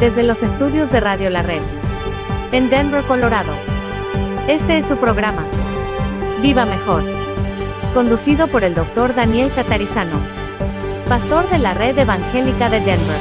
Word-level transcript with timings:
Desde 0.00 0.24
los 0.24 0.42
estudios 0.42 0.90
de 0.90 1.00
Radio 1.00 1.30
La 1.30 1.42
Red, 1.42 1.62
en 2.52 2.68
Denver, 2.68 3.02
Colorado. 3.04 3.52
Este 4.48 4.78
es 4.78 4.86
su 4.86 4.96
programa, 4.96 5.44
Viva 6.42 6.64
Mejor, 6.66 7.02
conducido 7.94 8.48
por 8.48 8.64
el 8.64 8.74
doctor 8.74 9.14
Daniel 9.14 9.50
Catarizano, 9.54 10.18
pastor 11.08 11.48
de 11.48 11.58
la 11.58 11.74
Red 11.74 11.98
Evangélica 11.98 12.68
de 12.68 12.80
Denver. 12.80 13.20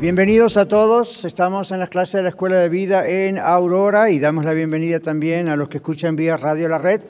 Bienvenidos 0.00 0.56
a 0.56 0.66
todos, 0.66 1.24
estamos 1.24 1.70
en 1.70 1.78
las 1.78 1.88
clases 1.88 2.14
de 2.14 2.22
la 2.24 2.28
Escuela 2.30 2.56
de 2.56 2.68
Vida 2.68 3.08
en 3.08 3.38
Aurora 3.38 4.10
y 4.10 4.18
damos 4.18 4.44
la 4.44 4.52
bienvenida 4.52 4.98
también 5.00 5.48
a 5.48 5.56
los 5.56 5.68
que 5.68 5.78
escuchan 5.78 6.16
vía 6.16 6.36
Radio 6.36 6.68
La 6.68 6.78
Red 6.78 7.00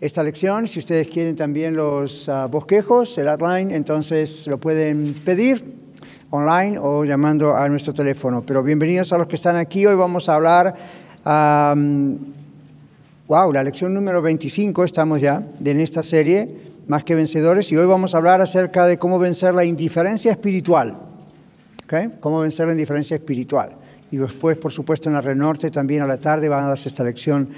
esta 0.00 0.22
lección. 0.22 0.66
Si 0.66 0.78
ustedes 0.78 1.08
quieren 1.08 1.36
también 1.36 1.76
los 1.76 2.26
uh, 2.28 2.48
bosquejos, 2.50 3.18
el 3.18 3.28
outline, 3.28 3.70
entonces 3.70 4.46
lo 4.46 4.58
pueden 4.58 5.14
pedir 5.24 5.74
online 6.30 6.78
o 6.78 7.04
llamando 7.04 7.54
a 7.54 7.68
nuestro 7.68 7.92
teléfono. 7.92 8.42
Pero 8.42 8.62
bienvenidos 8.62 9.12
a 9.12 9.18
los 9.18 9.26
que 9.26 9.36
están 9.36 9.56
aquí. 9.56 9.84
Hoy 9.84 9.96
vamos 9.96 10.28
a 10.28 10.36
hablar, 10.36 10.74
wow, 13.28 13.52
la 13.52 13.62
lección 13.62 13.92
número 13.92 14.22
25 14.22 14.84
estamos 14.84 15.20
ya 15.20 15.42
en 15.62 15.80
esta 15.80 16.02
serie, 16.02 16.48
Más 16.86 17.04
que 17.04 17.14
Vencedores, 17.14 17.70
y 17.70 17.76
hoy 17.76 17.86
vamos 17.86 18.14
a 18.14 18.18
hablar 18.18 18.40
acerca 18.40 18.86
de 18.86 18.98
cómo 18.98 19.18
vencer 19.18 19.54
la 19.54 19.64
indiferencia 19.64 20.30
espiritual. 20.30 20.96
¿Okay? 21.84 22.08
Cómo 22.20 22.40
vencer 22.40 22.66
la 22.66 22.72
indiferencia 22.72 23.16
espiritual. 23.16 23.76
Y 24.12 24.16
después, 24.16 24.56
por 24.56 24.72
supuesto, 24.72 25.08
en 25.08 25.14
la 25.14 25.20
Red 25.20 25.36
Norte 25.36 25.70
también 25.70 26.02
a 26.02 26.06
la 26.06 26.16
tarde 26.16 26.48
van 26.48 26.64
a 26.64 26.68
darse 26.68 26.88
esta 26.88 27.04
lección 27.04 27.48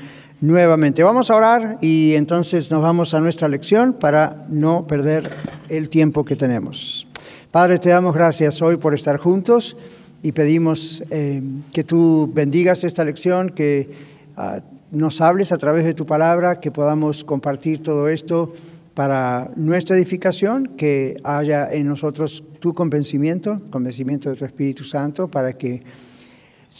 nuevamente. 0.42 1.04
Vamos 1.04 1.30
a 1.30 1.36
orar 1.36 1.78
y 1.80 2.14
entonces 2.14 2.70
nos 2.70 2.82
vamos 2.82 3.14
a 3.14 3.20
nuestra 3.20 3.48
lección 3.48 3.94
para 3.94 4.44
no 4.48 4.86
perder 4.86 5.30
el 5.68 5.88
tiempo 5.88 6.24
que 6.24 6.36
tenemos. 6.36 7.06
Padre, 7.50 7.78
te 7.78 7.90
damos 7.90 8.14
gracias 8.14 8.60
hoy 8.60 8.76
por 8.76 8.92
estar 8.92 9.16
juntos 9.18 9.76
y 10.20 10.32
pedimos 10.32 11.02
eh, 11.10 11.40
que 11.72 11.84
tú 11.84 12.30
bendigas 12.34 12.82
esta 12.82 13.04
lección, 13.04 13.50
que 13.50 13.90
uh, 14.36 14.60
nos 14.90 15.20
hables 15.20 15.52
a 15.52 15.58
través 15.58 15.84
de 15.84 15.94
tu 15.94 16.06
palabra, 16.06 16.58
que 16.58 16.72
podamos 16.72 17.24
compartir 17.24 17.80
todo 17.80 18.08
esto 18.08 18.52
para 18.94 19.50
nuestra 19.54 19.96
edificación, 19.96 20.66
que 20.76 21.18
haya 21.22 21.72
en 21.72 21.86
nosotros 21.86 22.42
tu 22.58 22.74
convencimiento, 22.74 23.60
convencimiento 23.70 24.30
de 24.30 24.36
tu 24.36 24.44
Espíritu 24.44 24.82
Santo, 24.82 25.28
para 25.28 25.52
que 25.52 25.82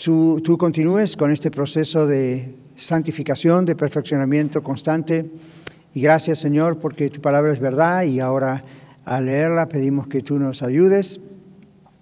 tú 0.05 0.57
continúes 0.59 1.17
con 1.17 1.31
este 1.31 1.51
proceso 1.51 2.07
de 2.07 2.55
santificación, 2.85 3.65
de 3.65 3.77
perfeccionamiento 3.77 4.63
constante. 4.63 5.31
Y 5.95 6.01
gracias 6.01 6.39
Señor 6.39 6.79
porque 6.79 7.11
tu 7.11 7.21
palabra 7.21 7.53
es 7.53 7.61
verdad 7.61 8.03
y 8.03 8.21
ahora 8.21 8.65
al 9.05 9.27
leerla 9.27 9.69
pedimos 9.69 10.07
que 10.07 10.21
tú 10.21 10.39
nos 10.39 10.63
ayudes, 10.63 11.21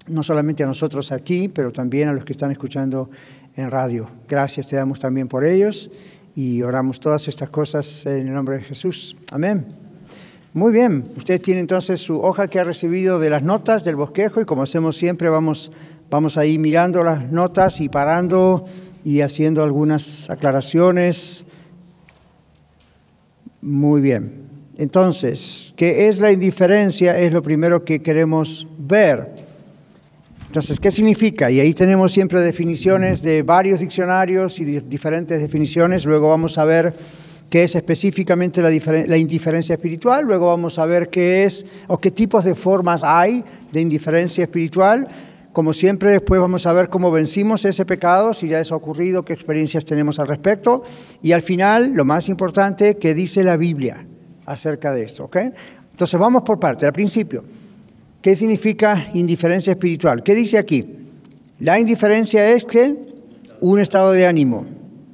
no 0.08 0.23
solamente 0.23 0.62
a 0.62 0.67
nosotros 0.67 1.12
aquí, 1.12 1.48
pero 1.48 1.73
también 1.73 2.08
a 2.08 2.12
los 2.12 2.25
que 2.25 2.33
están 2.33 2.51
escuchando 2.51 3.11
en 3.57 3.70
radio. 3.70 4.08
Gracias 4.29 4.67
te 4.67 4.77
damos 4.77 5.01
también 5.01 5.29
por 5.29 5.45
ellos 5.45 5.90
y 6.35 6.63
oramos 6.63 7.01
todas 7.01 7.29
estas 7.29 7.51
cosas 7.51 8.07
en 8.07 8.29
el 8.29 8.35
nombre 8.35 8.57
de 8.57 8.63
Jesús. 8.63 9.17
Amén. 9.30 9.67
Muy 10.52 10.73
bien, 10.73 11.05
usted 11.17 11.40
tiene 11.40 11.61
entonces 11.61 12.01
su 12.01 12.20
hoja 12.20 12.48
que 12.48 12.58
ha 12.58 12.64
recibido 12.64 13.20
de 13.20 13.30
las 13.30 13.42
notas 13.45 13.85
del 13.85 13.95
bosquejo 13.95 14.40
y 14.40 14.45
como 14.45 14.63
hacemos 14.63 14.96
siempre 14.96 15.29
vamos, 15.29 15.70
vamos 16.11 16.36
ahí 16.36 16.58
mirando 16.58 17.05
las 17.05 17.30
notas 17.30 17.80
y 17.80 17.89
parando 17.89 18.64
y 19.05 19.20
haciendo 19.20 19.62
algunas 19.62 20.28
aclaraciones. 20.30 21.44
Muy 23.61 24.00
bien. 24.00 24.48
Entonces, 24.77 25.74
¿qué 25.77 26.08
es 26.08 26.20
la 26.20 26.33
indiferencia? 26.33 27.18
Es 27.18 27.33
lo 27.33 27.42
primero 27.42 27.84
que 27.84 28.00
queremos 28.00 28.66
ver. 28.78 29.40
Entonces, 30.46 30.80
¿qué 30.80 30.90
significa? 30.90 31.50
Y 31.50 31.60
ahí 31.60 31.74
tenemos 31.74 32.12
siempre 32.12 32.40
definiciones 32.40 33.22
de 33.22 33.42
varios 33.42 33.80
diccionarios 33.80 34.58
y 34.58 34.64
diferentes 34.64 35.40
definiciones. 35.40 36.05
Luego 36.05 36.30
vamos 36.30 36.58
a 36.58 36.64
ver 36.64 36.92
qué 37.50 37.62
es 37.64 37.77
específicamente 37.77 38.62
la, 38.62 38.70
la, 39.06 39.16
indiferencia 39.16 39.74
espiritual. 39.74 40.24
Luego 40.24 40.46
vamos 40.46 40.78
a 40.78 40.86
ver 40.86 41.10
qué 41.10 41.44
es 41.44 41.66
o 41.86 41.98
qué 41.98 42.10
tipos 42.10 42.44
de 42.44 42.55
formas 42.55 43.05
hay 43.05 43.44
de 43.70 43.80
indiferencia 43.80 44.44
espiritual. 44.44 45.06
Como 45.52 45.72
siempre, 45.72 46.12
después 46.12 46.40
vamos 46.40 46.66
a 46.66 46.72
ver 46.72 46.88
cómo 46.88 47.11
vencimos 47.11 47.64
ese 47.64 47.84
pecado, 47.84 48.34
si 48.34 48.46
ya 48.46 48.61
eso 48.61 48.74
ha 48.74 48.78
ocurrido, 48.78 49.24
qué 49.24 49.33
experiencias 49.33 49.84
tenemos 49.84 50.20
al 50.20 50.28
respecto. 50.28 50.84
Y 51.22 51.33
al 51.33 51.42
final, 51.42 51.92
lo 51.92 52.05
más 52.05 52.28
importante, 52.28 52.98
qué 52.98 53.14
dice 53.14 53.42
la 53.42 53.56
Biblia 53.56 54.06
acerca 54.46 54.92
de 54.92 55.02
esto. 55.02 55.24
¿ok? 55.24 55.36
Entonces, 55.90 56.20
vamos 56.20 56.42
por 56.42 56.60
parte. 56.60 56.86
Al 56.86 56.92
principio, 56.92 57.42
¿qué 58.22 58.36
significa 58.36 59.10
indiferencia 59.12 59.72
espiritual? 59.72 60.22
¿Qué 60.22 60.36
dice 60.36 60.56
aquí? 60.56 60.96
La 61.58 61.80
indiferencia 61.80 62.48
es 62.50 62.64
que 62.64 62.96
un 63.60 63.80
estado 63.80 64.12
de 64.12 64.27
ánimo 64.27 64.66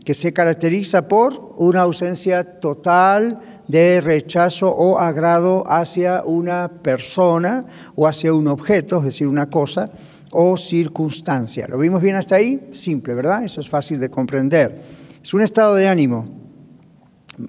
que 0.04 0.14
se 0.14 0.32
caracteriza 0.32 1.08
por 1.08 1.54
una 1.56 1.80
ausencia 1.80 2.44
total 2.60 3.40
de 3.66 4.00
rechazo 4.00 4.70
o 4.70 4.98
agrado 4.98 5.64
hacia 5.66 6.22
una 6.24 6.68
persona 6.68 7.62
o 7.96 8.06
hacia 8.06 8.32
un 8.32 8.46
objeto, 8.46 8.98
es 8.98 9.04
decir, 9.04 9.26
una 9.26 9.50
cosa, 9.50 9.90
o 10.38 10.58
circunstancia. 10.58 11.66
¿Lo 11.66 11.78
vimos 11.78 12.02
bien 12.02 12.14
hasta 12.14 12.36
ahí? 12.36 12.68
Simple, 12.72 13.14
¿verdad? 13.14 13.42
Eso 13.42 13.62
es 13.62 13.70
fácil 13.70 13.98
de 13.98 14.10
comprender. 14.10 14.74
Es 15.22 15.32
un 15.32 15.40
estado 15.40 15.74
de 15.74 15.88
ánimo. 15.88 16.28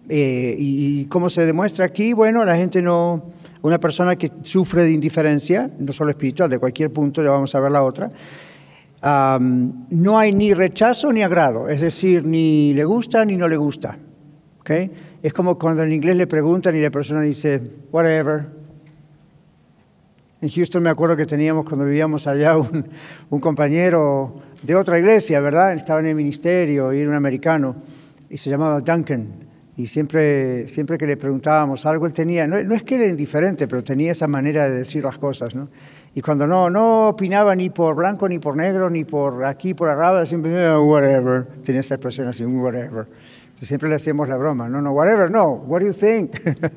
Eh, 0.07 0.55
y, 0.57 1.03
cómo 1.05 1.29
se 1.29 1.45
demuestra 1.45 1.83
aquí? 1.83 2.13
Bueno, 2.13 2.45
la 2.45 2.55
gente 2.55 2.81
no, 2.81 3.33
una 3.61 3.77
persona 3.77 4.15
que 4.15 4.31
sufre 4.41 4.83
de 4.83 4.91
indiferencia, 4.91 5.69
no 5.77 5.91
solo 5.91 6.11
espiritual, 6.11 6.49
de 6.49 6.59
cualquier 6.59 6.93
punto, 6.93 7.21
ya 7.21 7.29
vamos 7.29 7.53
a 7.55 7.59
ver 7.59 7.71
la 7.71 7.83
otra, 7.83 8.07
no 9.01 10.17
hay 10.17 10.31
ni 10.31 10.53
rechazo 10.53 11.11
ni 11.11 11.23
agrado, 11.23 11.67
es 11.67 11.81
decir, 11.81 12.25
ni 12.25 12.73
le 12.73 12.85
gusta 12.85 13.25
ni 13.25 13.35
no 13.35 13.49
le 13.49 13.57
gusta. 13.57 13.97
¿okay? 14.61 14.91
Es 15.21 15.33
como 15.33 15.59
cuando 15.59 15.83
en 15.83 15.91
inglés 15.91 16.15
le 16.15 16.27
preguntan 16.27 16.73
y 16.75 16.79
la 16.79 16.89
persona 16.89 17.21
dice, 17.21 17.61
whatever, 17.91 18.56
en 20.41 20.49
Houston 20.49 20.83
me 20.83 20.89
acuerdo 20.89 21.17
que 21.17 21.25
teníamos 21.25 21.65
cuando 21.65 21.85
vivíamos 21.85 22.27
allá 22.27 22.55
un, 22.57 23.39
compañero 23.39 24.35
de 24.61 24.75
otra 24.75 24.99
iglesia, 24.99 25.39
¿verdad? 25.39 25.73
Estaba 25.73 25.99
en 25.99 26.07
el 26.07 26.15
ministerio 26.15 26.93
y 26.93 26.99
era 26.99 27.09
un 27.09 27.15
americano 27.15 27.75
y 28.29 28.37
se 28.37 28.49
llamaba 28.49 28.79
Duncan. 28.79 29.47
Y 29.75 29.85
siempre, 29.85 30.67
siempre 30.67 30.97
que 30.97 31.05
le 31.05 31.17
preguntábamos 31.17 31.85
algo, 31.85 32.07
él 32.07 32.13
tenía, 32.13 32.47
no, 32.47 32.57
es 32.57 32.81
que 32.81 32.95
era 32.95 33.07
indiferente, 33.07 33.67
pero 33.67 33.83
tenía 33.83 34.11
esa 34.11 34.27
manera 34.27 34.67
de 34.67 34.77
decir 34.77 35.03
las 35.03 35.19
cosas, 35.19 35.53
¿no? 35.53 35.69
Y 36.15 36.21
cuando 36.21 36.47
no, 36.47 36.67
no 36.67 37.09
opinaba 37.09 37.55
ni 37.55 37.69
por 37.69 37.95
blanco, 37.95 38.27
ni 38.27 38.39
por 38.39 38.57
negro, 38.57 38.89
ni 38.89 39.05
por 39.05 39.45
aquí, 39.45 39.75
por 39.75 39.89
arriba, 39.89 40.25
siempre, 40.25 40.67
oh, 40.69 40.83
whatever, 40.83 41.45
tenía 41.63 41.81
esa 41.81 41.93
expresión 41.95 42.27
así, 42.27 42.43
whatever. 42.43 43.05
Siempre 43.65 43.89
le 43.89 43.95
hacíamos 43.95 44.29
la 44.29 44.37
broma, 44.37 44.69
no, 44.69 44.81
no, 44.81 44.91
whatever, 44.91 45.31
no, 45.31 45.53
what 45.53 45.81
do 45.81 45.87
you 45.87 45.93
think? 45.93 46.31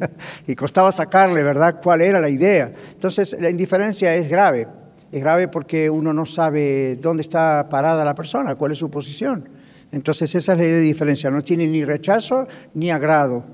y 0.46 0.54
costaba 0.54 0.90
sacarle, 0.90 1.42
¿verdad?, 1.42 1.80
cuál 1.82 2.00
era 2.00 2.20
la 2.20 2.30
idea. 2.30 2.72
Entonces, 2.92 3.36
la 3.38 3.50
indiferencia 3.50 4.14
es 4.14 4.30
grave. 4.30 4.66
Es 5.12 5.20
grave 5.20 5.48
porque 5.48 5.90
uno 5.90 6.14
no 6.14 6.24
sabe 6.24 6.96
dónde 6.96 7.20
está 7.22 7.68
parada 7.68 8.04
la 8.04 8.14
persona, 8.14 8.54
cuál 8.54 8.72
es 8.72 8.78
su 8.78 8.90
posición. 8.90 9.48
Entonces, 9.92 10.34
esa 10.34 10.52
es 10.52 10.58
la 10.58 10.64
idea 10.64 10.76
de 10.76 10.82
diferencia. 10.82 11.30
No 11.30 11.42
tiene 11.42 11.66
ni 11.66 11.84
rechazo 11.84 12.46
ni 12.74 12.90
agrado. 12.90 13.44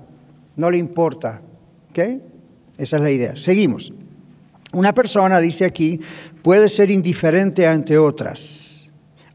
No 0.57 0.71
le 0.71 0.77
importa. 0.77 1.41
¿Ok? 1.91 1.99
Esa 2.79 2.97
es 2.97 3.03
la 3.03 3.11
idea. 3.11 3.35
Seguimos. 3.35 3.93
Una 4.73 4.93
persona, 4.93 5.41
dice 5.41 5.65
aquí, 5.65 6.01
puede 6.43 6.69
ser 6.69 6.91
indiferente 6.91 7.67
ante 7.67 7.97
otras. 7.97 8.91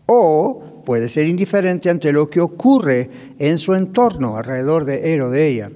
O 0.06 0.71
puede 0.92 1.08
ser 1.08 1.26
indiferente 1.26 1.90
ante 1.90 2.12
lo 2.12 2.30
que 2.30 2.42
ocurre 2.42 3.10
en 3.40 3.58
su 3.58 3.76
entorno, 3.76 4.36
alrededor 4.36 4.84
de 4.84 5.14
él 5.14 5.22
o 5.22 5.30
de 5.30 5.48
ella. 5.48 5.72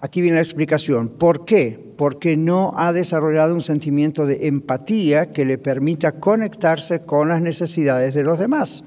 Aquí 0.00 0.20
viene 0.20 0.34
la 0.34 0.42
explicación. 0.42 1.10
¿Por 1.10 1.44
qué? 1.44 1.78
Porque 1.96 2.36
no 2.36 2.72
ha 2.76 2.92
desarrollado 2.92 3.54
un 3.54 3.60
sentimiento 3.60 4.26
de 4.26 4.48
empatía 4.48 5.30
que 5.30 5.44
le 5.44 5.58
permita 5.58 6.10
conectarse 6.10 7.02
con 7.02 7.28
las 7.28 7.40
necesidades 7.40 8.14
de 8.14 8.24
los 8.24 8.40
demás. 8.40 8.82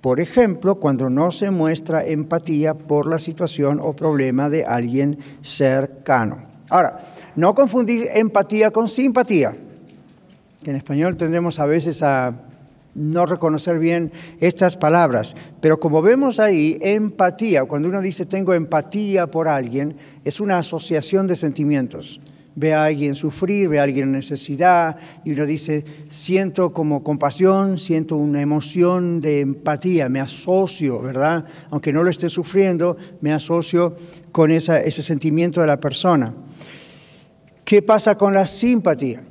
Por 0.00 0.18
ejemplo, 0.18 0.74
cuando 0.74 1.08
no 1.08 1.30
se 1.30 1.52
muestra 1.52 2.04
empatía 2.04 2.74
por 2.74 3.08
la 3.08 3.18
situación 3.18 3.78
o 3.80 3.92
problema 3.92 4.48
de 4.48 4.64
alguien 4.64 5.16
cercano. 5.42 6.38
Ahora, 6.70 6.98
no 7.36 7.54
confundir 7.54 8.08
empatía 8.12 8.72
con 8.72 8.88
simpatía, 8.88 9.54
en 10.64 10.74
español 10.74 11.16
tendemos 11.16 11.60
a 11.60 11.66
veces 11.66 12.02
a 12.02 12.32
no 12.94 13.26
reconocer 13.26 13.78
bien 13.78 14.12
estas 14.40 14.76
palabras, 14.76 15.34
pero 15.60 15.80
como 15.80 16.02
vemos 16.02 16.40
ahí, 16.40 16.78
empatía, 16.80 17.64
cuando 17.64 17.88
uno 17.88 18.00
dice 18.00 18.26
tengo 18.26 18.54
empatía 18.54 19.26
por 19.26 19.48
alguien, 19.48 19.96
es 20.24 20.40
una 20.40 20.58
asociación 20.58 21.26
de 21.26 21.36
sentimientos. 21.36 22.20
Ve 22.54 22.74
a 22.74 22.84
alguien 22.84 23.14
sufrir, 23.14 23.70
ve 23.70 23.80
a 23.80 23.84
alguien 23.84 24.08
en 24.08 24.12
necesidad 24.12 24.96
y 25.24 25.32
uno 25.32 25.46
dice, 25.46 25.84
siento 26.10 26.74
como 26.74 27.02
compasión, 27.02 27.78
siento 27.78 28.16
una 28.16 28.42
emoción 28.42 29.22
de 29.22 29.40
empatía, 29.40 30.10
me 30.10 30.20
asocio, 30.20 31.00
¿verdad? 31.00 31.46
Aunque 31.70 31.94
no 31.94 32.02
lo 32.02 32.10
esté 32.10 32.28
sufriendo, 32.28 32.98
me 33.22 33.32
asocio 33.32 33.96
con 34.32 34.50
ese 34.50 35.02
sentimiento 35.02 35.62
de 35.62 35.66
la 35.66 35.80
persona. 35.80 36.34
¿Qué 37.64 37.80
pasa 37.80 38.18
con 38.18 38.34
la 38.34 38.44
simpatía? 38.44 39.22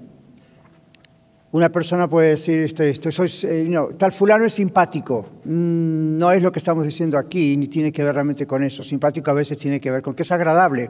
Una 1.54 1.70
persona 1.70 2.10
puede 2.10 2.30
decir, 2.30 2.60
este, 2.60 3.12
soy, 3.12 3.30
eh, 3.44 3.70
tal 3.98 4.14
fulano 4.14 4.46
es 4.46 4.54
simpático. 4.54 5.26
Mm, 5.44 6.18
no 6.18 6.32
es 6.32 6.42
lo 6.42 6.50
que 6.50 6.60
estamos 6.60 6.86
diciendo 6.86 7.18
aquí, 7.18 7.58
ni 7.58 7.68
tiene 7.68 7.92
que 7.92 8.06
ver 8.06 8.14
realmente 8.14 8.48
con 8.48 8.64
eso. 8.64 8.84
Simpático 8.84 9.32
a 9.32 9.34
veces 9.34 9.58
tiene 9.58 9.82
que 9.82 9.92
ver 9.92 10.02
con 10.02 10.14
que 10.14 10.24
es 10.24 10.32
agradable. 10.32 10.90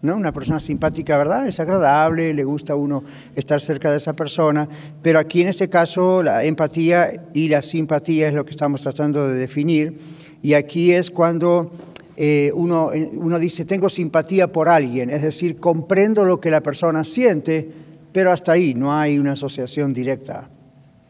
¿no? 0.00 0.16
Una 0.16 0.32
persona 0.32 0.58
simpática, 0.58 1.18
¿verdad? 1.18 1.46
Es 1.46 1.60
agradable, 1.60 2.32
le 2.32 2.44
gusta 2.44 2.72
a 2.72 2.76
uno 2.76 3.04
estar 3.36 3.60
cerca 3.60 3.90
de 3.90 3.98
esa 3.98 4.14
persona. 4.14 4.66
Pero 5.02 5.18
aquí 5.18 5.42
en 5.42 5.48
este 5.48 5.68
caso 5.68 6.22
la 6.22 6.44
empatía 6.44 7.28
y 7.34 7.48
la 7.48 7.60
simpatía 7.60 8.28
es 8.28 8.32
lo 8.32 8.46
que 8.46 8.52
estamos 8.52 8.80
tratando 8.80 9.28
de 9.28 9.36
definir. 9.36 9.98
Y 10.40 10.54
aquí 10.54 10.92
es 10.92 11.10
cuando 11.10 11.72
eh, 12.16 12.50
uno, 12.54 12.90
uno 13.12 13.38
dice, 13.38 13.66
tengo 13.66 13.90
simpatía 13.90 14.50
por 14.50 14.70
alguien, 14.70 15.10
es 15.10 15.20
decir, 15.20 15.58
comprendo 15.58 16.24
lo 16.24 16.40
que 16.40 16.50
la 16.50 16.62
persona 16.62 17.04
siente 17.04 17.66
pero 18.12 18.32
hasta 18.32 18.52
ahí 18.52 18.74
no 18.74 18.96
hay 18.96 19.18
una 19.18 19.32
asociación 19.32 19.92
directa. 19.92 20.48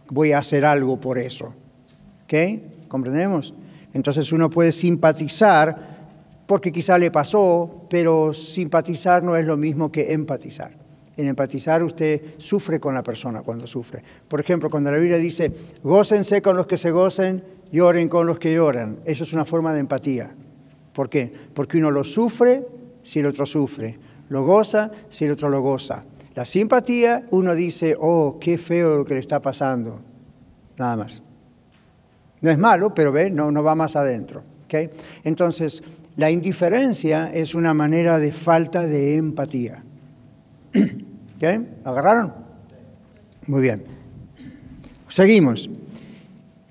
Voy 0.08 0.32
a 0.32 0.38
hacer 0.38 0.64
algo 0.64 1.00
por 1.00 1.18
eso. 1.18 1.54
¿Ok? 2.24 2.88
¿Comprendemos? 2.88 3.54
Entonces 3.92 4.32
uno 4.32 4.50
puede 4.50 4.72
simpatizar 4.72 6.00
porque 6.46 6.72
quizá 6.72 6.98
le 6.98 7.10
pasó, 7.10 7.86
pero 7.88 8.32
simpatizar 8.32 9.22
no 9.22 9.36
es 9.36 9.46
lo 9.46 9.56
mismo 9.56 9.92
que 9.92 10.12
empatizar. 10.12 10.72
En 11.16 11.28
empatizar 11.28 11.82
usted 11.82 12.38
sufre 12.38 12.80
con 12.80 12.94
la 12.94 13.02
persona 13.02 13.42
cuando 13.42 13.66
sufre. 13.66 14.02
Por 14.26 14.40
ejemplo, 14.40 14.70
cuando 14.70 14.90
la 14.90 14.98
Biblia 14.98 15.18
dice, 15.18 15.52
gócense 15.82 16.42
con 16.42 16.56
los 16.56 16.66
que 16.66 16.76
se 16.76 16.90
gocen, 16.90 17.44
lloren 17.70 18.08
con 18.08 18.26
los 18.26 18.38
que 18.38 18.54
lloran. 18.54 18.98
Eso 19.04 19.22
es 19.22 19.32
una 19.32 19.44
forma 19.44 19.72
de 19.72 19.80
empatía. 19.80 20.34
¿Por 20.92 21.08
qué? 21.08 21.32
Porque 21.54 21.78
uno 21.78 21.90
lo 21.90 22.04
sufre 22.04 22.66
si 23.02 23.20
el 23.20 23.26
otro 23.26 23.46
sufre, 23.46 23.98
lo 24.28 24.44
goza 24.44 24.90
si 25.08 25.26
el 25.26 25.32
otro 25.32 25.48
lo 25.48 25.60
goza. 25.60 26.02
La 26.40 26.46
simpatía, 26.46 27.26
uno 27.32 27.54
dice, 27.54 27.94
oh, 28.00 28.38
qué 28.40 28.56
feo 28.56 28.96
lo 28.96 29.04
que 29.04 29.12
le 29.12 29.20
está 29.20 29.42
pasando. 29.42 30.00
Nada 30.78 30.96
más. 30.96 31.22
No 32.40 32.50
es 32.50 32.56
malo, 32.56 32.94
pero 32.94 33.12
ve, 33.12 33.30
no, 33.30 33.52
no 33.52 33.62
va 33.62 33.74
más 33.74 33.94
adentro. 33.94 34.42
¿okay? 34.64 34.88
Entonces, 35.22 35.82
la 36.16 36.30
indiferencia 36.30 37.30
es 37.30 37.54
una 37.54 37.74
manera 37.74 38.18
de 38.18 38.32
falta 38.32 38.86
de 38.86 39.16
empatía. 39.16 39.84
¿Okay? 41.36 41.68
¿Agarraron? 41.84 42.32
Muy 43.46 43.60
bien. 43.60 43.84
Seguimos. 45.10 45.68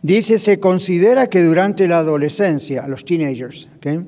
Dice, 0.02 0.40
se 0.40 0.60
considera 0.60 1.28
que 1.28 1.44
durante 1.44 1.88
la 1.88 2.00
adolescencia, 2.00 2.88
los 2.88 3.06
teenagers, 3.06 3.70
¿okay? 3.78 4.00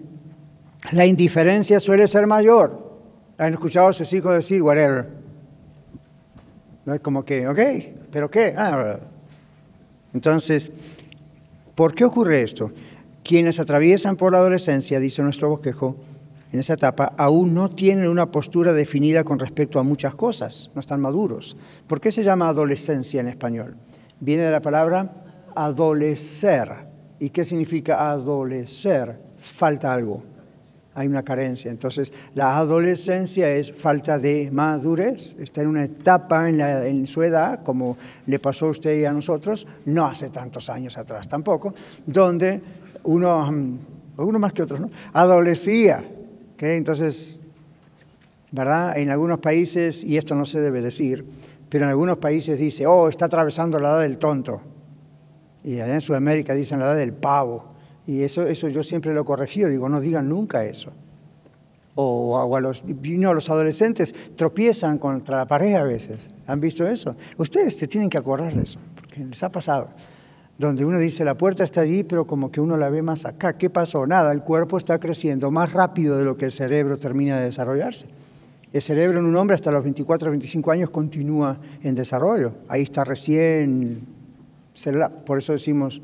la 0.91 1.05
indiferencia 1.05 1.79
suele 1.79 2.07
ser 2.07 2.25
mayor. 2.25 2.97
Han 3.37 3.53
escuchado 3.53 3.89
a 3.89 3.93
sus 3.93 4.11
hijos 4.11 4.33
decir, 4.33 4.63
whatever. 4.63 5.20
Como 6.99 7.23
que, 7.23 7.47
ok, 7.47 7.59
pero 8.11 8.29
¿qué? 8.29 8.53
Ah, 8.57 8.99
entonces, 10.13 10.71
¿por 11.75 11.93
qué 11.95 12.03
ocurre 12.03 12.41
esto? 12.41 12.71
Quienes 13.23 13.59
atraviesan 13.59 14.15
por 14.15 14.31
la 14.31 14.39
adolescencia, 14.39 14.99
dice 14.99 15.21
nuestro 15.21 15.49
bosquejo, 15.49 15.95
en 16.51 16.59
esa 16.59 16.73
etapa, 16.73 17.13
aún 17.17 17.53
no 17.53 17.69
tienen 17.69 18.07
una 18.07 18.29
postura 18.29 18.73
definida 18.73 19.23
con 19.23 19.39
respecto 19.39 19.79
a 19.79 19.83
muchas 19.83 20.15
cosas, 20.15 20.69
no 20.75 20.81
están 20.81 20.99
maduros. 20.99 21.55
¿Por 21.87 22.01
qué 22.01 22.11
se 22.11 22.23
llama 22.23 22.49
adolescencia 22.49 23.21
en 23.21 23.27
español? 23.27 23.77
Viene 24.19 24.43
de 24.43 24.51
la 24.51 24.61
palabra 24.61 25.13
adolecer. 25.55 26.69
¿Y 27.19 27.29
qué 27.29 27.45
significa 27.45 28.11
adolecer? 28.11 29.17
Falta 29.37 29.93
algo 29.93 30.30
hay 30.93 31.07
una 31.07 31.23
carencia. 31.23 31.71
Entonces, 31.71 32.13
la 32.35 32.57
adolescencia 32.57 33.49
es 33.49 33.71
falta 33.71 34.19
de 34.19 34.49
madurez, 34.51 35.35
está 35.39 35.61
en 35.61 35.67
una 35.67 35.85
etapa 35.85 36.49
en, 36.49 37.07
su 37.07 37.23
edad, 37.23 37.63
como 37.63 37.97
le 38.25 38.39
pasó 38.39 38.67
a 38.67 38.69
usted 38.71 38.99
y 38.99 39.05
a 39.05 39.11
nosotros, 39.11 39.67
no 39.85 40.05
hace 40.05 40.29
tantos 40.29 40.69
años 40.69 40.97
atrás 40.97 41.27
tampoco, 41.27 41.73
donde 42.05 42.61
uno, 43.03 43.51
mm, 43.51 43.77
uno 44.17 44.39
más 44.39 44.53
que 44.53 44.63
otros, 44.63 44.79
¿no? 44.79 44.89
adolecía. 45.13 46.03
Entonces, 46.59 47.39
¿verdad? 48.51 48.97
En 48.97 49.09
algunos 49.09 49.39
países, 49.39 50.03
y 50.03 50.17
esto 50.17 50.35
no 50.35 50.45
se 50.45 50.59
debe 50.59 50.81
decir, 50.81 51.25
pero 51.69 51.85
en 51.85 51.89
algunos 51.89 52.17
países 52.17 52.59
dice, 52.59 52.85
oh, 52.85 53.07
está 53.07 53.25
atravesando 53.25 53.79
la 53.79 53.89
edad 53.89 54.01
del 54.01 54.17
tonto. 54.17 54.61
Y 55.63 55.79
allá 55.79 55.93
en 55.93 56.01
Sudamérica 56.01 56.53
dicen 56.53 56.79
la 56.79 56.85
edad 56.87 56.97
del 56.97 57.13
pavo. 57.13 57.70
Y 58.11 58.23
eso, 58.23 58.45
eso 58.45 58.67
yo 58.67 58.83
siempre 58.83 59.13
lo 59.13 59.21
he 59.21 59.23
corregido, 59.23 59.69
digo, 59.69 59.87
no 59.87 60.01
digan 60.01 60.27
nunca 60.27 60.65
eso. 60.65 60.91
O, 61.95 62.57
a 62.57 62.59
los, 62.59 62.83
no, 62.83 63.33
los 63.33 63.49
adolescentes 63.49 64.13
tropiezan 64.35 64.97
contra 64.97 65.37
la 65.37 65.47
pared 65.47 65.75
a 65.75 65.83
veces. 65.83 66.29
¿Han 66.45 66.59
visto 66.59 66.85
eso? 66.85 67.15
Ustedes 67.37 67.77
se 67.77 67.87
tienen 67.87 68.09
que 68.09 68.17
acordar 68.17 68.53
de 68.53 68.63
eso, 68.63 68.79
porque 68.95 69.23
les 69.23 69.41
ha 69.43 69.49
pasado. 69.49 69.87
Donde 70.57 70.83
uno 70.83 70.99
dice, 70.99 71.23
la 71.23 71.37
puerta 71.37 71.63
está 71.63 71.79
allí, 71.79 72.03
pero 72.03 72.27
como 72.27 72.51
que 72.51 72.59
uno 72.59 72.75
la 72.75 72.89
ve 72.89 73.01
más 73.01 73.23
acá. 73.23 73.57
¿Qué 73.57 73.69
pasó? 73.69 74.05
Nada, 74.05 74.33
el 74.33 74.41
cuerpo 74.43 74.77
está 74.77 74.99
creciendo 74.99 75.49
más 75.49 75.71
rápido 75.71 76.17
de 76.17 76.25
lo 76.25 76.35
que 76.35 76.43
el 76.43 76.51
cerebro 76.51 76.97
termina 76.97 77.39
de 77.39 77.45
desarrollarse. 77.45 78.07
El 78.73 78.81
cerebro 78.81 79.19
en 79.19 79.25
un 79.25 79.37
hombre 79.37 79.55
hasta 79.55 79.71
los 79.71 79.83
24 79.83 80.27
o 80.27 80.31
25 80.31 80.69
años 80.69 80.89
continúa 80.89 81.61
en 81.81 81.95
desarrollo. 81.95 82.55
Ahí 82.67 82.81
está 82.81 83.05
recién 83.05 84.05
Por 85.25 85.37
eso 85.37 85.53
decimos 85.53 86.01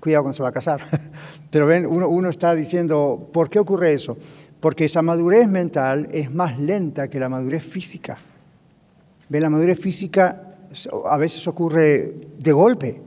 cuidado 0.00 0.24
cuando 0.24 0.36
se 0.36 0.42
va 0.42 0.48
a 0.48 0.52
casar. 0.52 0.80
Pero 1.50 1.66
ven, 1.66 1.86
uno, 1.86 2.28
está 2.28 2.54
diciendo, 2.54 3.28
¿por 3.32 3.48
qué 3.48 3.58
ocurre 3.58 3.92
eso? 3.92 4.16
Porque 4.58 4.86
esa 4.86 5.02
madurez 5.02 5.48
mental 5.48 6.08
es 6.12 6.32
más 6.32 6.58
lenta 6.58 7.08
que 7.08 7.20
la 7.20 7.28
madurez 7.28 7.62
física. 7.62 8.18
Ven, 9.28 9.42
la 9.42 9.50
madurez 9.50 9.78
física 9.78 10.56
a 11.08 11.18
veces 11.18 11.46
ocurre 11.46 12.14
de 12.38 12.52
golpe. 12.52 13.00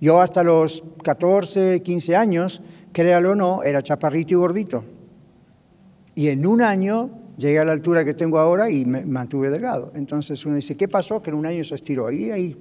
Yo 0.00 0.20
hasta 0.20 0.42
los 0.42 0.84
14, 1.02 1.82
15 1.82 2.16
años, 2.16 2.62
créalo 2.92 3.32
o 3.32 3.34
no, 3.34 3.62
era 3.62 3.82
chaparrito 3.82 4.34
y 4.34 4.36
gordito. 4.36 4.84
Y 6.14 6.28
en 6.28 6.46
un 6.46 6.62
año 6.62 7.10
llegué 7.36 7.58
a 7.58 7.64
la 7.64 7.72
altura 7.72 8.04
que 8.04 8.14
tengo 8.14 8.38
ahora 8.38 8.70
y 8.70 8.84
me 8.84 9.04
mantuve 9.04 9.50
delgado. 9.50 9.92
Entonces 9.94 10.44
uno 10.46 10.56
dice, 10.56 10.76
¿qué 10.76 10.88
pasó? 10.88 11.22
Que 11.22 11.30
en 11.30 11.36
un 11.36 11.46
año 11.46 11.64
se 11.64 11.74
estiró. 11.74 12.10
Y 12.10 12.30
ahí 12.30 12.56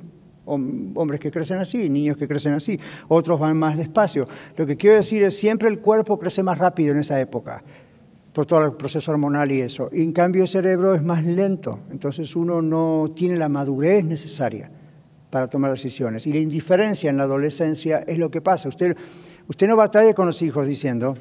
hombres 0.46 1.20
que 1.20 1.32
crecen 1.32 1.60
así, 1.60 1.90
niños 1.90 2.18
que 2.18 2.28
crecen 2.28 2.54
así, 2.54 2.80
otros 3.08 3.40
van 3.40 3.58
más 3.58 3.78
despacio. 3.78 4.28
Lo 4.58 4.66
que 4.66 4.78
quiero 4.78 4.98
decir 4.98 5.24
es, 5.24 5.38
siempre 5.38 5.70
el 5.70 5.80
cuerpo 5.80 6.20
crece 6.20 6.44
más 6.44 6.58
rápido 6.58 6.94
en 6.94 7.00
esa 7.00 7.20
época, 7.20 7.64
por 8.34 8.46
todo 8.46 8.66
el 8.66 8.74
proceso 8.74 9.12
hormonal 9.12 9.52
y 9.52 9.62
eso. 9.62 9.90
Y 9.92 10.02
en 10.02 10.12
cambio 10.12 10.44
el 10.44 10.48
cerebro 10.48 10.96
es 10.96 11.04
más 11.04 11.24
lento, 11.24 11.80
entonces 11.92 12.36
uno 12.36 12.62
no 12.62 13.12
tiene 13.16 13.38
la 13.38 13.50
madurez 13.50 14.04
necesaria 14.04 14.70
para 15.30 15.48
tomar 15.48 15.72
decisiones. 15.72 16.28
Y 16.28 16.34
la 16.34 16.40
indiferencia 16.40 17.10
en 17.10 17.18
la 17.18 17.24
adolescencia 17.24 18.04
es 18.06 18.18
lo 18.18 18.30
que 18.30 18.42
pasa. 18.42 18.70
Usted, 18.70 18.96
usted 19.48 19.68
no 19.68 19.76
batalla 19.76 20.14
con 20.14 20.26
los 20.26 20.42
hijos 20.42 20.68
diciendo, 20.68 21.16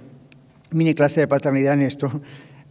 mini 0.71 0.95
clase 0.95 1.21
de 1.21 1.29
paternidad 1.29 1.75
en 1.75 1.83
esto, 1.83 2.11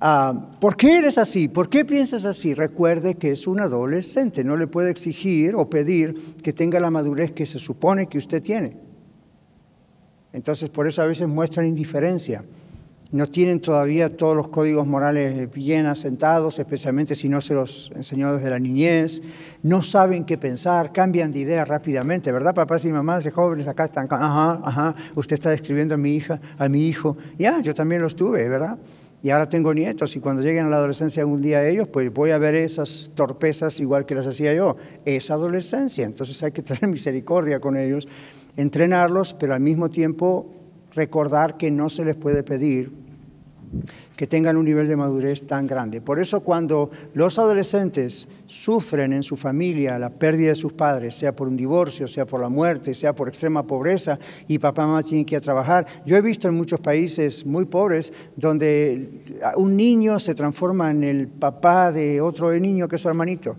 Ah, 0.04 0.34
¿Por 0.60 0.76
qué 0.76 0.98
eres 0.98 1.20
así? 1.20 1.48
¿Por 1.48 1.70
qué 1.70 1.86
piensas 1.86 2.26
así? 2.26 2.56
Recuerde 2.56 3.14
que 3.16 3.32
es 3.32 3.46
un 3.46 3.60
adolescente, 3.60 4.44
no 4.44 4.58
le 4.58 4.66
puede 4.66 4.90
exigir 4.90 5.54
o 5.54 5.70
pedir 5.70 6.36
que 6.42 6.54
tenga 6.54 6.80
la 6.80 6.90
madurez 6.90 7.32
que 7.32 7.46
se 7.46 7.60
supone 7.60 8.08
que 8.08 8.18
usted 8.18 8.42
tiene. 8.42 8.76
Entonces, 10.34 10.72
por 10.72 10.88
eso 10.88 11.04
a 11.04 11.06
veces 11.06 11.28
muestran 11.28 11.68
indiferencia. 11.68 12.44
No 13.12 13.28
tienen 13.28 13.60
todavía 13.60 14.18
todos 14.18 14.36
los 14.36 14.48
códigos 14.48 14.88
morales 14.88 15.52
bien 15.52 15.86
asentados, 15.86 16.58
especialmente 16.58 17.14
si 17.14 17.30
no 17.30 17.40
se 17.40 17.54
los 17.54 17.92
enseñó 17.94 18.34
desde 18.34 18.50
la 18.50 18.58
niñez. 18.58 19.22
No 19.62 19.84
saben 19.84 20.24
qué 20.24 20.40
pensar, 20.40 20.92
cambian 20.94 21.32
de 21.32 21.42
idea 21.42 21.64
rápidamente, 21.64 22.32
¿verdad? 22.32 22.56
Papás 22.56 22.86
y 22.86 22.90
mamás 22.90 23.24
de 23.24 23.30
jóvenes 23.30 23.68
acá 23.68 23.84
están, 23.84 24.08
ajá, 24.10 24.62
ajá, 24.64 24.96
usted 25.14 25.36
está 25.36 25.52
describiendo 25.52 25.94
a 25.94 25.98
mi 25.98 26.16
hija, 26.16 26.42
a 26.58 26.68
mi 26.70 26.88
hijo. 26.88 27.18
Ya, 27.38 27.62
yo 27.62 27.76
también 27.76 28.02
los 28.02 28.16
tuve, 28.16 28.50
¿verdad? 28.50 28.80
Y 29.24 29.30
ahora 29.30 29.48
tengo 29.48 29.74
nietos 29.74 30.16
y 30.16 30.20
cuando 30.20 30.42
lleguen 30.42 30.66
a 30.66 30.70
la 30.70 30.78
adolescencia 30.78 31.22
algún 31.22 31.42
día 31.42 31.68
ellos, 31.68 31.88
pues 31.88 32.12
voy 32.12 32.32
a 32.32 32.40
ver 32.40 32.56
esas 32.56 33.12
torpezas 33.14 33.80
igual 33.80 34.06
que 34.06 34.16
las 34.16 34.26
hacía 34.26 34.54
yo. 34.54 34.78
Es 35.06 35.30
adolescencia, 35.30 36.06
entonces 36.06 36.42
hay 36.42 36.52
que 36.52 36.62
tener 36.64 36.88
misericordia 36.88 37.60
con 37.60 37.78
ellos. 37.78 38.08
entrenarlos, 38.58 39.34
pero 39.34 39.54
al 39.54 39.62
mismo 39.62 39.90
tiempo 39.90 40.50
recordar 40.94 41.58
que 41.58 41.72
no 41.72 41.90
se 41.90 42.04
les 42.04 42.16
puede 42.16 42.44
pedir 42.44 42.92
que 44.16 44.28
tengan 44.28 44.58
un 44.58 44.66
nivel 44.66 44.88
de 44.88 44.96
madurez 44.96 45.48
tan 45.48 45.66
grande. 45.66 46.02
Por 46.02 46.20
eso 46.20 46.42
cuando 46.42 46.92
los 47.14 47.40
adolescentes 47.40 48.28
sufren 48.46 49.14
en 49.14 49.24
su 49.24 49.36
familia 49.36 49.98
la 49.98 50.10
pérdida 50.10 50.50
de 50.50 50.56
sus 50.56 50.74
padres, 50.74 51.16
sea 51.16 51.36
por 51.36 51.48
un 51.48 51.58
divorcio, 51.58 52.08
sea 52.08 52.26
por 52.26 52.42
la 52.42 52.50
muerte, 52.50 52.94
sea 52.94 53.14
por 53.14 53.28
extrema 53.28 53.64
pobreza, 53.64 54.20
y 54.48 54.60
papá 54.60 54.84
y 54.84 54.88
mamá 54.88 55.04
tienen 55.04 55.26
que 55.26 55.36
ir 55.36 55.40
a 55.40 55.42
trabajar, 55.42 55.86
yo 56.06 56.18
he 56.18 56.22
visto 56.22 56.48
en 56.48 56.56
muchos 56.56 56.80
países 56.80 57.46
muy 57.46 57.66
pobres 57.66 58.14
donde 58.36 59.40
un 59.56 59.76
niño 59.76 60.20
se 60.20 60.36
transforma 60.36 60.92
en 60.92 61.04
el 61.04 61.28
papá 61.28 61.92
de 61.92 62.22
otro 62.22 62.52
niño 62.60 62.88
que 62.88 62.98
es 62.98 63.02
su 63.02 63.08
hermanito. 63.08 63.56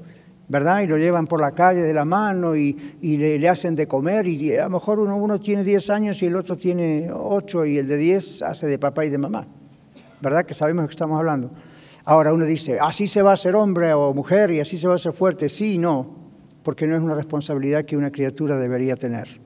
¿verdad? 0.48 0.82
Y 0.82 0.86
lo 0.86 0.98
llevan 0.98 1.26
por 1.26 1.40
la 1.40 1.52
calle 1.52 1.80
de 1.80 1.94
la 1.94 2.04
mano 2.04 2.54
y, 2.54 2.76
le, 3.00 3.48
hacen 3.48 3.74
de 3.74 3.88
comer 3.88 4.26
y 4.26 4.54
a 4.54 4.64
lo 4.64 4.70
mejor 4.70 4.98
uno, 4.98 5.16
uno 5.16 5.40
tiene 5.40 5.64
10 5.64 5.88
años 5.88 6.22
y 6.22 6.26
el 6.26 6.36
otro 6.36 6.58
tiene 6.58 7.10
8 7.10 7.64
y 7.64 7.78
el 7.78 7.88
de 7.88 7.96
10 7.96 8.42
hace 8.42 8.66
de 8.66 8.78
papá 8.78 9.06
y 9.06 9.08
de 9.08 9.16
mamá. 9.16 9.44
¿Verdad? 10.22 10.46
Que 10.46 10.54
sabemos 10.54 10.84
de 10.84 10.88
qué 10.88 10.92
estamos 10.92 11.18
hablando. 11.18 11.50
Ahora 12.04 12.32
uno 12.32 12.44
dice, 12.44 12.78
así 12.80 13.06
se 13.06 13.22
va 13.22 13.32
a 13.32 13.36
ser 13.36 13.54
hombre 13.54 13.92
o 13.92 14.14
mujer 14.14 14.50
y 14.50 14.60
así 14.60 14.76
se 14.76 14.88
va 14.88 14.94
a 14.94 14.98
ser 14.98 15.12
fuerte. 15.12 15.48
Sí 15.48 15.74
y 15.74 15.78
no, 15.78 16.16
porque 16.62 16.86
no 16.86 16.96
es 16.96 17.02
una 17.02 17.14
responsabilidad 17.14 17.84
que 17.84 17.96
una 17.96 18.10
criatura 18.10 18.56
debería 18.58 18.96
tener. 18.96 19.40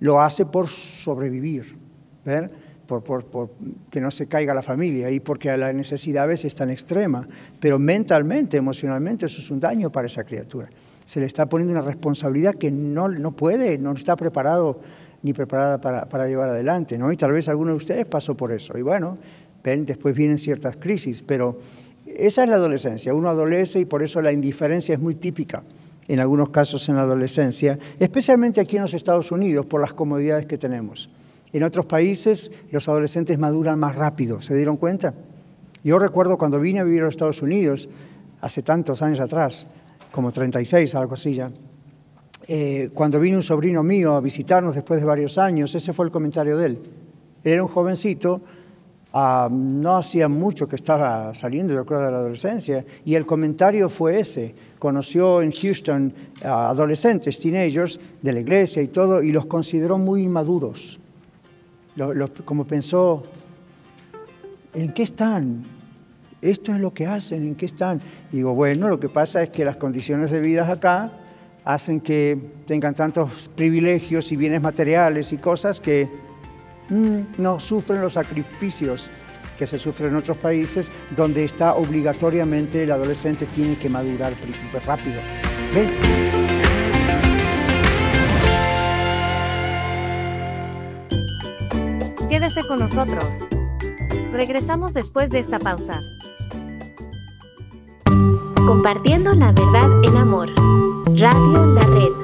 Lo 0.00 0.20
hace 0.20 0.46
por 0.46 0.68
sobrevivir, 0.68 1.76
¿ver? 2.24 2.46
Por, 2.86 3.02
por, 3.02 3.50
que 3.90 4.00
no 4.00 4.10
se 4.10 4.26
caiga 4.26 4.52
la 4.52 4.60
familia 4.60 5.10
y 5.10 5.18
porque 5.18 5.56
la 5.56 5.72
necesidad 5.72 6.24
a 6.24 6.26
veces 6.26 6.46
es 6.46 6.54
tan 6.54 6.68
extrema, 6.68 7.26
pero 7.58 7.78
mentalmente, 7.78 8.58
emocionalmente, 8.58 9.26
eso 9.26 9.40
es 9.40 9.50
un 9.50 9.58
daño 9.58 9.90
para 9.90 10.06
esa 10.06 10.22
criatura. 10.24 10.68
Se 11.06 11.20
le 11.20 11.26
está 11.26 11.46
poniendo 11.46 11.72
una 11.72 11.82
responsabilidad 11.82 12.54
que 12.54 12.70
no, 12.70 13.08
no 13.08 13.32
puede, 13.32 13.78
no 13.78 13.92
está 13.92 14.16
preparado 14.16 14.80
ni 15.22 15.32
preparada 15.32 15.80
para, 15.80 16.06
para 16.06 16.26
llevar 16.26 16.50
adelante, 16.50 16.98
¿no? 16.98 17.10
Y 17.10 17.16
tal 17.16 17.32
vez 17.32 17.48
alguno 17.48 17.70
de 17.70 17.78
ustedes 17.78 18.04
pasó 18.04 18.36
por 18.36 18.52
eso. 18.52 18.76
Y 18.76 18.82
bueno, 18.82 19.14
después 19.64 20.14
vienen 20.14 20.38
ciertas 20.38 20.76
crisis, 20.76 21.22
pero 21.22 21.56
esa 22.06 22.42
es 22.42 22.48
la 22.48 22.56
adolescencia. 22.56 23.14
Uno 23.14 23.28
adolece 23.28 23.80
y 23.80 23.84
por 23.86 24.02
eso 24.02 24.20
la 24.20 24.30
indiferencia 24.30 24.94
es 24.94 25.00
muy 25.00 25.14
típica 25.14 25.62
en 26.06 26.20
algunos 26.20 26.50
casos 26.50 26.86
en 26.90 26.96
la 26.96 27.02
adolescencia, 27.02 27.78
especialmente 27.98 28.60
aquí 28.60 28.76
en 28.76 28.82
los 28.82 28.92
Estados 28.92 29.32
Unidos 29.32 29.64
por 29.64 29.80
las 29.80 29.94
comodidades 29.94 30.44
que 30.44 30.58
tenemos. 30.58 31.08
En 31.52 31.62
otros 31.62 31.86
países 31.86 32.50
los 32.70 32.88
adolescentes 32.88 33.38
maduran 33.38 33.78
más 33.78 33.96
rápido, 33.96 34.42
¿se 34.42 34.54
dieron 34.54 34.76
cuenta? 34.76 35.14
Yo 35.82 35.98
recuerdo 35.98 36.36
cuando 36.36 36.60
vine 36.60 36.80
a 36.80 36.84
vivir 36.84 37.00
a 37.00 37.04
los 37.04 37.14
Estados 37.14 37.40
Unidos, 37.40 37.88
hace 38.42 38.62
tantos 38.62 39.00
años 39.00 39.20
atrás, 39.20 39.66
como 40.12 40.30
36, 40.30 40.94
algo 40.94 41.14
así 41.14 41.32
ya, 41.32 41.46
eh, 42.46 42.90
cuando 42.92 43.18
vino 43.18 43.38
un 43.38 43.42
sobrino 43.42 43.82
mío 43.82 44.14
a 44.14 44.20
visitarnos 44.20 44.74
después 44.74 45.00
de 45.00 45.06
varios 45.06 45.38
años, 45.38 45.74
ese 45.74 45.94
fue 45.94 46.04
el 46.04 46.12
comentario 46.12 46.58
de 46.58 46.66
él. 46.66 46.78
Él 47.42 47.52
era 47.52 47.62
un 47.62 47.68
jovencito, 47.68 48.36
Ah, 49.16 49.48
no 49.48 49.94
hacía 49.94 50.26
mucho 50.26 50.66
que 50.66 50.74
estaba 50.74 51.32
saliendo, 51.34 51.72
yo 51.72 51.86
creo, 51.86 52.00
de 52.00 52.10
la 52.10 52.18
adolescencia, 52.18 52.84
y 53.04 53.14
el 53.14 53.24
comentario 53.24 53.88
fue 53.88 54.18
ese. 54.18 54.52
Conoció 54.80 55.40
en 55.40 55.52
Houston 55.52 56.12
adolescentes, 56.42 57.38
teenagers 57.38 58.00
de 58.20 58.32
la 58.32 58.40
iglesia 58.40 58.82
y 58.82 58.88
todo, 58.88 59.22
y 59.22 59.30
los 59.30 59.46
consideró 59.46 59.98
muy 59.98 60.22
inmaduros. 60.22 60.98
como 62.44 62.64
pensó, 62.64 63.22
¿en 64.74 64.92
qué 64.92 65.04
están? 65.04 65.62
Esto 66.42 66.72
es 66.72 66.80
lo 66.80 66.92
que 66.92 67.06
hacen, 67.06 67.44
¿en 67.44 67.54
qué 67.54 67.66
están? 67.66 68.00
digo, 68.32 68.52
bueno, 68.52 68.88
lo 68.88 68.98
que 68.98 69.08
pasa 69.08 69.44
es 69.44 69.50
que 69.50 69.64
las 69.64 69.76
condiciones 69.76 70.32
de 70.32 70.40
vida 70.40 70.68
acá 70.68 71.12
hacen 71.64 72.00
que 72.00 72.36
tengan 72.66 72.96
tantos 72.96 73.48
privilegios 73.54 74.32
y 74.32 74.36
bienes 74.36 74.60
materiales 74.60 75.32
y 75.32 75.38
cosas 75.38 75.78
que 75.78 76.08
no 76.88 77.60
sufren 77.60 78.00
los 78.00 78.14
sacrificios 78.14 79.10
que 79.58 79.66
se 79.66 79.78
sufren 79.78 80.10
en 80.10 80.16
otros 80.16 80.36
países 80.36 80.90
donde 81.16 81.44
está 81.44 81.74
obligatoriamente 81.74 82.82
el 82.82 82.90
adolescente 82.90 83.46
tiene 83.46 83.76
que 83.76 83.88
madurar 83.88 84.34
rápido. 84.84 85.20
Quédese 92.28 92.62
con 92.66 92.80
nosotros. 92.80 93.24
Regresamos 94.32 94.92
después 94.92 95.30
de 95.30 95.38
esta 95.38 95.60
pausa. 95.60 96.02
Compartiendo 98.66 99.34
la 99.34 99.52
verdad 99.52 99.88
en 100.04 100.16
amor. 100.16 100.48
Radio 101.16 101.66
La 101.66 101.82
Red. 101.82 102.23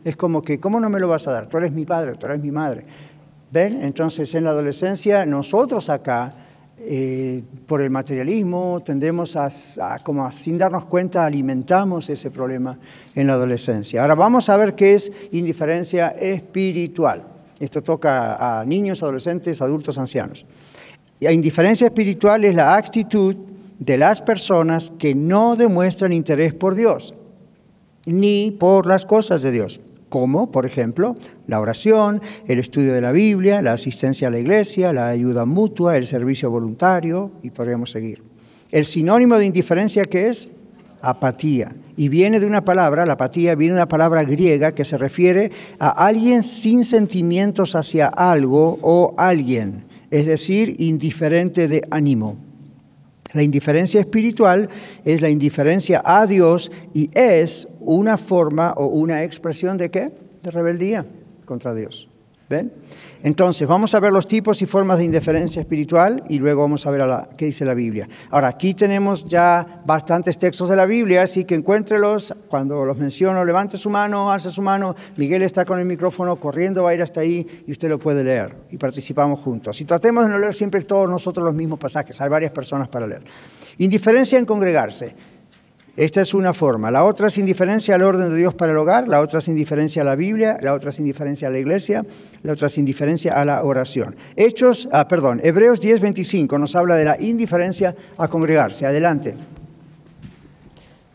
es 0.03 0.17
como 0.17 0.41
que, 0.41 0.59
¿cómo 0.61 0.81
no 0.81 0.89
me 0.89 0.99
lo 0.99 1.09
vas 1.09 1.29
a 1.29 1.33
dar? 1.33 1.47
Tú 1.47 1.59
eres 1.59 1.73
mi 1.73 1.85
padre, 1.85 2.15
tú 2.15 2.25
eres 2.25 2.43
mi 2.43 2.51
madre. 2.51 2.87
¿Ven? 3.51 3.83
Entonces 3.83 4.35
en 4.35 4.45
la 4.45 4.51
adolescencia 4.51 5.25
nosotros 5.25 5.89
acá, 5.89 6.33
eh, 6.79 7.43
por 7.67 7.81
el 7.81 7.91
materialismo, 7.91 8.83
tendemos 8.85 9.37
a, 9.37 9.49
como 10.03 10.31
sin 10.33 10.59
darnos 10.59 10.85
cuenta, 10.87 11.25
alimentamos 11.25 12.11
ese 12.11 12.31
problema 12.31 12.79
en 13.15 13.27
la 13.27 13.35
adolescencia. 13.35 14.03
Ahora 14.03 14.15
vamos 14.15 14.49
a 14.49 14.57
ver 14.57 14.75
qué 14.75 14.95
es 14.95 15.13
indiferencia 15.33 16.09
espiritual. 16.09 17.25
Esto 17.59 17.83
toca 17.83 18.61
a 18.61 18.65
niños, 18.65 19.03
adolescentes, 19.03 19.63
adultos, 19.63 19.97
ancianos. 19.97 20.45
La 21.21 21.33
indiferencia 21.33 21.87
espiritual 21.87 22.45
es 22.45 22.55
la 22.55 22.77
actitud 22.77 23.35
de 23.79 23.97
las 23.97 24.21
personas 24.21 24.93
que 24.99 25.15
no 25.15 25.57
demuestran 25.57 26.13
interés 26.13 26.53
por 26.53 26.75
Dios, 26.75 27.15
ni 28.05 28.51
por 28.51 28.87
las 28.87 29.07
cosas 29.07 29.43
de 29.43 29.51
Dios, 29.53 29.81
como, 30.09 30.51
por 30.51 30.67
ejemplo, 30.67 31.15
la 31.47 31.61
oración, 31.61 32.21
el 32.47 32.59
estudio 32.59 32.95
de 32.95 33.01
la 33.01 33.13
Biblia, 33.13 33.63
la 33.63 33.73
asistencia 33.73 34.29
a 34.29 34.31
la 34.31 34.39
iglesia, 34.39 34.93
la 34.93 35.09
ayuda 35.09 35.45
mutua, 35.45 35.97
el 35.97 36.07
servicio 36.07 36.51
voluntario, 36.51 37.33
y 37.43 37.51
podríamos 37.51 37.91
seguir. 37.91 38.23
El 38.71 38.87
sinónimo 38.87 39.39
de 39.39 39.47
indiferencia 39.47 40.05
que 40.05 40.29
es 40.29 40.49
apatía. 41.01 41.75
Y 41.97 42.09
viene 42.09 42.41
de 42.41 42.47
una 42.47 42.65
palabra, 42.65 43.07
la 43.07 43.15
apatía 43.15 43.55
viene 43.55 43.75
de 43.75 43.81
una 43.81 43.89
palabra 43.89 44.25
griega 44.25 44.75
que 44.75 44.85
se 44.85 44.99
refiere 44.99 45.51
a 45.79 45.89
alguien 45.89 46.43
sin 46.43 46.85
sentimientos 46.85 47.75
hacia 47.75 48.09
algo 48.09 48.79
o 48.83 49.15
alguien, 49.17 49.85
es 50.11 50.27
decir, 50.27 50.77
indiferente 50.79 51.69
de 51.69 51.87
ánimo. 51.91 52.46
La 53.33 53.43
indiferencia 53.43 54.01
espiritual 54.01 54.69
es 55.05 55.21
la 55.21 55.29
indiferencia 55.29 56.03
a 56.05 56.27
Dios 56.27 56.71
y 56.95 57.11
es 57.15 57.69
una 57.81 58.17
forma 58.17 58.73
o 58.73 58.87
una 58.87 59.25
expresión 59.25 59.77
de 59.77 59.91
qué? 59.91 60.13
De 60.43 60.51
rebeldía 60.51 61.07
contra 61.45 61.75
Dios. 61.75 62.09
¿Ven? 62.49 62.73
Entonces, 63.27 63.67
vamos 63.67 63.93
a 63.93 63.99
ver 63.99 64.13
los 64.13 64.29
tipos 64.29 64.63
y 64.63 64.67
formas 64.67 64.99
de 64.99 65.05
indiferencia 65.05 65.59
espiritual 65.59 66.23
y 66.29 66.39
luego 66.39 66.63
vamos 66.63 66.87
a 66.87 66.93
ver 66.93 67.03
qué 67.37 67.47
dice 67.47 67.65
la 67.65 67.75
Biblia. 67.75 68.09
Ahora, 68.31 68.47
aquí 68.47 68.73
tenemos 68.73 69.25
ya 69.27 69.83
bastantes 69.85 70.39
textos 70.39 70.69
de 70.69 70.77
la 70.77 70.87
Biblia, 70.87 71.23
así 71.23 71.45
que 71.45 71.57
encuéntrelos. 71.57 72.33
Cuando 72.49 72.85
los 72.85 72.97
menciono, 72.97 73.45
levante 73.45 73.79
su 73.79 73.91
mano, 73.91 74.31
alza 74.31 74.49
su 74.51 74.63
mano. 74.63 74.95
Miguel 75.17 75.43
está 75.43 75.65
con 75.65 75.81
el 75.81 75.87
micrófono 75.87 76.37
corriendo, 76.37 76.85
va 76.85 76.91
a 76.91 76.95
ir 76.95 77.03
hasta 77.03 77.21
ahí 77.21 77.65
y 77.67 77.73
usted 77.73 77.89
lo 77.89 77.99
puede 77.99 78.23
leer 78.23 78.55
y 78.71 78.77
participamos 78.77 79.41
juntos. 79.41 79.81
Y 79.81 79.85
tratemos 79.85 80.23
de 80.23 80.31
no 80.31 80.39
leer 80.39 80.55
siempre 80.55 80.81
todos 80.85 81.11
nosotros 81.11 81.45
los 81.45 81.53
mismos 81.53 81.81
pasajes, 81.81 82.21
hay 82.21 82.29
varias 82.29 82.53
personas 82.53 82.87
para 82.87 83.09
leer. 83.09 83.25
Indiferencia 83.79 84.39
en 84.39 84.47
congregarse. 84.47 85.36
Esta 85.97 86.21
es 86.21 86.35
una 86.35 86.53
forma. 86.53 86.91
La 86.91 87.05
otra 87.05 87.29
es 87.29 87.39
indiferencia 87.39 87.95
al 87.95 88.03
orden 88.03 88.31
de 88.31 88.37
Dios 88.37 88.55
para 88.55 88.73
el 88.73 88.79
hogar, 88.79 89.09
la 89.09 89.23
otra 89.23 89.39
es 89.39 89.49
indiferencia 89.49 90.03
a 90.03 90.05
la 90.05 90.15
Biblia, 90.15 90.59
la 90.61 90.75
otra 90.75 90.91
es 90.91 90.99
indiferencia 90.99 91.49
a 91.49 91.51
la 91.51 91.59
iglesia, 91.59 92.05
la 92.43 92.53
otra 92.53 92.67
es 92.67 92.77
indiferencia 92.77 93.41
a 93.41 93.45
la 93.47 93.65
oración. 93.65 94.15
Hechos, 94.37 94.91
ah, 94.93 95.09
perdón, 95.09 95.41
Hebreos 95.43 95.81
10:25 95.81 96.59
nos 96.59 96.77
habla 96.77 96.97
de 96.97 97.07
la 97.07 97.21
indiferencia 97.21 97.97
a 98.19 98.29
congregarse. 98.29 98.85
Adelante. 98.85 99.37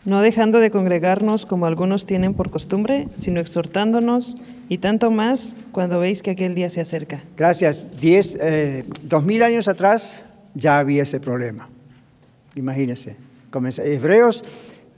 No 0.03 0.21
dejando 0.21 0.59
de 0.59 0.71
congregarnos 0.71 1.45
como 1.45 1.67
algunos 1.67 2.07
tienen 2.07 2.33
por 2.33 2.49
costumbre, 2.49 3.07
sino 3.13 3.39
exhortándonos 3.39 4.33
y 4.67 4.79
tanto 4.79 5.11
más 5.11 5.55
cuando 5.71 5.99
veis 5.99 6.23
que 6.23 6.31
aquel 6.31 6.55
día 6.55 6.71
se 6.71 6.81
acerca. 6.81 7.21
Gracias. 7.37 7.91
Diez, 8.01 8.35
eh, 8.41 8.85
dos 9.03 9.23
mil 9.23 9.43
años 9.43 9.67
atrás 9.67 10.23
ya 10.55 10.79
había 10.79 11.03
ese 11.03 11.19
problema. 11.19 11.69
Imagínense. 12.55 13.15
Hebreos 13.83 14.43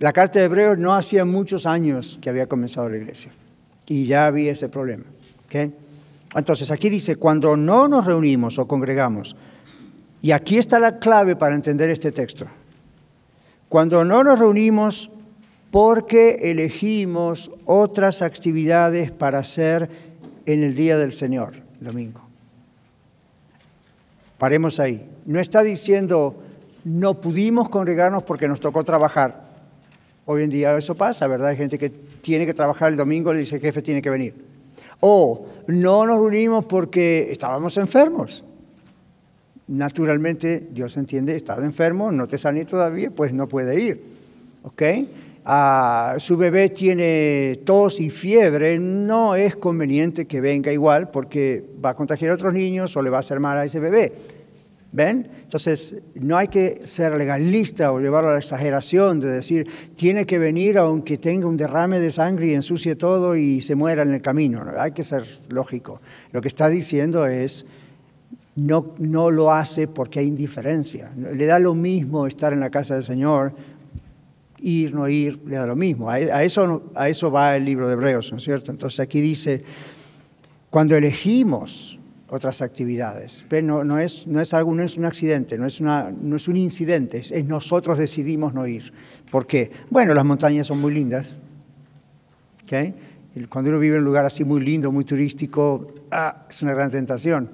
la 0.04 0.12
carta 0.12 0.38
de 0.40 0.46
Hebreos 0.46 0.78
no 0.78 0.94
hacía 0.94 1.24
muchos 1.24 1.66
años 1.66 2.20
que 2.22 2.30
había 2.30 2.48
comenzado 2.48 2.90
la 2.90 2.98
iglesia 2.98 3.32
y 3.88 4.04
ya 4.04 4.26
había 4.26 4.52
ese 4.52 4.68
problema. 4.68 5.06
Entonces 6.36 6.72
aquí 6.72 6.90
dice, 6.90 7.16
cuando 7.16 7.56
no 7.56 7.88
nos 7.88 8.04
reunimos 8.04 8.60
o 8.60 8.68
congregamos, 8.68 9.38
y 10.22 10.32
aquí 10.32 10.58
está 10.58 10.78
la 10.78 11.00
clave 11.00 11.38
para 11.38 11.56
entender 11.56 11.90
este 11.90 12.12
texto, 12.12 12.48
cuando 13.70 14.04
no 14.04 14.26
nos 14.26 14.38
reunimos 14.40 15.10
porque 15.72 16.52
elegimos 16.52 17.50
otras 17.64 18.22
actividades 18.22 19.10
para 19.10 19.40
hacer 19.40 19.90
en 20.46 20.64
el 20.64 20.76
día 20.76 20.98
del 20.98 21.14
Señor, 21.14 21.54
domingo. 21.80 22.20
Paremos 24.38 24.82
ahí. 24.82 25.10
No 25.26 25.40
está 25.40 25.64
diciendo, 25.64 26.44
no 26.84 27.22
pudimos 27.22 27.70
congregarnos 27.70 28.24
porque 28.24 28.50
nos 28.50 28.60
tocó 28.60 28.84
trabajar. 28.84 29.53
Hoy 30.26 30.44
en 30.44 30.50
día 30.50 30.78
eso 30.78 30.96
pasa, 30.96 31.28
¿verdad? 31.28 31.50
Hay 31.50 31.58
gente 31.58 31.78
que 31.78 31.90
tiene 31.90 32.46
que 32.46 32.54
trabajar 32.54 32.92
el 32.92 32.98
domingo 32.98 33.34
le 33.34 33.40
dice, 33.40 33.60
jefe, 33.60 33.82
tiene 33.82 34.02
que 34.02 34.10
venir. 34.10 34.34
O 35.02 35.46
no 35.68 36.06
nos 36.06 36.18
reunimos 36.18 36.66
porque 36.66 37.28
estábamos 37.30 37.76
enfermos. 37.78 38.46
Naturalmente, 39.68 40.68
Dios 40.72 40.96
entiende, 40.96 41.36
estaba 41.36 41.66
enfermo, 41.66 42.12
no 42.12 42.28
te 42.28 42.38
sané 42.38 42.64
todavía, 42.64 43.12
pues 43.12 43.34
no 43.34 43.48
puede 43.48 43.82
ir. 43.82 44.04
¿Ok? 44.64 44.82
Ah, 45.46 46.16
su 46.20 46.38
bebé 46.38 46.70
tiene 46.70 47.60
tos 47.66 48.00
y 48.00 48.10
fiebre, 48.10 48.80
no 48.80 49.36
es 49.36 49.58
conveniente 49.58 50.26
que 50.26 50.40
venga 50.40 50.72
igual 50.72 51.12
porque 51.12 51.66
va 51.84 51.90
a 51.90 51.96
contagiar 51.96 52.32
a 52.32 52.36
otros 52.36 52.54
niños 52.54 52.96
o 52.96 53.02
le 53.02 53.10
va 53.10 53.18
a 53.18 53.20
hacer 53.20 53.42
mal 53.42 53.58
a 53.58 53.66
ese 53.66 53.82
bebé. 53.82 54.14
¿Ven? 54.94 55.28
Entonces, 55.42 55.96
no 56.14 56.38
hay 56.38 56.50
que 56.50 56.84
ser 56.86 57.16
legalista 57.16 57.92
o 57.92 58.00
llevarlo 58.00 58.30
a 58.30 58.34
la 58.34 58.40
exageración 58.40 59.20
de 59.20 59.28
decir, 59.28 59.68
tiene 59.96 60.28
que 60.28 60.38
venir 60.38 60.78
aunque 60.78 61.18
tenga 61.18 61.48
un 61.48 61.58
derrame 61.58 62.00
de 62.00 62.12
sangre 62.12 62.48
y 62.48 62.54
ensucie 62.54 62.96
todo 62.96 63.36
y 63.36 63.62
se 63.62 63.74
muera 63.74 64.04
en 64.04 64.14
el 64.14 64.22
camino. 64.22 64.64
Hay 64.78 64.92
que 64.92 65.04
ser 65.04 65.24
lógico. 65.50 66.00
Lo 66.32 66.42
que 66.42 66.48
está 66.48 66.70
diciendo 66.70 67.26
es, 67.26 67.66
no, 68.56 68.94
no 69.00 69.32
lo 69.32 69.52
hace 69.52 69.88
porque 69.88 70.20
hay 70.20 70.28
indiferencia. 70.28 71.12
Le 71.16 71.46
da 71.48 71.58
lo 71.58 71.74
mismo 71.74 72.28
estar 72.28 72.54
en 72.54 72.60
la 72.60 72.70
casa 72.70 72.94
del 72.94 73.04
Señor, 73.04 73.56
ir, 74.60 74.94
no 74.94 75.10
ir, 75.10 75.40
le 75.48 75.56
da 75.56 75.66
lo 75.66 75.76
mismo. 75.76 76.08
A, 76.12 76.44
eso, 76.44 76.84
a 76.94 77.10
eso 77.10 77.32
va 77.32 77.56
el 77.56 77.66
libro 77.66 77.88
de 77.88 77.94
Hebreos, 77.94 78.32
¿no 78.32 78.38
es 78.38 78.44
cierto? 78.44 78.70
Entonces 78.72 79.00
aquí 79.00 79.22
dice, 79.22 79.64
cuando 80.70 80.96
elegimos 80.96 82.00
otras 82.34 82.64
actividades. 82.64 83.46
No, 83.62 83.84
no, 83.84 84.00
es, 84.00 84.26
no, 84.26 84.42
es 84.42 84.56
algo, 84.56 84.74
no 84.74 84.82
es 84.82 84.98
un 84.98 85.06
accidente, 85.06 85.56
no 85.56 85.68
es, 85.68 85.80
una, 85.80 86.12
no 86.12 86.36
es 86.36 86.48
un 86.48 86.58
incidente, 86.58 87.20
es, 87.20 87.46
nosotros 87.46 88.00
decidimos 88.00 88.56
no 88.56 88.66
ir. 88.66 88.92
¿Por 89.30 89.46
qué? 89.46 89.70
Bueno, 89.92 90.16
las 90.16 90.26
montañas 90.26 90.66
son 90.66 90.82
muy 90.82 90.92
lindas. 90.96 91.38
¿okay? 92.64 92.96
Cuando 93.50 93.70
uno 93.70 93.80
vive 93.80 93.98
en 93.98 94.00
un 94.00 94.06
lugar 94.06 94.26
así 94.26 94.44
muy 94.44 94.62
lindo, 94.62 94.92
muy 94.92 95.06
turístico, 95.06 95.94
ah, 96.10 96.48
es 96.50 96.60
una 96.64 96.74
gran 96.74 96.90
tentación. 96.90 97.52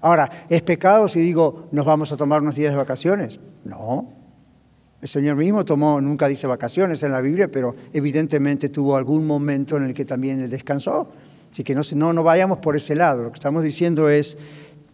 Ahora, 0.00 0.46
¿es 0.48 0.62
pecado 0.62 1.06
si 1.06 1.20
digo 1.20 1.68
nos 1.70 1.84
vamos 1.84 2.10
a 2.10 2.16
tomar 2.16 2.40
unos 2.40 2.54
días 2.54 2.72
de 2.72 2.78
vacaciones? 2.78 3.38
No. 3.64 4.10
El 5.02 5.08
Señor 5.08 5.36
mismo 5.36 5.66
tomó, 5.66 6.00
nunca 6.00 6.28
dice 6.28 6.46
vacaciones 6.46 7.02
en 7.02 7.12
la 7.12 7.20
Biblia, 7.20 7.48
pero 7.52 7.76
evidentemente 7.92 8.70
tuvo 8.70 8.96
algún 8.96 9.26
momento 9.26 9.76
en 9.76 9.84
el 9.84 9.92
que 9.92 10.06
también 10.06 10.48
descansó. 10.48 11.12
Así 11.54 11.62
que 11.62 11.72
no, 11.72 11.82
no, 11.94 12.12
no 12.12 12.24
vayamos 12.24 12.58
por 12.58 12.74
ese 12.74 12.96
lado. 12.96 13.22
Lo 13.22 13.30
que 13.30 13.36
estamos 13.36 13.62
diciendo 13.62 14.08
es, 14.08 14.36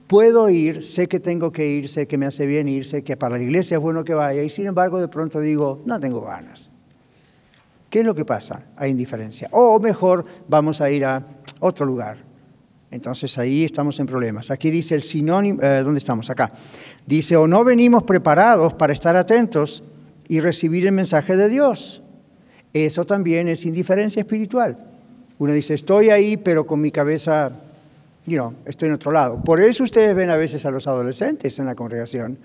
puedo 0.06 0.50
ir, 0.50 0.84
sé 0.84 1.08
que 1.08 1.18
tengo 1.18 1.52
que 1.52 1.66
ir, 1.66 1.88
sé 1.88 2.06
que 2.06 2.18
me 2.18 2.26
hace 2.26 2.44
bien 2.44 2.68
ir, 2.68 2.84
sé 2.84 3.02
que 3.02 3.16
para 3.16 3.38
la 3.38 3.42
iglesia 3.42 3.78
es 3.78 3.82
bueno 3.82 4.04
que 4.04 4.12
vaya, 4.12 4.42
y 4.42 4.50
sin 4.50 4.66
embargo 4.66 5.00
de 5.00 5.08
pronto 5.08 5.40
digo, 5.40 5.80
no 5.86 5.98
tengo 5.98 6.20
ganas. 6.20 6.70
¿Qué 7.88 8.00
es 8.00 8.04
lo 8.04 8.14
que 8.14 8.26
pasa? 8.26 8.64
Hay 8.76 8.90
indiferencia. 8.90 9.48
O 9.52 9.80
mejor, 9.80 10.22
vamos 10.48 10.82
a 10.82 10.90
ir 10.90 11.06
a 11.06 11.24
otro 11.60 11.86
lugar. 11.86 12.18
Entonces 12.90 13.38
ahí 13.38 13.64
estamos 13.64 13.98
en 13.98 14.06
problemas. 14.06 14.50
Aquí 14.50 14.70
dice 14.70 14.94
el 14.94 15.00
sinónimo, 15.00 15.62
eh, 15.62 15.80
¿dónde 15.82 15.96
estamos? 15.96 16.28
Acá. 16.28 16.52
Dice, 17.06 17.36
o 17.38 17.46
no 17.46 17.64
venimos 17.64 18.02
preparados 18.02 18.74
para 18.74 18.92
estar 18.92 19.16
atentos 19.16 19.82
y 20.28 20.40
recibir 20.40 20.84
el 20.84 20.92
mensaje 20.92 21.38
de 21.38 21.48
Dios. 21.48 22.02
Eso 22.74 23.06
también 23.06 23.48
es 23.48 23.64
indiferencia 23.64 24.20
espiritual. 24.20 24.89
Uno 25.40 25.54
dice, 25.54 25.72
estoy 25.72 26.10
ahí, 26.10 26.36
pero 26.36 26.66
con 26.66 26.82
mi 26.82 26.90
cabeza, 26.90 27.50
you 28.26 28.52
estoy 28.66 28.88
en 28.88 28.94
otro 28.94 29.10
lado. 29.10 29.42
Por 29.42 29.58
eso 29.58 29.84
ustedes 29.84 30.14
ven 30.14 30.28
a 30.28 30.36
veces 30.36 30.66
a 30.66 30.70
los 30.70 30.86
adolescentes 30.86 31.58
en 31.58 31.64
la 31.64 31.74
congregación, 31.74 32.36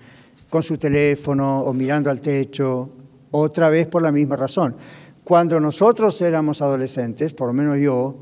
con 0.48 0.62
su 0.62 0.78
teléfono 0.78 1.60
o 1.60 1.74
mirando 1.74 2.08
al 2.08 2.22
techo, 2.22 2.88
otra 3.32 3.68
vez 3.68 3.86
por 3.86 4.00
la 4.00 4.10
misma 4.10 4.36
razón. 4.36 4.76
Cuando 5.24 5.60
nosotros 5.60 6.22
éramos 6.22 6.62
adolescentes, 6.62 7.34
por 7.34 7.48
lo 7.48 7.52
menos 7.52 7.76
yo, 7.78 8.16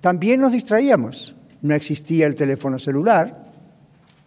también 0.00 0.40
nos 0.40 0.52
distraíamos. 0.52 1.36
No 1.60 1.74
existía 1.74 2.26
el 2.26 2.36
teléfono 2.36 2.78
celular, 2.78 3.52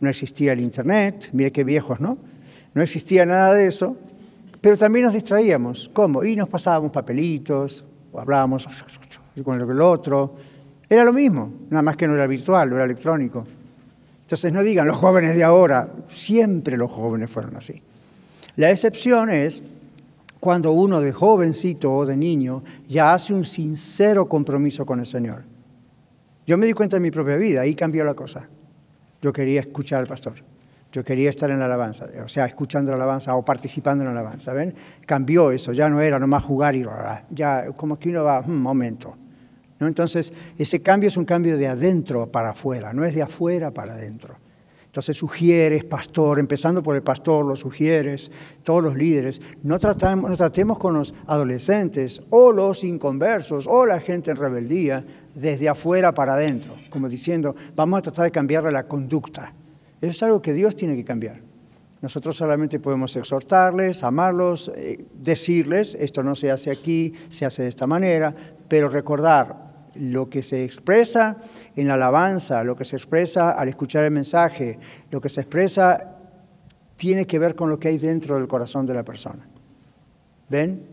no 0.01 0.07
existía 0.07 0.53
el 0.53 0.59
internet, 0.59 1.31
mire 1.33 1.51
qué 1.51 1.63
viejos, 1.63 1.99
¿no? 1.99 2.13
No 2.75 2.83
existía 2.83 3.25
nada 3.25 3.55
de 3.55 3.65
eso, 3.65 3.97
pero 4.61 4.77
también 4.77 5.05
nos 5.05 5.15
distraíamos. 5.15 5.89
¿Cómo? 5.93 6.23
Y 6.23 6.35
nos 6.35 6.47
pasábamos 6.47 6.91
papelitos, 6.91 7.83
o 8.11 8.19
hablábamos 8.19 8.67
con 9.43 9.59
el 9.59 9.81
otro. 9.81 10.35
Era 10.89 11.03
lo 11.03 11.13
mismo, 11.13 11.51
nada 11.69 11.81
más 11.81 11.95
que 11.95 12.07
no 12.07 12.15
era 12.15 12.27
virtual, 12.27 12.69
no 12.69 12.75
era 12.75 12.85
electrónico. 12.85 13.45
Entonces 14.21 14.53
no 14.53 14.61
digan 14.63 14.87
los 14.87 14.97
jóvenes 14.97 15.35
de 15.35 15.43
ahora, 15.43 15.89
siempre 16.07 16.77
los 16.77 16.91
jóvenes 16.91 17.29
fueron 17.29 17.55
así. 17.55 17.81
La 18.55 18.69
excepción 18.69 19.29
es 19.29 19.63
cuando 20.39 20.71
uno 20.71 21.01
de 21.01 21.11
jovencito 21.11 21.93
o 21.93 22.05
de 22.05 22.15
niño 22.15 22.63
ya 22.87 23.13
hace 23.13 23.33
un 23.33 23.45
sincero 23.45 24.27
compromiso 24.27 24.85
con 24.85 24.99
el 24.99 25.05
Señor. 25.05 25.43
Yo 26.45 26.57
me 26.57 26.65
di 26.65 26.73
cuenta 26.73 26.95
de 26.95 27.01
mi 27.01 27.11
propia 27.11 27.35
vida, 27.35 27.61
ahí 27.61 27.75
cambió 27.75 28.03
la 28.03 28.13
cosa. 28.13 28.47
Yo 29.21 29.33
quería 29.33 29.61
escuchar 29.61 29.99
al 29.99 30.07
pastor. 30.07 30.33
Yo 30.91 31.03
quería 31.03 31.29
estar 31.29 31.51
en 31.51 31.59
la 31.59 31.65
alabanza, 31.65 32.07
o 32.23 32.27
sea, 32.27 32.45
escuchando 32.45 32.89
la 32.89 32.97
alabanza 32.97 33.35
o 33.35 33.45
participando 33.45 34.03
en 34.03 34.13
la 34.13 34.19
alabanza. 34.19 34.53
¿Ven? 34.53 34.73
Cambió 35.05 35.51
eso, 35.51 35.71
ya 35.71 35.87
no 35.87 36.01
era 36.01 36.17
nomás 36.17 36.43
jugar 36.43 36.75
y 36.75 36.83
ya 37.29 37.67
como 37.73 37.99
que 37.99 38.09
uno 38.09 38.23
va, 38.23 38.39
un 38.39 38.55
hmm, 38.55 38.61
momento. 38.61 39.15
¿No? 39.79 39.87
Entonces, 39.87 40.33
ese 40.57 40.81
cambio 40.81 41.07
es 41.07 41.17
un 41.17 41.25
cambio 41.25 41.57
de 41.57 41.67
adentro 41.67 42.31
para 42.31 42.49
afuera, 42.49 42.93
no 42.93 43.05
es 43.05 43.15
de 43.15 43.21
afuera 43.21 43.71
para 43.71 43.93
adentro. 43.93 44.35
Entonces 44.89 45.17
sugieres, 45.17 45.85
pastor, 45.85 46.39
empezando 46.39 46.81
por 46.81 46.95
el 46.95 47.03
pastor, 47.03 47.45
los 47.45 47.59
sugieres, 47.59 48.31
todos 48.63 48.83
los 48.83 48.95
líderes, 48.95 49.39
no, 49.61 49.77
tratamos, 49.77 50.31
no 50.31 50.35
tratemos 50.35 50.79
con 50.79 50.95
los 50.95 51.13
adolescentes 51.27 52.23
o 52.31 52.51
los 52.51 52.83
inconversos 52.83 53.67
o 53.67 53.85
la 53.85 53.99
gente 53.99 54.31
en 54.31 54.37
rebeldía 54.37 55.05
desde 55.35 55.69
afuera 55.69 56.11
para 56.15 56.33
adentro, 56.33 56.73
como 56.89 57.07
diciendo, 57.07 57.55
vamos 57.75 57.99
a 57.99 58.01
tratar 58.01 58.25
de 58.25 58.31
cambiarle 58.31 58.71
la 58.71 58.87
conducta. 58.87 59.53
Eso 60.01 60.09
es 60.09 60.23
algo 60.23 60.41
que 60.41 60.53
Dios 60.53 60.75
tiene 60.75 60.95
que 60.95 61.05
cambiar. 61.05 61.39
Nosotros 62.01 62.35
solamente 62.35 62.79
podemos 62.79 63.15
exhortarles, 63.15 64.03
amarlos, 64.03 64.71
eh, 64.75 65.05
decirles, 65.13 65.95
esto 65.99 66.23
no 66.23 66.33
se 66.33 66.49
hace 66.49 66.71
aquí, 66.71 67.13
se 67.29 67.45
hace 67.45 67.61
de 67.61 67.69
esta 67.69 67.85
manera, 67.85 68.33
pero 68.67 68.89
recordar 68.89 69.68
lo 69.95 70.29
que 70.29 70.43
se 70.43 70.63
expresa 70.63 71.37
en 71.75 71.87
la 71.87 71.95
alabanza, 71.95 72.63
lo 72.63 72.75
que 72.75 72.85
se 72.85 72.95
expresa 72.95 73.51
al 73.51 73.69
escuchar 73.69 74.03
el 74.05 74.11
mensaje, 74.11 74.79
lo 75.11 75.19
que 75.21 75.29
se 75.29 75.41
expresa 75.41 76.17
tiene 76.95 77.25
que 77.25 77.39
ver 77.39 77.55
con 77.55 77.69
lo 77.69 77.79
que 77.79 77.87
hay 77.87 77.97
dentro 77.97 78.35
del 78.35 78.47
corazón 78.47 78.85
de 78.85 78.93
la 78.93 79.03
persona. 79.03 79.47
¿Ven? 80.49 80.83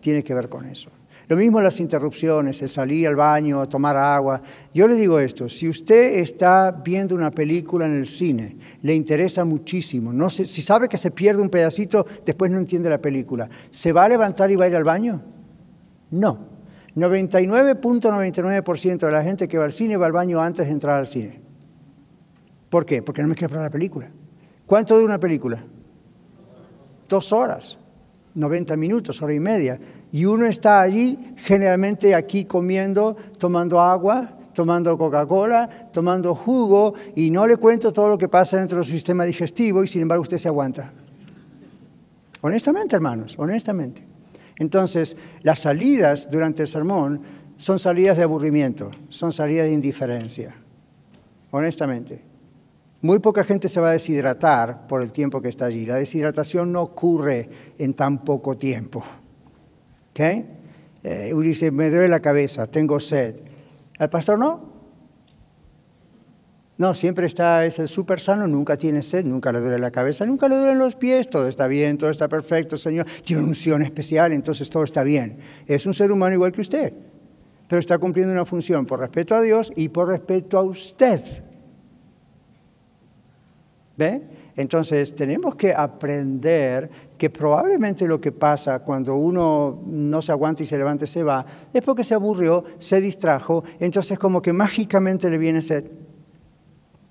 Tiene 0.00 0.22
que 0.24 0.34
ver 0.34 0.48
con 0.48 0.66
eso. 0.66 0.90
Lo 1.28 1.36
mismo 1.36 1.60
las 1.60 1.80
interrupciones, 1.80 2.60
el 2.62 2.68
salir 2.68 3.06
al 3.06 3.16
baño, 3.16 3.66
tomar 3.68 3.96
agua. 3.96 4.42
Yo 4.74 4.88
le 4.88 4.96
digo 4.96 5.18
esto, 5.18 5.48
si 5.48 5.68
usted 5.68 6.18
está 6.18 6.70
viendo 6.72 7.14
una 7.14 7.30
película 7.30 7.86
en 7.86 7.96
el 7.96 8.06
cine, 8.06 8.56
le 8.82 8.94
interesa 8.94 9.44
muchísimo, 9.44 10.12
no 10.12 10.28
si 10.28 10.44
sabe 10.62 10.88
que 10.88 10.98
se 10.98 11.10
pierde 11.10 11.40
un 11.40 11.48
pedacito, 11.48 12.04
después 12.26 12.50
no 12.50 12.58
entiende 12.58 12.90
la 12.90 12.98
película, 12.98 13.48
¿se 13.70 13.92
va 13.92 14.04
a 14.04 14.08
levantar 14.08 14.50
y 14.50 14.56
va 14.56 14.64
a 14.66 14.68
ir 14.68 14.76
al 14.76 14.84
baño? 14.84 15.22
No. 16.10 16.51
99.99% 16.96 18.98
de 18.98 19.12
la 19.12 19.22
gente 19.22 19.48
que 19.48 19.58
va 19.58 19.64
al 19.64 19.72
cine 19.72 19.96
va 19.96 20.06
al 20.06 20.12
baño 20.12 20.40
antes 20.40 20.66
de 20.66 20.72
entrar 20.72 20.98
al 20.98 21.06
cine. 21.06 21.40
¿Por 22.68 22.86
qué? 22.86 23.02
Porque 23.02 23.22
no 23.22 23.28
me 23.28 23.34
quiero 23.34 23.56
la 23.56 23.70
película. 23.70 24.08
¿Cuánto 24.66 24.94
dura 24.94 25.06
una 25.06 25.20
película? 25.20 25.64
Dos 27.08 27.32
horas, 27.32 27.78
90 28.34 28.76
minutos, 28.76 29.22
hora 29.22 29.34
y 29.34 29.40
media 29.40 29.78
y 30.12 30.26
uno 30.26 30.44
está 30.44 30.82
allí 30.82 31.18
generalmente 31.38 32.14
aquí 32.14 32.44
comiendo, 32.44 33.16
tomando 33.38 33.80
agua, 33.80 34.30
tomando 34.52 34.96
Coca-Cola, 34.98 35.88
tomando 35.90 36.34
jugo 36.34 36.94
y 37.16 37.30
no 37.30 37.46
le 37.46 37.56
cuento 37.56 37.92
todo 37.92 38.10
lo 38.10 38.18
que 38.18 38.28
pasa 38.28 38.58
dentro 38.58 38.76
del 38.76 38.86
sistema 38.86 39.24
digestivo 39.24 39.82
y 39.82 39.88
sin 39.88 40.02
embargo 40.02 40.22
usted 40.22 40.36
se 40.36 40.48
aguanta. 40.48 40.92
Honestamente, 42.42 42.94
hermanos, 42.94 43.34
honestamente. 43.38 44.11
Entonces, 44.56 45.16
las 45.42 45.60
salidas 45.60 46.30
durante 46.30 46.62
el 46.62 46.68
sermón 46.68 47.22
son 47.56 47.78
salidas 47.78 48.16
de 48.16 48.24
aburrimiento, 48.24 48.90
son 49.08 49.32
salidas 49.32 49.66
de 49.66 49.72
indiferencia, 49.72 50.54
honestamente. 51.50 52.22
Muy 53.00 53.18
poca 53.18 53.42
gente 53.42 53.68
se 53.68 53.80
va 53.80 53.90
a 53.90 53.92
deshidratar 53.92 54.86
por 54.86 55.02
el 55.02 55.12
tiempo 55.12 55.42
que 55.42 55.48
está 55.48 55.64
allí. 55.64 55.84
La 55.84 55.96
deshidratación 55.96 56.70
no 56.70 56.82
ocurre 56.82 57.48
en 57.78 57.94
tan 57.94 58.24
poco 58.24 58.56
tiempo. 58.56 59.04
¿Ok? 60.10 60.20
Eh, 61.02 61.70
me 61.72 61.90
duele 61.90 62.08
la 62.08 62.20
cabeza, 62.20 62.66
tengo 62.68 63.00
sed. 63.00 63.36
¿El 63.98 64.08
pastor 64.08 64.38
no? 64.38 64.71
No, 66.78 66.94
siempre 66.94 67.26
está, 67.26 67.66
es 67.66 67.78
el 67.78 67.88
súper 67.88 68.18
sano, 68.18 68.48
nunca 68.48 68.76
tiene 68.76 69.02
sed, 69.02 69.24
nunca 69.24 69.52
le 69.52 69.60
duele 69.60 69.78
la 69.78 69.90
cabeza, 69.90 70.24
nunca 70.24 70.48
le 70.48 70.56
duelen 70.56 70.78
los 70.78 70.96
pies, 70.96 71.28
todo 71.28 71.46
está 71.46 71.66
bien, 71.66 71.98
todo 71.98 72.10
está 72.10 72.28
perfecto, 72.28 72.76
Señor. 72.76 73.06
Tiene 73.24 73.42
unción 73.42 73.82
especial, 73.82 74.32
entonces 74.32 74.70
todo 74.70 74.84
está 74.84 75.02
bien. 75.02 75.36
Es 75.66 75.86
un 75.86 75.92
ser 75.92 76.10
humano 76.10 76.34
igual 76.34 76.52
que 76.52 76.62
usted, 76.62 76.94
pero 77.68 77.78
está 77.78 77.98
cumpliendo 77.98 78.32
una 78.32 78.46
función 78.46 78.86
por 78.86 79.00
respeto 79.00 79.34
a 79.34 79.42
Dios 79.42 79.70
y 79.76 79.90
por 79.90 80.08
respeto 80.08 80.58
a 80.58 80.62
usted. 80.62 81.20
¿Ve? 83.96 84.22
Entonces 84.56 85.14
tenemos 85.14 85.54
que 85.54 85.72
aprender 85.72 86.90
que 87.16 87.30
probablemente 87.30 88.06
lo 88.06 88.20
que 88.20 88.32
pasa 88.32 88.80
cuando 88.80 89.14
uno 89.14 89.82
no 89.86 90.20
se 90.20 90.32
aguanta 90.32 90.62
y 90.62 90.66
se 90.66 90.76
levanta 90.76 91.04
y 91.04 91.08
se 91.08 91.22
va 91.22 91.44
es 91.72 91.82
porque 91.82 92.04
se 92.04 92.14
aburrió, 92.14 92.64
se 92.78 93.00
distrajo, 93.00 93.64
entonces 93.78 94.18
como 94.18 94.42
que 94.42 94.52
mágicamente 94.52 95.30
le 95.30 95.38
viene 95.38 95.62
sed. 95.62 95.84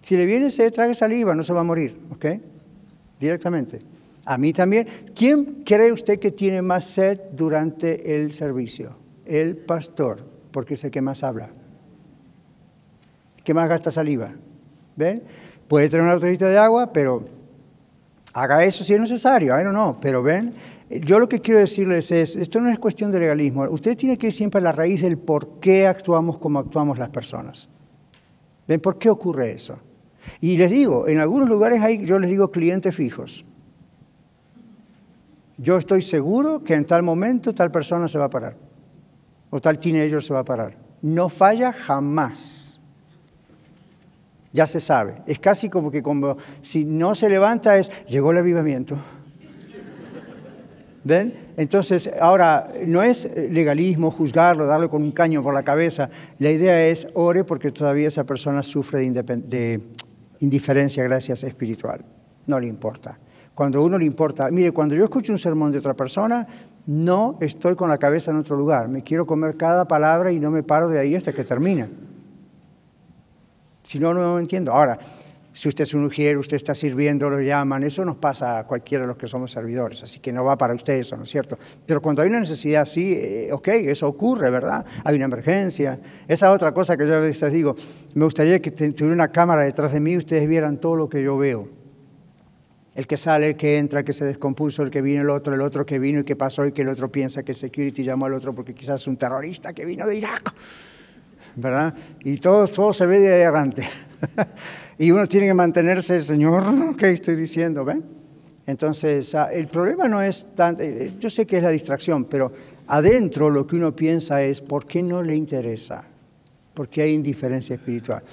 Si 0.01 0.17
le 0.17 0.25
viene 0.25 0.49
sed, 0.49 0.71
trague 0.73 0.95
saliva, 0.95 1.35
no 1.35 1.43
se 1.43 1.53
va 1.53 1.61
a 1.61 1.63
morir, 1.63 1.99
¿ok? 2.11 2.25
Directamente. 3.19 3.79
A 4.25 4.37
mí 4.37 4.53
también. 4.53 4.87
¿Quién 5.15 5.63
cree 5.63 5.91
usted 5.91 6.19
que 6.19 6.31
tiene 6.31 6.61
más 6.61 6.85
sed 6.85 7.19
durante 7.33 8.15
el 8.15 8.33
servicio? 8.33 8.97
El 9.25 9.57
pastor, 9.57 10.25
porque 10.51 10.73
es 10.73 10.83
el 10.83 10.91
que 10.91 11.01
más 11.01 11.23
habla. 11.23 11.49
¿Qué 13.43 13.53
más 13.53 13.69
gasta 13.69 13.91
saliva? 13.91 14.33
¿Ven? 14.95 15.23
Puede 15.67 15.89
tener 15.89 16.03
una 16.03 16.15
botellita 16.15 16.49
de 16.49 16.57
agua, 16.57 16.91
pero 16.91 17.25
haga 18.33 18.63
eso 18.63 18.83
si 18.83 18.93
es 18.93 18.99
necesario, 18.99 19.59
I 19.59 19.63
don't 19.63 19.75
know, 19.75 19.97
pero 19.99 20.21
ven, 20.21 20.53
yo 20.89 21.19
lo 21.19 21.27
que 21.27 21.39
quiero 21.39 21.59
decirles 21.59 22.11
es, 22.11 22.35
esto 22.35 22.59
no 22.59 22.69
es 22.69 22.79
cuestión 22.79 23.11
de 23.11 23.19
legalismo, 23.19 23.63
usted 23.69 23.97
tiene 23.97 24.17
que 24.17 24.27
ir 24.27 24.33
siempre 24.33 24.59
a 24.59 24.63
la 24.63 24.71
raíz 24.71 25.01
del 25.01 25.17
por 25.17 25.59
qué 25.59 25.87
actuamos 25.87 26.37
como 26.37 26.59
actuamos 26.59 26.97
las 26.97 27.09
personas. 27.09 27.69
¿Ven 28.67 28.79
por 28.79 28.97
qué 28.97 29.09
ocurre 29.09 29.51
eso? 29.51 29.77
Y 30.39 30.57
les 30.57 30.71
digo, 30.71 31.07
en 31.07 31.19
algunos 31.19 31.49
lugares 31.49 31.81
hay, 31.81 32.05
yo 32.05 32.19
les 32.19 32.29
digo 32.29 32.51
clientes 32.51 32.95
fijos. 32.95 33.45
Yo 35.57 35.77
estoy 35.77 36.01
seguro 36.01 36.63
que 36.63 36.73
en 36.73 36.85
tal 36.85 37.03
momento 37.03 37.53
tal 37.53 37.71
persona 37.71 38.07
se 38.07 38.17
va 38.17 38.25
a 38.25 38.29
parar, 38.29 38.55
o 39.49 39.61
tal 39.61 39.79
teenager 39.79 40.21
se 40.23 40.33
va 40.33 40.39
a 40.39 40.45
parar. 40.45 40.77
No 41.01 41.29
falla 41.29 41.71
jamás 41.71 42.71
ya 44.53 44.67
se 44.67 44.79
sabe. 44.79 45.15
Es 45.27 45.39
casi 45.39 45.69
como 45.69 45.91
que 45.91 46.03
como 46.03 46.37
si 46.61 46.83
no 46.83 47.15
se 47.15 47.29
levanta 47.29 47.77
es, 47.77 47.91
llegó 48.07 48.31
el 48.31 48.39
avivamiento. 48.39 48.97
¿Ven? 51.03 51.51
Entonces, 51.57 52.09
ahora, 52.19 52.69
no 52.85 53.01
es 53.01 53.27
legalismo 53.35 54.11
juzgarlo, 54.11 54.67
darle 54.67 54.87
con 54.87 55.01
un 55.01 55.11
caño 55.11 55.41
por 55.41 55.53
la 55.53 55.63
cabeza. 55.63 56.09
La 56.37 56.51
idea 56.51 56.87
es, 56.87 57.07
ore 57.13 57.43
porque 57.43 57.71
todavía 57.71 58.07
esa 58.07 58.23
persona 58.23 58.61
sufre 58.61 58.99
de, 58.99 59.23
de 59.23 59.81
indiferencia, 60.41 61.03
gracias, 61.03 61.43
espiritual. 61.43 62.03
No 62.45 62.59
le 62.59 62.67
importa. 62.67 63.17
Cuando 63.55 63.83
uno 63.83 63.97
le 63.97 64.05
importa, 64.05 64.49
mire, 64.51 64.71
cuando 64.71 64.95
yo 64.95 65.03
escucho 65.03 65.31
un 65.31 65.39
sermón 65.39 65.71
de 65.71 65.79
otra 65.79 65.93
persona, 65.93 66.47
no 66.85 67.35
estoy 67.41 67.75
con 67.75 67.89
la 67.89 67.97
cabeza 67.97 68.31
en 68.31 68.37
otro 68.37 68.55
lugar. 68.55 68.87
Me 68.87 69.03
quiero 69.03 69.25
comer 69.25 69.55
cada 69.55 69.87
palabra 69.87 70.31
y 70.31 70.39
no 70.39 70.51
me 70.51 70.63
paro 70.63 70.89
de 70.89 70.99
ahí 70.99 71.15
hasta 71.15 71.31
que 71.33 71.43
termina. 71.43 71.87
Si 73.83 73.99
no, 73.99 74.13
no 74.13 74.39
entiendo. 74.39 74.71
Ahora, 74.71 74.99
si 75.53 75.67
usted 75.67 75.83
es 75.83 75.93
un 75.93 76.05
ujier, 76.05 76.37
usted 76.37 76.55
está 76.55 76.73
sirviendo, 76.73 77.29
lo 77.29 77.41
llaman, 77.41 77.83
eso 77.83 78.05
nos 78.05 78.15
pasa 78.15 78.59
a 78.59 78.63
cualquiera 78.65 79.03
de 79.03 79.07
los 79.09 79.17
que 79.17 79.27
somos 79.27 79.51
servidores, 79.51 80.01
así 80.01 80.19
que 80.19 80.31
no 80.31 80.45
va 80.45 80.57
para 80.57 80.73
usted 80.73 80.93
eso, 80.93 81.17
¿no 81.17 81.23
es 81.23 81.29
cierto? 81.29 81.57
Pero 81.85 82.01
cuando 82.01 82.21
hay 82.21 82.29
una 82.29 82.39
necesidad 82.39 82.83
así, 82.83 83.13
eh, 83.13 83.49
ok, 83.51 83.67
eso 83.67 84.07
ocurre, 84.07 84.49
¿verdad? 84.49 84.85
Hay 85.03 85.15
una 85.15 85.25
emergencia. 85.25 85.99
Esa 86.27 86.51
otra 86.51 86.73
cosa 86.73 86.95
que 86.95 87.05
yo 87.05 87.15
a 87.15 87.49
digo, 87.49 87.75
me 88.13 88.23
gustaría 88.23 88.61
que 88.61 88.71
tuviera 88.71 89.13
una 89.13 89.27
cámara 89.27 89.63
detrás 89.63 89.91
de 89.91 89.99
mí 89.99 90.13
y 90.13 90.17
ustedes 90.17 90.47
vieran 90.47 90.77
todo 90.77 90.95
lo 90.95 91.09
que 91.09 91.21
yo 91.21 91.37
veo. 91.37 91.67
El 92.95 93.07
que 93.07 93.17
sale, 93.17 93.49
el 93.49 93.55
que 93.55 93.77
entra, 93.77 93.99
el 93.99 94.05
que 94.05 94.13
se 94.13 94.25
descompuso, 94.25 94.83
el 94.83 94.91
que 94.91 95.01
vino, 95.01 95.21
el 95.21 95.29
otro, 95.29 95.53
el 95.53 95.61
otro 95.61 95.85
que 95.85 95.99
vino 95.99 96.21
y 96.21 96.23
que 96.23 96.35
pasó 96.35 96.65
y 96.65 96.71
que 96.71 96.81
el 96.81 96.89
otro 96.89 97.11
piensa 97.11 97.43
que 97.43 97.53
security 97.53 98.03
llamó 98.03 98.25
al 98.25 98.33
otro 98.33 98.53
porque 98.53 98.73
quizás 98.73 99.01
es 99.01 99.07
un 99.07 99.17
terrorista 99.17 99.73
que 99.73 99.85
vino 99.85 100.05
de 100.05 100.17
Irak. 100.17 100.53
¿Verdad? 101.55 101.93
Y 102.23 102.37
todo, 102.37 102.67
todo 102.67 102.93
se 102.93 103.05
ve 103.05 103.19
de 103.19 103.45
adelante. 103.45 103.87
y 104.97 105.11
uno 105.11 105.27
tiene 105.27 105.47
que 105.47 105.53
mantenerse, 105.53 106.21
Señor, 106.21 106.95
¿qué 106.97 107.11
estoy 107.11 107.35
diciendo? 107.35 107.85
¿ven? 107.85 108.03
Entonces, 108.67 109.33
ah, 109.35 109.49
el 109.51 109.67
problema 109.67 110.07
no 110.07 110.21
es 110.21 110.47
tan, 110.55 110.75
eh, 110.79 111.05
eh, 111.05 111.13
yo 111.19 111.29
sé 111.29 111.45
que 111.45 111.57
es 111.57 111.63
la 111.63 111.69
distracción, 111.69 112.25
pero 112.25 112.51
adentro 112.87 113.49
lo 113.49 113.65
que 113.65 113.75
uno 113.75 113.95
piensa 113.95 114.43
es, 114.43 114.61
¿por 114.61 114.85
qué 114.85 115.01
no 115.01 115.23
le 115.23 115.35
interesa? 115.35 116.03
Porque 116.73 117.01
hay 117.01 117.13
indiferencia 117.13 117.75
espiritual. 117.75 118.23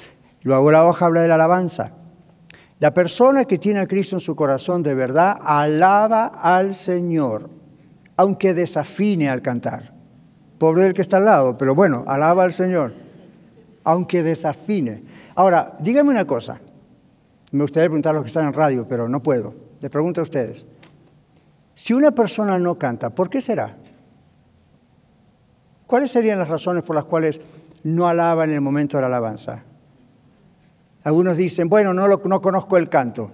Luego 0.42 0.70
la 0.70 0.86
hoja 0.86 1.06
habla 1.06 1.22
de 1.22 1.28
la 1.28 1.34
alabanza. 1.34 1.92
La 2.78 2.94
persona 2.94 3.44
que 3.46 3.58
tiene 3.58 3.80
a 3.80 3.86
Cristo 3.86 4.16
en 4.16 4.20
su 4.20 4.36
corazón 4.36 4.84
de 4.84 4.94
verdad 4.94 5.36
alaba 5.42 6.26
al 6.26 6.76
Señor, 6.76 7.50
aunque 8.16 8.54
desafine 8.54 9.28
al 9.28 9.42
cantar. 9.42 9.94
Pobre 10.58 10.82
del 10.82 10.94
que 10.94 11.02
está 11.02 11.16
al 11.16 11.24
lado, 11.24 11.58
pero 11.58 11.74
bueno, 11.74 12.04
alaba 12.06 12.44
al 12.44 12.52
Señor, 12.52 12.92
aunque 13.88 14.22
desafine. 14.22 15.00
Ahora, 15.34 15.74
díganme 15.80 16.10
una 16.10 16.26
cosa. 16.26 16.60
Me 17.52 17.62
gustaría 17.62 17.88
preguntar 17.88 18.10
a 18.10 18.16
los 18.16 18.24
que 18.24 18.28
están 18.28 18.44
en 18.44 18.52
radio, 18.52 18.86
pero 18.86 19.08
no 19.08 19.22
puedo. 19.22 19.54
Le 19.80 19.88
pregunto 19.88 20.20
a 20.20 20.24
ustedes. 20.24 20.66
Si 21.74 21.94
una 21.94 22.10
persona 22.10 22.58
no 22.58 22.74
canta, 22.74 23.08
¿por 23.08 23.30
qué 23.30 23.40
será? 23.40 23.78
¿Cuáles 25.86 26.10
serían 26.10 26.38
las 26.38 26.50
razones 26.50 26.82
por 26.82 26.96
las 26.96 27.06
cuales 27.06 27.40
no 27.82 28.06
alaba 28.06 28.44
en 28.44 28.50
el 28.50 28.60
momento 28.60 28.98
de 28.98 29.00
la 29.00 29.06
alabanza? 29.06 29.62
Algunos 31.04 31.38
dicen, 31.38 31.70
bueno, 31.70 31.94
no, 31.94 32.06
no 32.06 32.42
conozco 32.42 32.76
el 32.76 32.90
canto. 32.90 33.30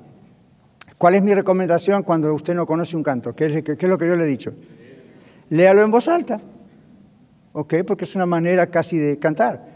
¿Cuál 0.97 1.17
es 1.17 1.23
mi 1.25 1.35
recomendación 1.35 2.05
cuando 2.05 2.33
usted 2.33 2.55
no 2.55 2.65
conoce 2.65 2.97
un 2.97 3.03
canto? 3.03 3.35
¿Qué 3.35 3.47
es, 3.47 3.83
lo 3.83 3.99
que 3.99 4.07
yo 4.07 4.15
le 4.15 4.23
he 4.23 4.29
dicho? 4.29 4.53
Léalo 5.51 5.83
en 5.83 5.91
voz 5.91 6.07
alta. 6.07 6.41
¿Ok? 7.55 7.75
Porque 7.85 8.05
es 8.05 8.15
una 8.15 8.27
manera 8.27 8.69
casi 8.69 8.99
de 8.99 9.19
cantar. 9.19 9.74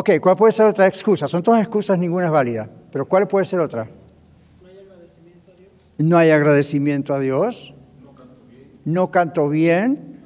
Ok, 0.00 0.10
¿cuál 0.20 0.36
puede 0.36 0.52
ser 0.52 0.66
otra 0.66 0.86
excusa? 0.86 1.26
Son 1.26 1.42
todas 1.42 1.60
excusas, 1.60 1.98
ninguna 1.98 2.26
es 2.26 2.30
válida. 2.30 2.70
Pero 2.92 3.06
¿cuál 3.06 3.26
puede 3.26 3.44
ser 3.44 3.58
otra? 3.58 3.88
No 3.90 4.68
hay 4.68 4.78
agradecimiento 4.78 5.50
a 5.50 5.56
Dios. 5.56 5.72
No 5.98 6.18
hay 6.18 6.30
agradecimiento 6.30 7.14
a 7.14 7.18
Dios. 7.18 7.74
Canto 8.16 8.36
bien. 8.48 8.80
No 8.84 9.10
canto 9.10 9.48
bien. 9.48 10.20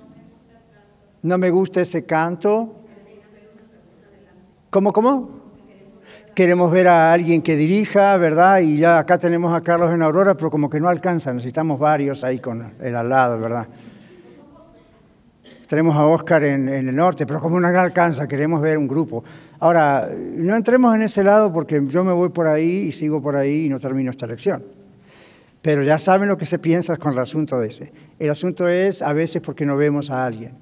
No 1.22 1.38
me 1.38 1.48
gusta 1.48 1.80
ese 1.80 2.04
canto. 2.04 2.82
¿Cómo, 4.68 4.92
cómo? 4.92 5.40
Queremos 6.34 6.70
ver 6.70 6.88
a 6.88 7.10
alguien 7.10 7.40
que 7.40 7.56
dirija, 7.56 8.14
¿verdad? 8.18 8.60
Y 8.60 8.76
ya 8.76 8.98
acá 8.98 9.16
tenemos 9.16 9.56
a 9.56 9.62
Carlos 9.62 9.90
en 9.94 10.02
Aurora, 10.02 10.34
pero 10.34 10.50
como 10.50 10.68
que 10.68 10.80
no 10.80 10.90
alcanza, 10.90 11.32
necesitamos 11.32 11.78
varios 11.78 12.24
ahí 12.24 12.40
con 12.40 12.74
el 12.78 12.94
al 12.94 13.08
lado, 13.08 13.40
¿verdad? 13.40 13.68
Tenemos 15.72 15.96
a 15.96 16.04
Oscar 16.04 16.44
en, 16.44 16.68
el 16.68 16.94
norte, 16.94 17.24
pero 17.24 17.40
como 17.40 17.58
no 17.58 17.66
alcanza, 17.66 18.28
queremos 18.28 18.60
ver 18.60 18.76
un 18.76 18.86
grupo. 18.86 19.24
Ahora, 19.58 20.06
no 20.14 20.54
entremos 20.54 20.94
en 20.94 21.00
ese 21.00 21.24
lado 21.24 21.50
porque 21.50 21.82
yo 21.86 22.04
me 22.04 22.12
voy 22.12 22.28
por 22.28 22.46
ahí 22.46 22.88
y 22.88 22.92
sigo 22.92 23.22
por 23.22 23.36
ahí 23.36 23.64
y 23.64 23.68
no 23.70 23.80
termino 23.80 24.10
esta 24.10 24.26
lección. 24.26 24.62
Pero 25.62 25.82
ya 25.82 25.98
saben 25.98 26.28
lo 26.28 26.36
que 26.36 26.44
se 26.44 26.58
piensa 26.58 26.98
con 26.98 27.14
el 27.14 27.20
asunto 27.20 27.58
de 27.58 27.68
ese. 27.68 27.90
El 28.18 28.28
asunto 28.28 28.68
es 28.68 29.00
a 29.00 29.14
veces 29.14 29.40
porque 29.40 29.64
no 29.64 29.78
vemos 29.78 30.10
a 30.10 30.26
alguien. 30.26 30.52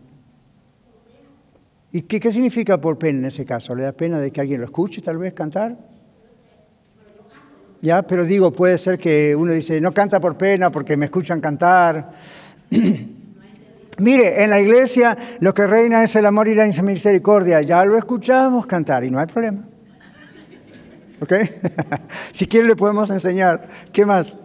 ¿Y 1.90 2.02
qué, 2.02 2.30
significa 2.30 2.80
por 2.80 2.96
pena 2.96 3.18
en 3.18 3.24
ese 3.24 3.44
caso? 3.44 3.74
¿Le 3.74 3.82
da 3.82 3.90
pena 3.90 4.20
de 4.20 4.30
que 4.30 4.40
alguien 4.40 4.60
lo 4.60 4.66
escuche 4.66 5.00
tal 5.00 5.18
vez 5.18 5.32
cantar? 5.32 5.76
Ya, 7.82 8.02
pero 8.02 8.24
digo, 8.24 8.52
puede 8.52 8.78
ser 8.78 8.96
que 8.96 9.34
uno 9.34 9.50
dice, 9.50 9.80
no 9.80 9.90
canta 9.90 10.20
por 10.20 10.36
pena 10.36 10.70
porque 10.70 10.96
me 10.96 11.06
escuchan 11.06 11.40
cantar. 11.40 12.12
Mire, 14.00 14.42
en 14.42 14.50
la 14.50 14.60
iglesia 14.60 15.16
lo 15.40 15.52
que 15.52 15.66
reina 15.66 16.02
es 16.02 16.16
el 16.16 16.26
amor 16.26 16.48
y 16.48 16.54
la 16.54 16.66
misericordia. 16.66 17.60
Ya 17.62 17.84
lo 17.84 17.98
escuchamos 17.98 18.66
cantar 18.66 19.04
y 19.04 19.10
no 19.10 19.20
hay 19.20 19.26
problema. 19.26 19.64
¿Ok? 21.20 21.32
si 22.32 22.46
quiere 22.46 22.68
le 22.68 22.76
podemos 22.76 23.10
enseñar. 23.10 23.68
¿Qué 23.92 24.06
más? 24.06 24.38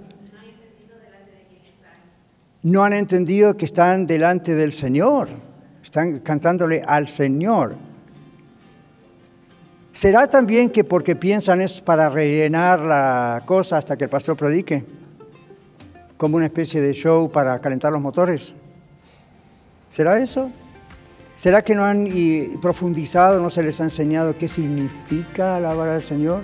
No 2.64 2.84
han 2.84 2.94
entendido 2.94 3.56
que 3.56 3.66
están 3.66 4.08
delante 4.08 4.56
del 4.56 4.74
Señor. 4.74 5.30
Están 5.84 6.20
cantándole 6.20 6.84
al 6.86 7.08
Señor. 7.08 7.76
¿Será 9.94 10.28
también 10.28 10.70
que 10.70 10.84
porque 10.84 11.16
piensan 11.16 11.62
es 11.62 11.80
para 11.80 12.10
rellenar 12.10 12.82
la 12.82 13.44
cosa 13.46 13.78
hasta 13.78 13.96
que 13.96 14.04
el 14.04 14.10
pastor 14.10 14.36
predique? 14.36 14.84
Como 16.18 16.36
una 16.36 16.48
especie 16.48 16.82
de 16.82 16.92
show 16.92 17.32
para 17.32 17.58
calentar 17.60 17.94
los 17.94 18.02
motores. 18.02 18.54
¿Será 19.96 20.20
eso? 20.20 20.52
¿Será 21.36 21.62
que 21.62 21.74
no 21.74 21.86
han 21.86 22.10
profundizado, 22.62 23.42
no 23.42 23.50
se 23.50 23.64
les 23.64 23.80
ha 23.80 23.86
enseñado 23.86 24.38
qué 24.38 24.50
significa 24.50 25.56
alabar 25.56 25.88
al 25.88 26.02
Señor? 26.02 26.44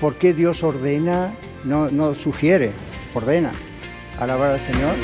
¿Por 0.00 0.16
qué 0.16 0.34
Dios 0.34 0.64
ordena, 0.64 1.32
no, 1.62 1.88
no 1.90 2.16
sugiere, 2.16 2.72
ordena 3.14 3.52
alabar 4.18 4.50
al 4.50 4.60
Señor? 4.60 4.96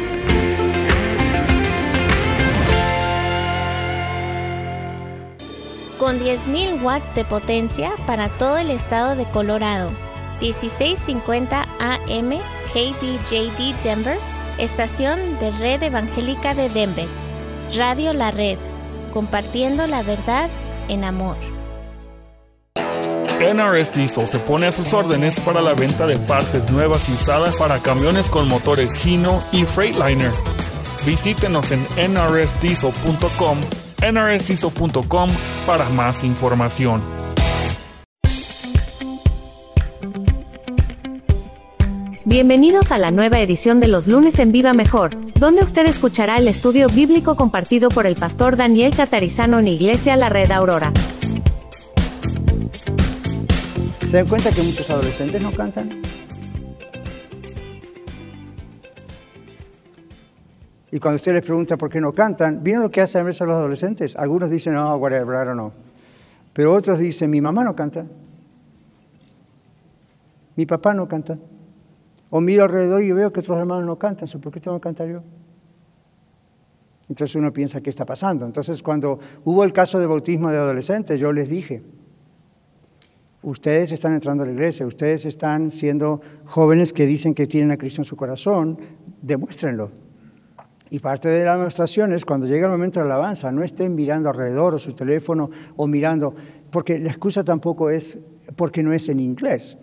con 6.00 6.18
10.000 6.18 6.82
watts 6.82 7.14
de 7.14 7.24
potencia 7.24 7.92
para 8.08 8.28
todo 8.28 8.58
el 8.58 8.70
estado 8.70 9.14
de 9.14 9.24
Colorado. 9.26 9.90
1650 10.40 11.62
AM 11.78 12.30
KBJD 12.72 13.82
Denver, 13.84 14.18
estación 14.58 15.38
de 15.38 15.52
Red 15.52 15.84
Evangélica 15.84 16.54
de 16.54 16.68
Denver. 16.68 17.23
Radio 17.76 18.12
La 18.12 18.30
Red, 18.30 18.58
compartiendo 19.12 19.86
la 19.86 20.02
verdad 20.02 20.48
en 20.88 21.04
amor. 21.04 21.36
NRS 23.40 23.92
Diesel 23.94 24.26
se 24.26 24.38
pone 24.38 24.66
a 24.66 24.72
sus 24.72 24.92
órdenes 24.92 25.40
para 25.40 25.60
la 25.60 25.74
venta 25.74 26.06
de 26.06 26.16
partes 26.16 26.70
nuevas 26.70 27.08
y 27.08 27.12
usadas 27.12 27.58
para 27.58 27.80
camiones 27.80 28.28
con 28.28 28.48
motores 28.48 29.04
Hino 29.04 29.42
y 29.52 29.64
Freightliner. 29.64 30.30
Visítenos 31.04 31.70
en 31.72 31.82
nrsdiesel.com 31.96 33.58
nrstizo.com 34.12 35.30
para 35.66 35.88
más 35.90 36.24
información. 36.24 37.13
Bienvenidos 42.34 42.90
a 42.90 42.98
la 42.98 43.12
nueva 43.12 43.38
edición 43.38 43.78
de 43.78 43.86
los 43.86 44.08
lunes 44.08 44.40
en 44.40 44.50
Viva 44.50 44.72
Mejor, 44.72 45.10
donde 45.38 45.62
usted 45.62 45.86
escuchará 45.86 46.36
el 46.36 46.48
estudio 46.48 46.88
bíblico 46.88 47.36
compartido 47.36 47.90
por 47.90 48.06
el 48.06 48.16
pastor 48.16 48.56
Daniel 48.56 48.92
Catarizano 48.92 49.60
en 49.60 49.68
Iglesia 49.68 50.16
La 50.16 50.30
Red 50.30 50.50
Aurora. 50.50 50.92
¿Se 54.00 54.16
dan 54.16 54.26
cuenta 54.26 54.50
que 54.50 54.64
muchos 54.64 54.90
adolescentes 54.90 55.40
no 55.40 55.52
cantan? 55.52 56.02
Y 60.90 60.98
cuando 60.98 61.14
usted 61.14 61.34
les 61.34 61.42
pregunta 61.42 61.76
por 61.76 61.88
qué 61.88 62.00
no 62.00 62.12
cantan, 62.12 62.64
¿vieron 62.64 62.82
lo 62.82 62.90
que 62.90 63.00
hacen 63.00 63.20
a 63.20 63.24
veces 63.24 63.46
los 63.46 63.54
adolescentes? 63.54 64.16
Algunos 64.16 64.50
dicen, 64.50 64.72
no, 64.72 64.96
whatever, 64.96 65.46
don't 65.46 65.52
know. 65.52 65.70
Pero 66.52 66.74
otros 66.74 66.98
dicen, 66.98 67.30
mi 67.30 67.40
mamá 67.40 67.62
no 67.62 67.76
canta. 67.76 68.04
Mi 70.56 70.66
papá 70.66 70.94
no 70.94 71.06
canta. 71.06 71.38
O 72.34 72.40
miro 72.40 72.64
alrededor 72.64 73.00
y 73.00 73.12
veo 73.12 73.32
que 73.32 73.38
otros 73.38 73.56
hermanos 73.56 73.86
no 73.86 73.96
cantan. 73.96 74.28
¿Por 74.40 74.52
qué 74.52 74.58
tengo 74.58 74.76
que 74.80 74.82
cantar 74.82 75.06
yo? 75.06 75.18
Entonces 77.08 77.36
uno 77.36 77.52
piensa, 77.52 77.80
¿qué 77.80 77.90
está 77.90 78.04
pasando? 78.04 78.44
Entonces 78.44 78.82
cuando 78.82 79.20
hubo 79.44 79.62
el 79.62 79.72
caso 79.72 80.00
de 80.00 80.06
bautismo 80.06 80.50
de 80.50 80.58
adolescentes, 80.58 81.20
yo 81.20 81.32
les 81.32 81.48
dije, 81.48 81.84
ustedes 83.40 83.92
están 83.92 84.14
entrando 84.14 84.42
a 84.42 84.46
la 84.46 84.52
iglesia, 84.52 84.84
ustedes 84.84 85.26
están 85.26 85.70
siendo 85.70 86.20
jóvenes 86.44 86.92
que 86.92 87.06
dicen 87.06 87.34
que 87.34 87.46
tienen 87.46 87.70
a 87.70 87.76
Cristo 87.76 88.00
en 88.00 88.04
su 88.04 88.16
corazón, 88.16 88.78
demuéstrenlo. 89.22 89.92
Y 90.90 90.98
parte 90.98 91.28
de 91.28 91.44
la 91.44 91.56
demostración 91.56 92.12
es 92.12 92.24
cuando 92.24 92.48
llega 92.48 92.66
el 92.66 92.72
momento 92.72 92.98
de 92.98 93.06
la 93.06 93.14
alabanza, 93.14 93.52
no 93.52 93.62
estén 93.62 93.94
mirando 93.94 94.28
alrededor 94.28 94.74
o 94.74 94.78
su 94.80 94.92
teléfono 94.92 95.50
o 95.76 95.86
mirando, 95.86 96.34
porque 96.72 96.98
la 96.98 97.10
excusa 97.10 97.44
tampoco 97.44 97.90
es 97.90 98.18
porque 98.56 98.82
no 98.82 98.92
es 98.92 99.08
en 99.08 99.20
inglés. 99.20 99.78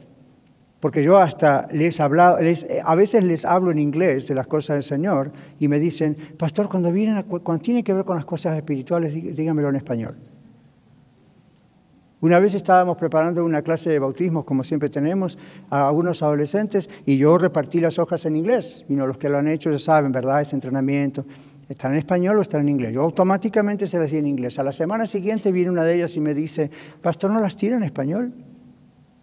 Porque 0.81 1.03
yo 1.03 1.17
hasta 1.17 1.67
les 1.71 1.99
hablado, 1.99 2.37
a 2.83 2.95
veces 2.95 3.23
les 3.23 3.45
hablo 3.45 3.71
en 3.71 3.77
inglés 3.77 4.27
de 4.27 4.33
las 4.33 4.47
cosas 4.47 4.75
del 4.75 4.83
Señor 4.83 5.31
y 5.59 5.67
me 5.67 5.79
dicen, 5.79 6.17
pastor, 6.37 6.67
cuando, 6.67 6.91
vienen 6.91 7.21
cuando 7.23 7.61
tiene 7.61 7.83
que 7.83 7.93
ver 7.93 8.03
con 8.03 8.15
las 8.15 8.25
cosas 8.25 8.57
espirituales, 8.57 9.13
dígamelo 9.13 9.69
en 9.69 9.75
español. 9.75 10.15
Una 12.19 12.39
vez 12.39 12.55
estábamos 12.55 12.97
preparando 12.97 13.45
una 13.45 13.61
clase 13.61 13.91
de 13.91 13.99
bautismos, 13.99 14.43
como 14.43 14.63
siempre 14.63 14.89
tenemos, 14.89 15.37
a 15.69 15.87
algunos 15.87 16.21
adolescentes, 16.23 16.89
y 17.05 17.17
yo 17.17 17.37
repartí 17.37 17.79
las 17.79 17.97
hojas 17.99 18.25
en 18.25 18.35
inglés. 18.35 18.83
Y 18.89 18.93
no, 18.93 19.05
los 19.05 19.17
que 19.17 19.29
lo 19.29 19.37
han 19.37 19.47
hecho 19.47 19.71
ya 19.71 19.79
saben, 19.79 20.11
¿verdad? 20.11 20.41
Ese 20.41 20.55
entrenamiento. 20.55 21.25
¿Están 21.69 21.93
en 21.93 21.99
español 21.99 22.37
o 22.37 22.41
están 22.41 22.61
en 22.61 22.69
inglés? 22.69 22.93
Yo 22.93 23.01
automáticamente 23.01 23.87
se 23.87 23.97
las 23.97 24.11
di 24.11 24.17
en 24.17 24.27
inglés. 24.27 24.59
A 24.59 24.63
la 24.63 24.71
semana 24.71 25.07
siguiente 25.07 25.51
viene 25.51 25.71
una 25.71 25.83
de 25.83 25.95
ellas 25.95 26.15
y 26.15 26.19
me 26.19 26.33
dice, 26.33 26.69
Pastor, 27.01 27.31
¿no 27.31 27.39
las 27.39 27.55
tiene 27.55 27.77
en 27.77 27.83
español? 27.83 28.33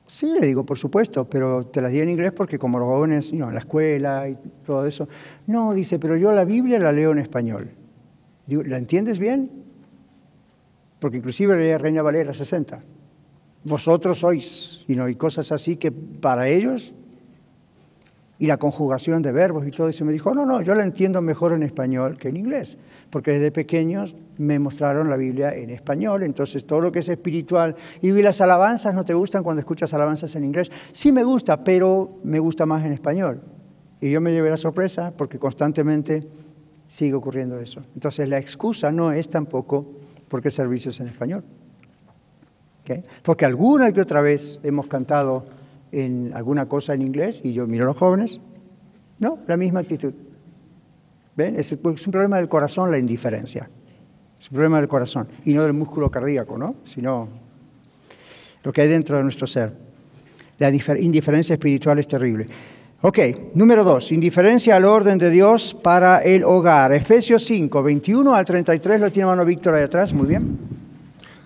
Sí, 0.09 0.35
le 0.41 0.47
digo, 0.47 0.65
por 0.65 0.79
supuesto, 0.79 1.29
pero 1.29 1.67
te 1.67 1.81
las 1.81 1.93
di 1.93 2.01
en 2.01 2.09
inglés 2.09 2.33
porque 2.33 2.59
como 2.59 2.81
los 2.81 2.89
jóvenes, 2.89 3.33
no, 3.33 3.49
en 3.49 3.55
la 3.55 3.61
escuela 3.61 4.29
y 4.29 4.37
todo 4.65 4.87
eso. 4.87 5.07
No, 5.47 5.73
dice, 5.75 6.01
pero 6.01 6.17
yo 6.17 6.33
la 6.33 6.45
Biblia 6.45 6.81
la 6.81 6.91
leo 6.91 7.13
en 7.13 7.19
español. 7.19 7.71
Digo, 8.47 8.65
¿la 8.65 8.79
entiendes 8.79 9.21
bien? 9.21 9.69
porque 10.99 11.19
inclusive 11.19 11.57
leía 11.57 11.79
Reina 11.79 12.03
Valera 12.03 12.33
60. 12.33 12.81
Vosotros 13.65 14.19
sois, 14.19 14.85
y 14.89 14.95
no 14.95 15.05
hay 15.05 15.15
cosas 15.15 15.53
así 15.53 15.77
que 15.77 15.93
para 15.93 16.49
ellos, 16.49 16.95
y 18.39 18.47
la 18.47 18.57
conjugación 18.57 19.21
de 19.23 19.33
verbos 19.33 19.67
y 19.67 19.71
todo 19.71 19.89
eso, 19.89 20.05
me 20.05 20.13
dijo, 20.13 20.33
no, 20.33 20.47
no, 20.47 20.63
yo 20.63 20.75
la 20.75 20.85
entiendo 20.85 21.21
mejor 21.21 21.53
en 21.53 21.63
español 21.63 22.17
que 22.19 22.29
en 22.29 22.37
inglés, 22.37 22.79
porque 23.11 23.33
desde 23.33 23.51
pequeños 23.51 24.15
me 24.37 24.59
mostraron 24.59 25.11
la 25.11 25.17
Biblia 25.17 25.55
en 25.55 25.71
español, 25.71 26.23
entonces 26.23 26.65
todo 26.65 26.81
lo 26.81 26.93
que 26.93 27.01
es 27.01 27.09
espiritual, 27.09 27.75
y 28.01 28.13
las 28.23 28.41
alabanzas 28.41 28.95
no 28.95 29.05
te 29.05 29.15
gustan 29.15 29.43
cuando 29.43 29.61
escuchas 29.61 29.93
alabanzas 29.93 30.35
en 30.37 30.45
inglés, 30.45 30.71
sí 30.93 31.11
me 31.11 31.25
gusta, 31.25 31.65
pero 31.65 32.09
me 32.23 32.39
gusta 32.39 32.65
más 32.67 32.85
en 32.85 32.93
español. 32.93 33.41
Y 34.01 34.11
yo 34.11 34.21
me 34.21 34.33
llevé 34.33 34.51
la 34.51 34.57
sorpresa 34.57 35.13
porque 35.17 35.41
constantemente 35.41 36.21
sigue 36.87 37.15
ocurriendo 37.15 37.59
eso. 37.59 37.83
Entonces 37.95 38.29
la 38.29 38.39
excusa 38.39 38.93
no 38.93 39.11
es 39.11 39.29
tampoco 39.29 39.99
¿Por 40.29 40.43
qué 40.43 40.51
servicios 40.51 41.01
en 41.01 41.09
español? 41.09 41.43
Porque 43.23 43.45
alguna 43.45 43.93
que 43.93 44.01
otra 44.01 44.23
vez 44.23 44.61
hemos 44.63 44.87
cantado 44.87 45.43
en 45.93 46.33
alguna 46.35 46.67
cosa 46.67 46.95
en 46.95 47.03
inglés 47.03 47.41
y 47.45 47.53
yo 47.53 47.67
miro 47.67 47.85
a 47.85 47.89
los 47.89 47.97
jóvenes, 47.97 48.41
no, 49.19 49.39
la 49.47 49.57
misma 49.57 49.81
actitud. 49.81 50.13
¿Ven? 51.37 51.59
Es, 51.59 51.73
es 51.73 51.79
un 52.07 52.13
problema 52.13 52.37
del 52.39 52.49
corazón 52.49 52.91
la 52.91 52.99
indiferencia. 52.99 53.69
Es 54.39 54.51
un 54.51 54.55
problema 54.55 54.79
del 54.79 54.89
corazón 54.89 55.29
y 55.45 55.55
no 55.55 55.63
del 55.63 55.73
músculo 55.73 56.11
cardíaco, 56.11 56.57
¿no? 56.59 56.75
Sino 56.85 57.29
lo 58.63 58.73
que 58.73 58.83
hay 58.83 58.89
dentro 58.89 59.17
de 59.17 59.23
nuestro 59.23 59.47
ser. 59.47 59.73
La 60.59 60.71
difer- 60.71 61.01
indiferencia 61.03 61.55
espiritual 61.55 61.99
es 61.99 62.09
terrible. 62.09 62.47
Ok, 63.03 63.19
número 63.55 63.85
dos, 63.85 64.11
indiferencia 64.11 64.75
al 64.75 64.85
orden 64.85 65.19
de 65.19 65.31
Dios 65.31 65.73
para 65.73 66.19
el 66.19 66.43
hogar. 66.43 66.93
Efesios 66.93 67.45
5, 67.45 67.81
21 67.83 68.35
al 68.35 68.45
33, 68.45 69.01
lo 69.01 69.11
tiene 69.13 69.27
mano 69.27 69.45
Víctor 69.45 69.75
ahí 69.75 69.85
atrás, 69.85 70.13
muy 70.13 70.27
bien. 70.27 70.59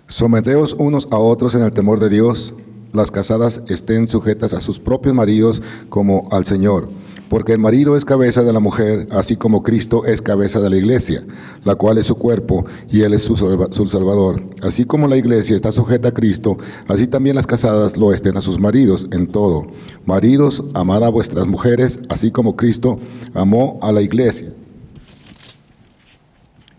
Someteos 0.07 0.73
unos 0.79 1.07
a 1.11 1.19
otros 1.19 1.55
en 1.55 1.63
el 1.63 1.73
temor 1.73 2.01
de 2.01 2.09
Dios. 2.09 2.55
Las 2.93 3.11
casadas 3.11 3.63
estén 3.69 4.09
sujetas 4.09 4.53
a 4.55 4.61
sus 4.61 4.79
propios 4.79 5.15
maridos 5.15 5.63
como 5.89 6.29
al 6.31 6.45
Señor. 6.45 6.89
Porque 7.29 7.53
el 7.53 7.59
marido 7.59 7.97
es 7.97 8.05
cabeza 8.05 8.43
de 8.43 8.53
la 8.53 8.61
mujer, 8.61 9.09
así 9.11 9.37
como 9.37 9.63
Cristo 9.63 10.05
es 10.05 10.21
cabeza 10.21 10.61
de 10.61 10.69
la 10.69 10.77
iglesia, 10.77 11.25
la 11.65 11.75
cual 11.77 11.97
es 11.97 12.05
su 12.07 12.17
cuerpo 12.17 12.67
y 12.91 13.01
Él 13.01 13.15
es 13.15 13.23
su, 13.23 13.37
salva- 13.39 13.69
su 13.73 13.87
Salvador. 13.87 14.43
Así 14.61 14.85
como 14.85 15.09
la 15.09 15.17
iglesia 15.17 15.57
está 15.57 15.73
sujeta 15.73 16.09
a 16.09 16.13
Cristo, 16.13 16.59
así 16.89 17.07
también 17.07 17.37
las 17.37 17.47
casadas 17.47 17.97
lo 17.97 18.13
estén 18.13 18.37
a 18.37 18.43
sus 18.43 18.61
maridos 18.61 19.07
en 19.13 19.27
todo. 19.29 19.67
Maridos, 20.05 20.63
amad 20.75 21.03
a 21.05 21.09
vuestras 21.09 21.47
mujeres, 21.47 22.01
así 22.11 22.31
como 22.31 22.55
Cristo 22.55 22.99
amó 23.33 23.79
a 23.81 23.93
la 23.93 24.03
iglesia 24.03 24.53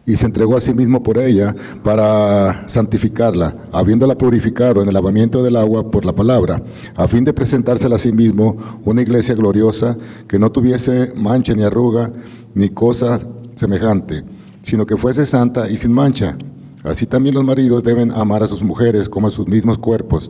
y 0.05 0.15
se 0.17 0.25
entregó 0.25 0.57
a 0.57 0.61
sí 0.61 0.73
mismo 0.73 1.01
por 1.01 1.17
ella 1.17 1.55
para 1.83 2.67
santificarla, 2.67 3.55
habiéndola 3.71 4.17
purificado 4.17 4.81
en 4.81 4.87
el 4.87 4.93
lavamiento 4.93 5.41
del 5.43 5.55
agua 5.55 5.89
por 5.89 6.05
la 6.05 6.13
palabra, 6.13 6.61
a 6.95 7.07
fin 7.07 7.23
de 7.23 7.33
presentársela 7.33 7.95
a 7.95 7.99
sí 7.99 8.11
mismo 8.11 8.57
una 8.83 9.01
iglesia 9.01 9.35
gloriosa 9.35 9.97
que 10.27 10.39
no 10.39 10.51
tuviese 10.51 11.13
mancha 11.15 11.53
ni 11.53 11.63
arruga 11.63 12.11
ni 12.53 12.69
cosa 12.69 13.19
semejante, 13.53 14.23
sino 14.61 14.85
que 14.85 14.97
fuese 14.97 15.25
santa 15.25 15.69
y 15.69 15.77
sin 15.77 15.93
mancha. 15.93 16.37
Así 16.83 17.05
también 17.05 17.35
los 17.35 17.45
maridos 17.45 17.81
deben 17.81 18.11
amar 18.11 18.43
a 18.43 18.47
sus 18.47 18.61
mujeres 18.61 19.07
como 19.07 19.27
a 19.27 19.29
sus 19.29 19.47
mismos 19.47 19.77
cuerpos. 19.77 20.29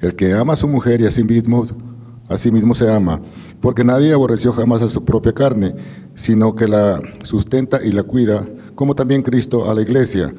El 0.00 0.14
que 0.16 0.32
ama 0.32 0.54
a 0.54 0.56
su 0.56 0.66
mujer 0.66 1.02
y 1.02 1.06
a 1.06 1.10
sí 1.10 1.24
mismo, 1.24 1.64
a 2.26 2.38
sí 2.38 2.50
mismo 2.50 2.74
se 2.74 2.90
ama, 2.90 3.20
porque 3.60 3.84
nadie 3.84 4.14
aborreció 4.14 4.52
jamás 4.54 4.80
a 4.80 4.88
su 4.88 5.04
propia 5.04 5.34
carne, 5.34 5.74
sino 6.14 6.54
que 6.54 6.66
la 6.66 7.02
sustenta 7.22 7.84
y 7.84 7.92
la 7.92 8.02
cuida, 8.02 8.46
como 8.80 8.94
también 8.94 9.20
Cristo 9.20 9.70
a 9.70 9.74
la 9.74 9.82
iglesia, 9.82 10.34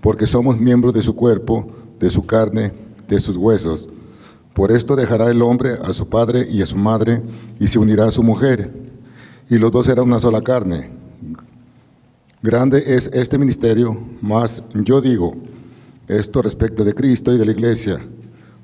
porque 0.00 0.24
somos 0.24 0.60
miembros 0.60 0.94
de 0.94 1.02
su 1.02 1.16
cuerpo, 1.16 1.66
de 1.98 2.08
su 2.08 2.24
carne, 2.24 2.70
de 3.08 3.18
sus 3.18 3.36
huesos. 3.36 3.88
Por 4.54 4.70
esto 4.70 4.94
dejará 4.94 5.28
el 5.28 5.42
hombre 5.42 5.72
a 5.82 5.92
su 5.92 6.08
padre 6.08 6.46
y 6.48 6.62
a 6.62 6.66
su 6.66 6.76
madre, 6.76 7.20
y 7.58 7.66
se 7.66 7.80
unirá 7.80 8.06
a 8.06 8.12
su 8.12 8.22
mujer, 8.22 8.72
y 9.48 9.58
los 9.58 9.72
dos 9.72 9.86
serán 9.86 10.04
una 10.04 10.20
sola 10.20 10.40
carne. 10.40 10.88
Grande 12.40 12.80
es 12.86 13.10
este 13.12 13.38
ministerio, 13.38 13.98
mas 14.22 14.62
yo 14.72 15.00
digo 15.00 15.34
esto 16.06 16.42
respecto 16.42 16.84
de 16.84 16.94
Cristo 16.94 17.34
y 17.34 17.38
de 17.38 17.44
la 17.44 17.50
iglesia. 17.50 17.98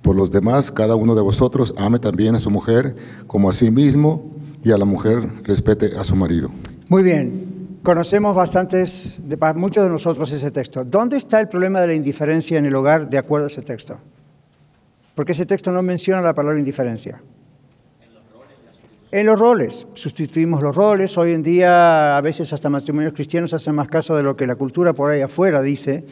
Por 0.03 0.15
los 0.15 0.31
demás, 0.31 0.71
cada 0.71 0.95
uno 0.95 1.17
de 1.17 1.23
vosotros 1.23 1.75
ame 1.77 1.99
también 1.99 2.37
a 2.37 2.39
su 2.39 2.53
mujer 2.53 2.95
como 3.27 3.51
a 3.51 3.53
sí 3.53 3.73
mismo, 3.73 4.31
y 4.63 4.71
a 4.71 4.79
la 4.79 4.85
mujer 4.85 5.19
respete 5.43 5.97
a 5.97 6.05
su 6.05 6.15
marido. 6.15 6.49
Muy 6.89 7.03
bien, 7.03 7.46
conocemos 7.87 8.35
bastantes, 8.35 9.17
de, 9.23 9.37
muchos 9.55 9.85
de 9.85 9.91
nosotros 9.91 10.33
ese 10.33 10.51
texto. 10.51 10.85
¿Dónde 10.85 11.17
está 11.17 11.39
el 11.39 11.47
problema 11.47 11.81
de 11.81 11.87
la 11.87 11.95
indiferencia 11.95 12.59
en 12.59 12.67
el 12.67 12.75
hogar 12.75 13.09
de 13.09 13.17
acuerdo 13.17 13.47
a 13.47 13.49
ese 13.49 13.63
texto? 13.63 13.97
Porque 15.15 15.31
ese 15.31 15.47
texto 15.47 15.71
no 15.71 15.85
menciona 15.85 16.21
la 16.21 16.35
palabra 16.35 16.59
indiferencia. 16.59 17.23
En 19.13 19.25
los 19.25 19.39
roles, 19.39 19.87
sustituimos 19.95 20.65
los 20.65 20.75
roles. 20.75 21.17
Hoy 21.17 21.33
en 21.33 21.45
día, 21.45 22.17
a 22.17 22.21
veces 22.23 22.53
hasta 22.53 22.69
matrimonios 22.69 23.13
cristianos 23.13 23.55
hacen 23.55 23.77
más 23.77 23.87
caso 23.87 24.17
de 24.17 24.25
lo 24.25 24.35
que 24.35 24.49
la 24.49 24.57
cultura 24.57 24.93
por 24.93 25.13
ahí 25.13 25.21
afuera 25.21 25.63
dice, 25.63 26.05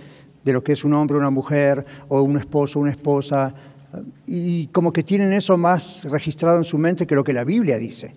de 0.44 0.52
lo 0.52 0.62
que 0.62 0.74
es 0.74 0.84
un 0.84 0.94
hombre, 0.94 1.16
una 1.18 1.30
mujer, 1.30 1.84
o 2.06 2.22
un 2.22 2.38
esposo, 2.38 2.78
una 2.78 2.92
esposa, 2.92 3.52
y 4.28 4.68
como 4.68 4.92
que 4.92 5.02
tienen 5.02 5.32
eso 5.32 5.58
más 5.58 6.06
registrado 6.08 6.56
en 6.56 6.64
su 6.64 6.78
mente 6.78 7.04
que 7.04 7.16
lo 7.16 7.24
que 7.24 7.32
la 7.32 7.42
Biblia 7.42 7.78
dice. 7.78 8.14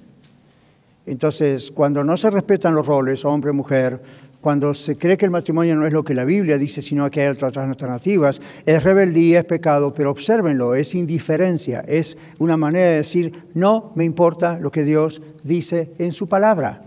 Entonces, 1.08 1.72
cuando 1.72 2.04
no 2.04 2.18
se 2.18 2.30
respetan 2.30 2.76
los 2.76 2.86
roles, 2.86 3.24
hombre, 3.24 3.54
mujer, 3.54 4.02
cuando 4.42 4.74
se 4.74 4.98
cree 4.98 5.16
que 5.16 5.24
el 5.24 5.32
matrimonio 5.32 5.74
no 5.78 5.88
es 5.88 5.94
lo 5.94 6.04
que 6.04 6.14
la 6.14 6.26
Biblia 6.26 6.58
dice, 6.58 6.82
sino 6.82 7.10
que 7.10 7.22
hay 7.22 7.30
otras 7.30 7.56
alternativas, 7.56 8.42
es 8.66 8.84
rebeldía, 8.84 9.40
es 9.40 9.46
pecado, 9.46 9.94
pero 9.94 10.12
obsérvenlo, 10.12 10.76
es 10.76 10.94
indiferencia, 10.96 11.80
es 11.88 12.18
una 12.40 12.58
manera 12.58 12.88
de 12.88 12.96
decir, 12.98 13.46
no 13.54 13.94
me 13.96 14.04
importa 14.04 14.60
lo 14.60 14.70
que 14.70 14.84
Dios 14.84 15.22
dice 15.44 15.94
en 15.98 16.12
su 16.12 16.28
palabra, 16.28 16.84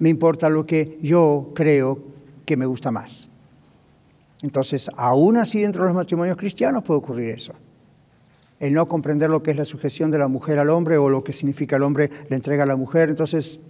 me 0.00 0.08
importa 0.08 0.48
lo 0.48 0.66
que 0.66 0.98
yo 1.00 1.52
creo 1.54 2.02
que 2.44 2.56
me 2.56 2.66
gusta 2.66 2.90
más. 2.90 3.30
Entonces, 4.42 4.90
aún 4.96 5.36
así 5.36 5.60
dentro 5.60 5.84
de 5.84 5.90
los 5.90 5.96
matrimonios 5.96 6.36
cristianos 6.36 6.82
puede 6.82 6.98
ocurrir 6.98 7.30
eso 7.30 7.54
el 8.60 8.72
no 8.72 8.86
comprender 8.86 9.30
lo 9.30 9.42
que 9.42 9.50
es 9.50 9.56
la 9.56 9.64
sujeción 9.64 10.10
de 10.10 10.18
la 10.18 10.28
mujer 10.28 10.58
al 10.58 10.70
hombre 10.70 10.96
o 10.96 11.08
lo 11.08 11.24
que 11.24 11.32
significa 11.32 11.76
el 11.76 11.82
hombre 11.82 12.10
le 12.28 12.36
entrega 12.36 12.64
a 12.64 12.66
la 12.66 12.76
mujer, 12.76 13.08
entonces, 13.10 13.60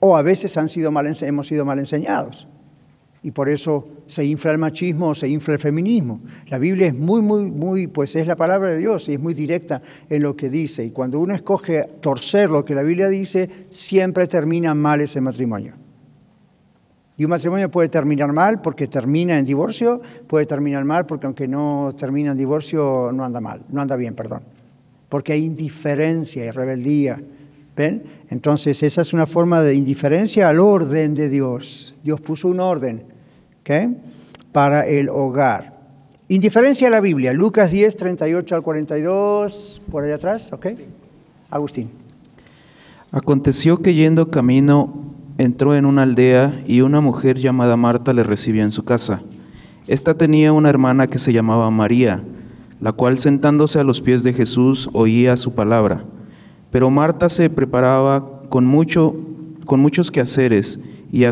o 0.00 0.16
a 0.16 0.22
veces 0.22 0.56
han 0.56 0.68
sido 0.68 0.90
mal, 0.90 1.06
hemos 1.20 1.46
sido 1.46 1.64
mal 1.64 1.78
enseñados. 1.78 2.48
Y 3.24 3.30
por 3.30 3.48
eso 3.48 3.84
se 4.08 4.24
infla 4.24 4.50
el 4.50 4.58
machismo 4.58 5.10
o 5.10 5.14
se 5.14 5.28
infla 5.28 5.54
el 5.54 5.60
feminismo. 5.60 6.18
La 6.48 6.58
Biblia 6.58 6.88
es 6.88 6.94
muy, 6.94 7.22
muy, 7.22 7.44
muy, 7.44 7.86
pues 7.86 8.16
es 8.16 8.26
la 8.26 8.34
palabra 8.34 8.70
de 8.70 8.78
Dios 8.78 9.08
y 9.08 9.14
es 9.14 9.20
muy 9.20 9.32
directa 9.32 9.80
en 10.10 10.24
lo 10.24 10.34
que 10.34 10.50
dice. 10.50 10.84
Y 10.84 10.90
cuando 10.90 11.20
uno 11.20 11.32
escoge 11.32 11.84
torcer 12.00 12.50
lo 12.50 12.64
que 12.64 12.74
la 12.74 12.82
Biblia 12.82 13.08
dice, 13.08 13.48
siempre 13.70 14.26
termina 14.26 14.74
mal 14.74 15.00
ese 15.00 15.20
matrimonio. 15.20 15.81
Y 17.22 17.24
un 17.24 17.30
matrimonio 17.30 17.70
puede 17.70 17.88
terminar 17.88 18.32
mal 18.32 18.60
porque 18.60 18.88
termina 18.88 19.38
en 19.38 19.44
divorcio, 19.44 20.00
puede 20.26 20.44
terminar 20.44 20.84
mal 20.84 21.06
porque 21.06 21.26
aunque 21.26 21.46
no 21.46 21.94
termina 21.96 22.32
en 22.32 22.36
divorcio, 22.36 23.12
no 23.14 23.24
anda 23.24 23.40
mal, 23.40 23.62
no 23.68 23.80
anda 23.80 23.94
bien, 23.94 24.16
perdón. 24.16 24.42
Porque 25.08 25.32
hay 25.32 25.44
indiferencia 25.44 26.44
y 26.44 26.50
rebeldía. 26.50 27.20
¿Ven? 27.76 28.02
Entonces, 28.28 28.82
esa 28.82 29.02
es 29.02 29.12
una 29.12 29.26
forma 29.26 29.62
de 29.62 29.72
indiferencia 29.72 30.48
al 30.48 30.58
orden 30.58 31.14
de 31.14 31.28
Dios. 31.28 31.94
Dios 32.02 32.20
puso 32.20 32.48
un 32.48 32.58
orden 32.58 33.04
para 34.50 34.84
el 34.88 35.08
hogar. 35.08 35.74
Indiferencia 36.26 36.88
a 36.88 36.90
la 36.90 37.00
Biblia, 37.00 37.32
Lucas 37.32 37.70
10, 37.70 37.98
38 37.98 38.56
al 38.56 38.62
42, 38.62 39.80
por 39.88 40.02
allá 40.02 40.16
atrás, 40.16 40.52
¿ok? 40.52 40.66
Agustín. 41.50 41.88
Aconteció 43.12 43.80
que 43.80 43.94
yendo 43.94 44.28
camino 44.28 45.12
entró 45.42 45.74
en 45.74 45.86
una 45.86 46.02
aldea 46.02 46.62
y 46.66 46.82
una 46.82 47.00
mujer 47.00 47.38
llamada 47.38 47.76
Marta 47.76 48.12
le 48.12 48.22
recibió 48.22 48.62
en 48.62 48.70
su 48.70 48.84
casa. 48.84 49.22
Esta 49.88 50.14
tenía 50.14 50.52
una 50.52 50.70
hermana 50.70 51.08
que 51.08 51.18
se 51.18 51.32
llamaba 51.32 51.70
María, 51.70 52.22
la 52.80 52.92
cual 52.92 53.18
sentándose 53.18 53.80
a 53.80 53.84
los 53.84 54.00
pies 54.00 54.22
de 54.22 54.32
Jesús 54.32 54.88
oía 54.92 55.36
su 55.36 55.54
palabra. 55.54 56.04
Pero 56.70 56.90
Marta 56.90 57.28
se 57.28 57.50
preparaba 57.50 58.42
con, 58.48 58.64
mucho, 58.64 59.16
con 59.66 59.80
muchos 59.80 60.10
quehaceres 60.10 60.78
y 61.10 61.24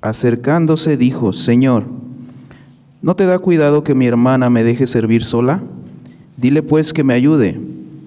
acercándose 0.00 0.96
dijo, 0.96 1.32
Señor, 1.32 1.84
¿no 3.00 3.14
te 3.14 3.26
da 3.26 3.38
cuidado 3.38 3.84
que 3.84 3.94
mi 3.94 4.06
hermana 4.06 4.50
me 4.50 4.64
deje 4.64 4.86
servir 4.86 5.22
sola? 5.24 5.62
Dile 6.36 6.62
pues 6.62 6.92
que 6.92 7.04
me 7.04 7.14
ayude. 7.14 7.60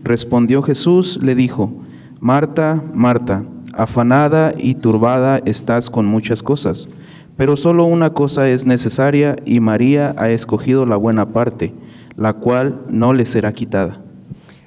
Respondió 0.03 0.61
Jesús, 0.61 1.19
le 1.21 1.35
dijo, 1.35 1.71
Marta, 2.19 2.83
Marta, 2.93 3.43
afanada 3.73 4.53
y 4.57 4.75
turbada 4.75 5.41
estás 5.45 5.89
con 5.89 6.05
muchas 6.05 6.43
cosas, 6.43 6.87
pero 7.37 7.55
solo 7.55 7.85
una 7.85 8.11
cosa 8.13 8.49
es 8.49 8.65
necesaria 8.65 9.35
y 9.45 9.59
María 9.59 10.13
ha 10.17 10.29
escogido 10.29 10.85
la 10.85 10.95
buena 10.95 11.29
parte, 11.29 11.73
la 12.15 12.33
cual 12.33 12.81
no 12.89 13.13
le 13.13 13.25
será 13.25 13.51
quitada. 13.53 14.01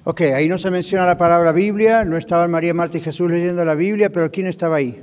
Ok, 0.05 0.21
ahí 0.23 0.49
no 0.49 0.59
se 0.59 0.71
menciona 0.71 1.07
la 1.07 1.17
palabra 1.17 1.52
Biblia, 1.52 2.05
no 2.05 2.19
estaban 2.19 2.50
María, 2.50 2.75
Marta 2.75 2.98
y 2.98 3.00
Jesús 3.00 3.31
leyendo 3.31 3.65
la 3.65 3.75
Biblia, 3.75 4.11
pero 4.11 4.31
¿quién 4.31 4.46
estaba 4.46 4.77
ahí? 4.77 5.02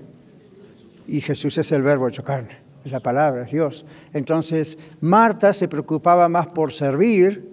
Y 1.08 1.22
Jesús 1.22 1.58
es 1.58 1.72
el 1.72 1.82
verbo 1.82 2.08
hecho 2.08 2.24
carne, 2.24 2.58
es 2.86 2.92
la 2.92 3.00
palabra, 3.00 3.44
es 3.46 3.52
Dios. 3.52 3.84
Entonces, 4.14 4.78
Marta 5.00 5.54
se 5.54 5.68
preocupaba 5.68 6.30
más 6.30 6.48
por 6.48 6.72
servir, 6.72 7.50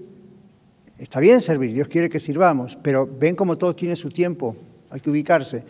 está 0.98 1.20
bien 1.20 1.40
servir, 1.40 1.72
Dios 1.72 1.88
quiere 1.88 2.10
que 2.10 2.20
sirvamos, 2.20 2.76
pero 2.82 3.08
ven 3.18 3.34
como 3.34 3.56
todo 3.56 3.74
tiene 3.74 3.96
su 3.96 4.10
tiempo, 4.10 4.54
hay 4.90 5.00
que 5.00 5.08
ubicarse. 5.08 5.62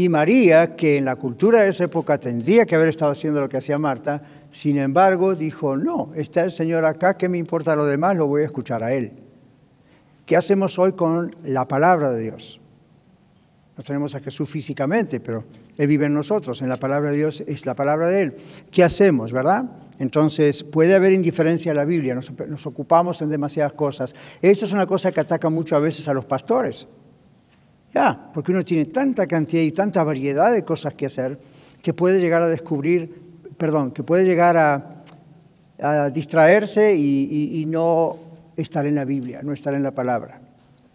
Y 0.00 0.08
María, 0.08 0.76
que 0.76 0.96
en 0.96 1.04
la 1.04 1.16
cultura 1.16 1.60
de 1.60 1.68
esa 1.68 1.84
época 1.84 2.16
tendría 2.16 2.64
que 2.64 2.74
haber 2.74 2.88
estado 2.88 3.12
haciendo 3.12 3.38
lo 3.38 3.50
que 3.50 3.58
hacía 3.58 3.76
Marta, 3.76 4.22
sin 4.50 4.78
embargo 4.78 5.34
dijo, 5.34 5.76
no, 5.76 6.12
está 6.14 6.42
el 6.42 6.50
Señor 6.50 6.86
acá, 6.86 7.18
¿qué 7.18 7.28
me 7.28 7.36
importa 7.36 7.76
lo 7.76 7.84
demás? 7.84 8.16
Lo 8.16 8.26
voy 8.26 8.40
a 8.40 8.46
escuchar 8.46 8.82
a 8.82 8.94
Él. 8.94 9.12
¿Qué 10.24 10.38
hacemos 10.38 10.78
hoy 10.78 10.92
con 10.92 11.36
la 11.44 11.68
palabra 11.68 12.12
de 12.12 12.22
Dios? 12.22 12.62
No 13.76 13.84
tenemos 13.84 14.14
a 14.14 14.20
Jesús 14.20 14.48
físicamente, 14.48 15.20
pero 15.20 15.44
Él 15.76 15.86
vive 15.86 16.06
en 16.06 16.14
nosotros. 16.14 16.62
En 16.62 16.70
la 16.70 16.78
palabra 16.78 17.10
de 17.10 17.18
Dios 17.18 17.42
es 17.46 17.66
la 17.66 17.74
palabra 17.74 18.08
de 18.08 18.22
Él. 18.22 18.36
¿Qué 18.70 18.82
hacemos, 18.82 19.34
verdad? 19.34 19.66
Entonces, 19.98 20.62
puede 20.62 20.94
haber 20.94 21.12
indiferencia 21.12 21.72
a 21.72 21.74
la 21.74 21.84
Biblia, 21.84 22.14
nos, 22.14 22.66
ocupamos 22.66 23.20
en 23.20 23.28
demasiadas 23.28 23.74
cosas. 23.74 24.14
Eso 24.40 24.64
es 24.64 24.72
una 24.72 24.86
cosa 24.86 25.12
que 25.12 25.20
ataca 25.20 25.50
mucho 25.50 25.76
a 25.76 25.78
veces 25.78 26.08
a 26.08 26.14
los 26.14 26.24
pastores. 26.24 26.88
Ya, 27.92 28.30
porque 28.32 28.52
uno 28.52 28.62
tiene 28.62 28.86
tanta 28.86 29.26
cantidad 29.26 29.62
y 29.62 29.72
tanta 29.72 30.04
variedad 30.04 30.52
de 30.52 30.64
cosas 30.64 30.94
que 30.94 31.06
hacer 31.06 31.38
que 31.82 31.94
puede 31.94 32.20
llegar 32.20 32.42
a 32.42 32.48
descubrir, 32.48 33.20
perdón, 33.56 33.90
que 33.90 34.02
puede 34.02 34.24
llegar 34.24 34.56
a, 34.56 34.96
distraerse 36.12 36.94
y, 36.94 37.64
no 37.66 38.16
estar 38.54 38.84
en 38.84 38.94
la 38.94 39.06
Biblia, 39.06 39.40
no 39.42 39.54
estar 39.54 39.72
en 39.72 39.82
la 39.82 39.92
palabra 39.92 40.40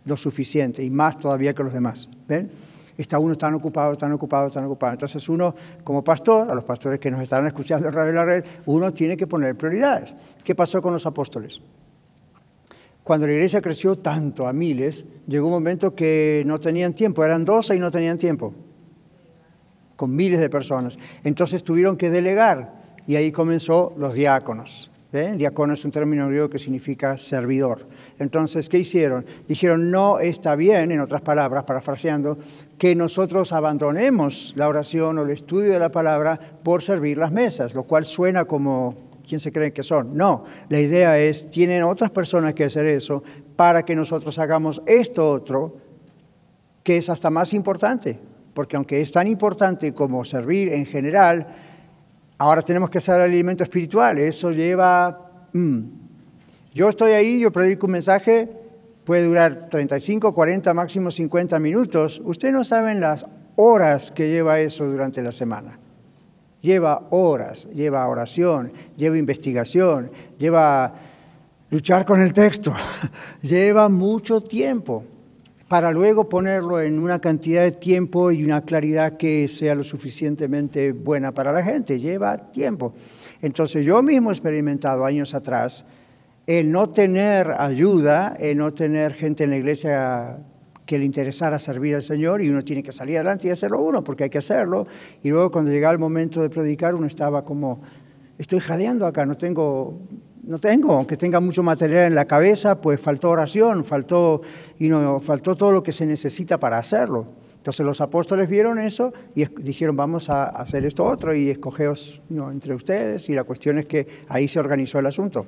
lo 0.05 0.15
suficiente 0.15 0.83
y 0.83 0.91
más 0.91 1.19
todavía 1.19 1.55
que 1.55 1.63
los 1.63 1.73
demás. 1.73 2.07
¿Ven? 2.27 2.51
Está 2.95 3.19
uno 3.19 3.35
tan 3.35 3.55
ocupado, 3.55 3.97
tan 3.97 4.11
ocupado, 4.11 4.49
tan 4.49 4.63
ocupado. 4.65 4.93
Entonces 4.93 5.27
uno, 5.27 5.55
como 5.83 6.03
pastor, 6.03 6.49
a 6.49 6.55
los 6.55 6.63
pastores 6.63 6.99
que 6.99 7.11
nos 7.11 7.21
estarán 7.21 7.47
escuchando 7.47 7.89
en 7.89 8.15
La 8.15 8.23
Red, 8.23 8.45
uno 8.67 8.93
tiene 8.93 9.17
que 9.17 9.27
poner 9.27 9.57
prioridades. 9.57 10.13
¿Qué 10.43 10.55
pasó 10.55 10.81
con 10.81 10.93
los 10.93 11.05
apóstoles? 11.05 11.59
Cuando 13.05 13.27
la 13.27 13.33
iglesia 13.33 13.61
creció 13.61 13.97
tanto, 13.97 14.47
a 14.47 14.51
miles, 14.51 15.05
llegó 15.27 15.45
un 15.45 15.53
momento 15.53 15.93
que 15.93 16.41
no 16.47 16.59
tenían 16.59 16.95
tiempo, 16.95 17.23
eran 17.23 17.45
doce 17.45 17.75
y 17.75 17.79
no 17.79 17.91
tenían 17.91 18.17
tiempo, 18.17 18.55
con 19.95 20.15
miles 20.15 20.39
de 20.39 20.49
personas. 20.49 20.97
Entonces 21.23 21.63
tuvieron 21.63 21.97
que 21.97 22.09
delegar 22.09 22.81
y 23.05 23.15
ahí 23.15 23.31
comenzó 23.31 23.93
los 23.95 24.15
diáconos. 24.15 24.89
Diácono 25.11 25.75
es 25.75 25.85
un 25.85 25.91
término 25.91 26.27
griego 26.27 26.49
que 26.49 26.57
significa 26.57 27.15
servidor. 27.19 27.87
Entonces, 28.17 28.69
¿qué 28.69 28.79
hicieron? 28.79 29.23
Dijeron, 29.47 29.91
no 29.91 30.19
está 30.19 30.55
bien, 30.55 30.91
en 30.91 30.99
otras 30.99 31.21
palabras, 31.21 31.63
parafraseando, 31.63 32.39
que 32.79 32.95
nosotros 32.95 33.53
abandonemos 33.53 34.53
la 34.57 34.67
oración 34.67 35.19
o 35.19 35.21
el 35.21 35.29
estudio 35.29 35.73
de 35.73 35.79
la 35.79 35.91
palabra 35.91 36.39
por 36.63 36.81
servir 36.81 37.19
las 37.19 37.31
mesas, 37.31 37.75
lo 37.75 37.83
cual 37.83 38.03
suena 38.03 38.45
como, 38.45 38.95
¿quién 39.25 39.39
se 39.39 39.51
creen 39.51 39.71
que 39.71 39.83
son? 39.83 40.15
No, 40.15 40.43
la 40.69 40.79
idea 40.79 41.17
es, 41.17 41.49
tienen 41.49 41.83
otras 41.83 42.11
personas 42.11 42.53
que 42.53 42.65
hacer 42.65 42.85
eso 42.85 43.23
para 43.55 43.83
que 43.83 43.95
nosotros 43.95 44.37
hagamos 44.39 44.81
esto 44.85 45.29
otro, 45.29 45.77
que 46.83 46.97
es 46.97 47.09
hasta 47.09 47.29
más 47.29 47.53
importante, 47.53 48.19
porque 48.53 48.75
aunque 48.75 49.01
es 49.01 49.11
tan 49.11 49.27
importante 49.27 49.93
como 49.93 50.23
servir 50.23 50.71
en 50.73 50.85
general, 50.85 51.47
Ahora 52.37 52.61
tenemos 52.61 52.89
que 52.89 52.97
hacer 52.97 53.15
el 53.15 53.21
alimento 53.21 53.63
espiritual, 53.63 54.17
eso 54.17 54.51
lleva... 54.51 55.47
Mm. 55.53 55.83
Yo 56.73 56.89
estoy 56.89 57.13
ahí, 57.13 57.39
yo 57.39 57.49
predico 57.49 57.85
un 57.85 57.93
mensaje, 57.93 58.49
puede 59.05 59.23
durar 59.23 59.69
35, 59.69 60.33
40, 60.33 60.73
máximo 60.73 61.09
50 61.09 61.57
minutos. 61.59 62.21
Ustedes 62.25 62.53
no 62.53 62.65
saben 62.65 62.99
las 62.99 63.25
horas 63.55 64.11
que 64.11 64.27
lleva 64.27 64.59
eso 64.59 64.85
durante 64.85 65.21
la 65.21 65.31
semana. 65.31 65.79
Lleva 66.65 67.09
horas, 67.11 67.67
lleva 67.75 68.07
oración, 68.07 68.71
lleva 68.97 69.19
investigación, 69.19 70.09
lleva 70.39 70.95
luchar 71.69 72.07
con 72.07 72.19
el 72.21 72.33
texto, 72.33 72.73
lleva 73.43 73.87
mucho 73.87 74.41
tiempo 74.41 75.03
para 75.67 75.91
luego 75.91 76.27
ponerlo 76.27 76.81
en 76.81 76.97
una 76.97 77.19
cantidad 77.19 77.61
de 77.61 77.73
tiempo 77.73 78.31
y 78.31 78.43
una 78.43 78.61
claridad 78.61 79.15
que 79.15 79.47
sea 79.47 79.75
lo 79.75 79.83
suficientemente 79.83 80.91
buena 80.91 81.31
para 81.31 81.51
la 81.51 81.63
gente. 81.63 81.99
Lleva 81.99 82.51
tiempo. 82.51 82.93
Entonces 83.43 83.85
yo 83.85 84.01
mismo 84.01 84.31
he 84.31 84.33
experimentado 84.33 85.05
años 85.05 85.35
atrás 85.35 85.85
el 86.47 86.71
no 86.71 86.89
tener 86.89 87.51
ayuda, 87.59 88.35
el 88.39 88.57
no 88.57 88.73
tener 88.73 89.13
gente 89.13 89.43
en 89.43 89.51
la 89.51 89.57
iglesia 89.57 90.39
que 90.85 90.99
le 90.99 91.05
interesara 91.05 91.59
servir 91.59 91.95
al 91.95 92.01
Señor 92.01 92.41
y 92.41 92.49
uno 92.49 92.63
tiene 92.63 92.83
que 92.83 92.91
salir 92.91 93.17
adelante 93.17 93.47
y 93.47 93.51
hacerlo 93.51 93.81
uno 93.81 94.03
porque 94.03 94.25
hay 94.25 94.29
que 94.29 94.37
hacerlo. 94.37 94.87
Y 95.23 95.29
luego 95.29 95.51
cuando 95.51 95.71
llegaba 95.71 95.93
el 95.93 95.99
momento 95.99 96.41
de 96.41 96.49
predicar 96.49 96.95
uno 96.95 97.07
estaba 97.07 97.43
como, 97.43 97.79
estoy 98.37 98.59
jadeando 98.59 99.05
acá, 99.05 99.25
no 99.25 99.35
tengo 99.35 99.99
no 100.45 100.59
tengo, 100.59 100.93
aunque 100.93 101.17
tenga 101.17 101.39
mucho 101.39 101.63
material 101.63 102.07
en 102.07 102.15
la 102.15 102.25
cabeza, 102.25 102.79
pues 102.79 102.99
faltó 102.99 103.31
oración, 103.31 103.83
faltó, 103.83 104.41
y 104.77 104.89
no, 104.89 105.19
faltó 105.19 105.55
todo 105.55 105.71
lo 105.71 105.81
que 105.81 105.91
se 105.91 106.05
necesita 106.05 106.59
para 106.59 106.77
hacerlo. 106.77 107.25
Entonces 107.55 107.83
los 107.83 107.99
apóstoles 107.99 108.47
vieron 108.47 108.77
eso 108.77 109.11
y 109.33 109.45
dijeron, 109.45 109.95
vamos 109.95 110.29
a 110.29 110.45
hacer 110.45 110.85
esto 110.85 111.03
otro 111.03 111.33
y 111.33 111.49
escogeos 111.49 112.21
entre 112.29 112.75
ustedes 112.75 113.27
y 113.29 113.33
la 113.33 113.43
cuestión 113.43 113.79
es 113.79 113.87
que 113.87 114.07
ahí 114.29 114.47
se 114.47 114.59
organizó 114.59 114.99
el 114.99 115.07
asunto. 115.07 115.47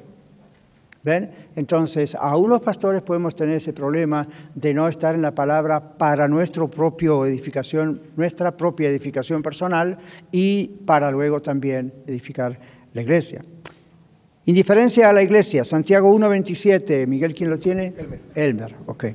¿Ven? 1.08 1.32
Entonces, 1.55 2.18
aún 2.20 2.49
los 2.49 2.60
pastores 2.60 3.01
podemos 3.01 3.34
tener 3.34 3.55
ese 3.55 3.72
problema 3.72 4.28
de 4.53 4.74
no 4.74 4.89
estar 4.89 5.16
en 5.16 5.22
la 5.22 5.34
palabra 5.34 5.97
para 5.97 6.28
nuestra 6.28 6.68
propia 6.68 7.12
edificación, 7.26 8.01
nuestra 8.18 8.58
propia 8.58 8.89
edificación 8.89 9.41
personal 9.41 9.97
y 10.34 10.68
para 10.86 11.10
luego 11.10 11.41
también 11.41 11.93
edificar 12.08 12.60
la 12.93 13.01
iglesia. 13.01 13.41
Indiferencia 14.43 15.10
a 15.10 15.14
la 15.14 15.24
iglesia, 15.24 15.64
Santiago 15.64 16.14
1.27. 16.14 17.08
Miguel, 17.08 17.34
¿quién 17.34 17.51
lo 17.51 17.58
tiene? 17.58 17.93
Elmer. 17.97 18.20
Elmer, 18.36 18.76
ok. 18.88 19.05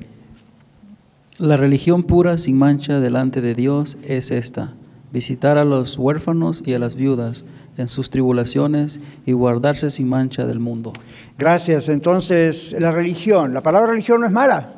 La 1.37 1.57
religión 1.57 2.01
pura 2.01 2.39
sin 2.39 2.57
mancha 2.57 2.99
delante 3.01 3.39
de 3.39 3.53
Dios 3.53 3.99
es 4.03 4.31
esta, 4.31 4.73
visitar 5.13 5.59
a 5.59 5.63
los 5.63 5.97
huérfanos 5.97 6.63
y 6.65 6.73
a 6.73 6.79
las 6.79 6.95
viudas 6.95 7.45
en 7.77 7.87
sus 7.87 8.09
tribulaciones 8.09 8.99
y 9.25 9.31
guardarse 9.31 9.91
sin 9.91 10.09
mancha 10.09 10.45
del 10.45 10.59
mundo. 10.59 10.91
Gracias. 11.37 11.87
Entonces, 11.87 12.75
la 12.79 12.91
religión, 12.91 13.53
la 13.53 13.61
palabra 13.61 13.91
religión 13.91 14.21
no 14.21 14.27
es 14.27 14.33
mala. 14.33 14.73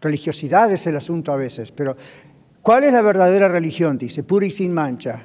Religiosidad 0.00 0.70
es 0.72 0.86
el 0.86 0.96
asunto 0.96 1.32
a 1.32 1.36
veces, 1.36 1.72
pero 1.72 1.96
¿cuál 2.62 2.84
es 2.84 2.92
la 2.92 3.02
verdadera 3.02 3.48
religión? 3.48 3.98
Dice, 3.98 4.22
pura 4.22 4.46
y 4.46 4.52
sin 4.52 4.72
mancha 4.72 5.24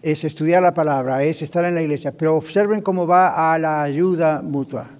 es 0.00 0.24
estudiar 0.24 0.62
la 0.62 0.72
palabra, 0.72 1.22
es 1.22 1.42
estar 1.42 1.66
en 1.66 1.74
la 1.74 1.82
iglesia, 1.82 2.12
pero 2.12 2.34
observen 2.34 2.80
cómo 2.80 3.06
va 3.06 3.52
a 3.52 3.58
la 3.58 3.82
ayuda 3.82 4.40
mutua. 4.40 4.97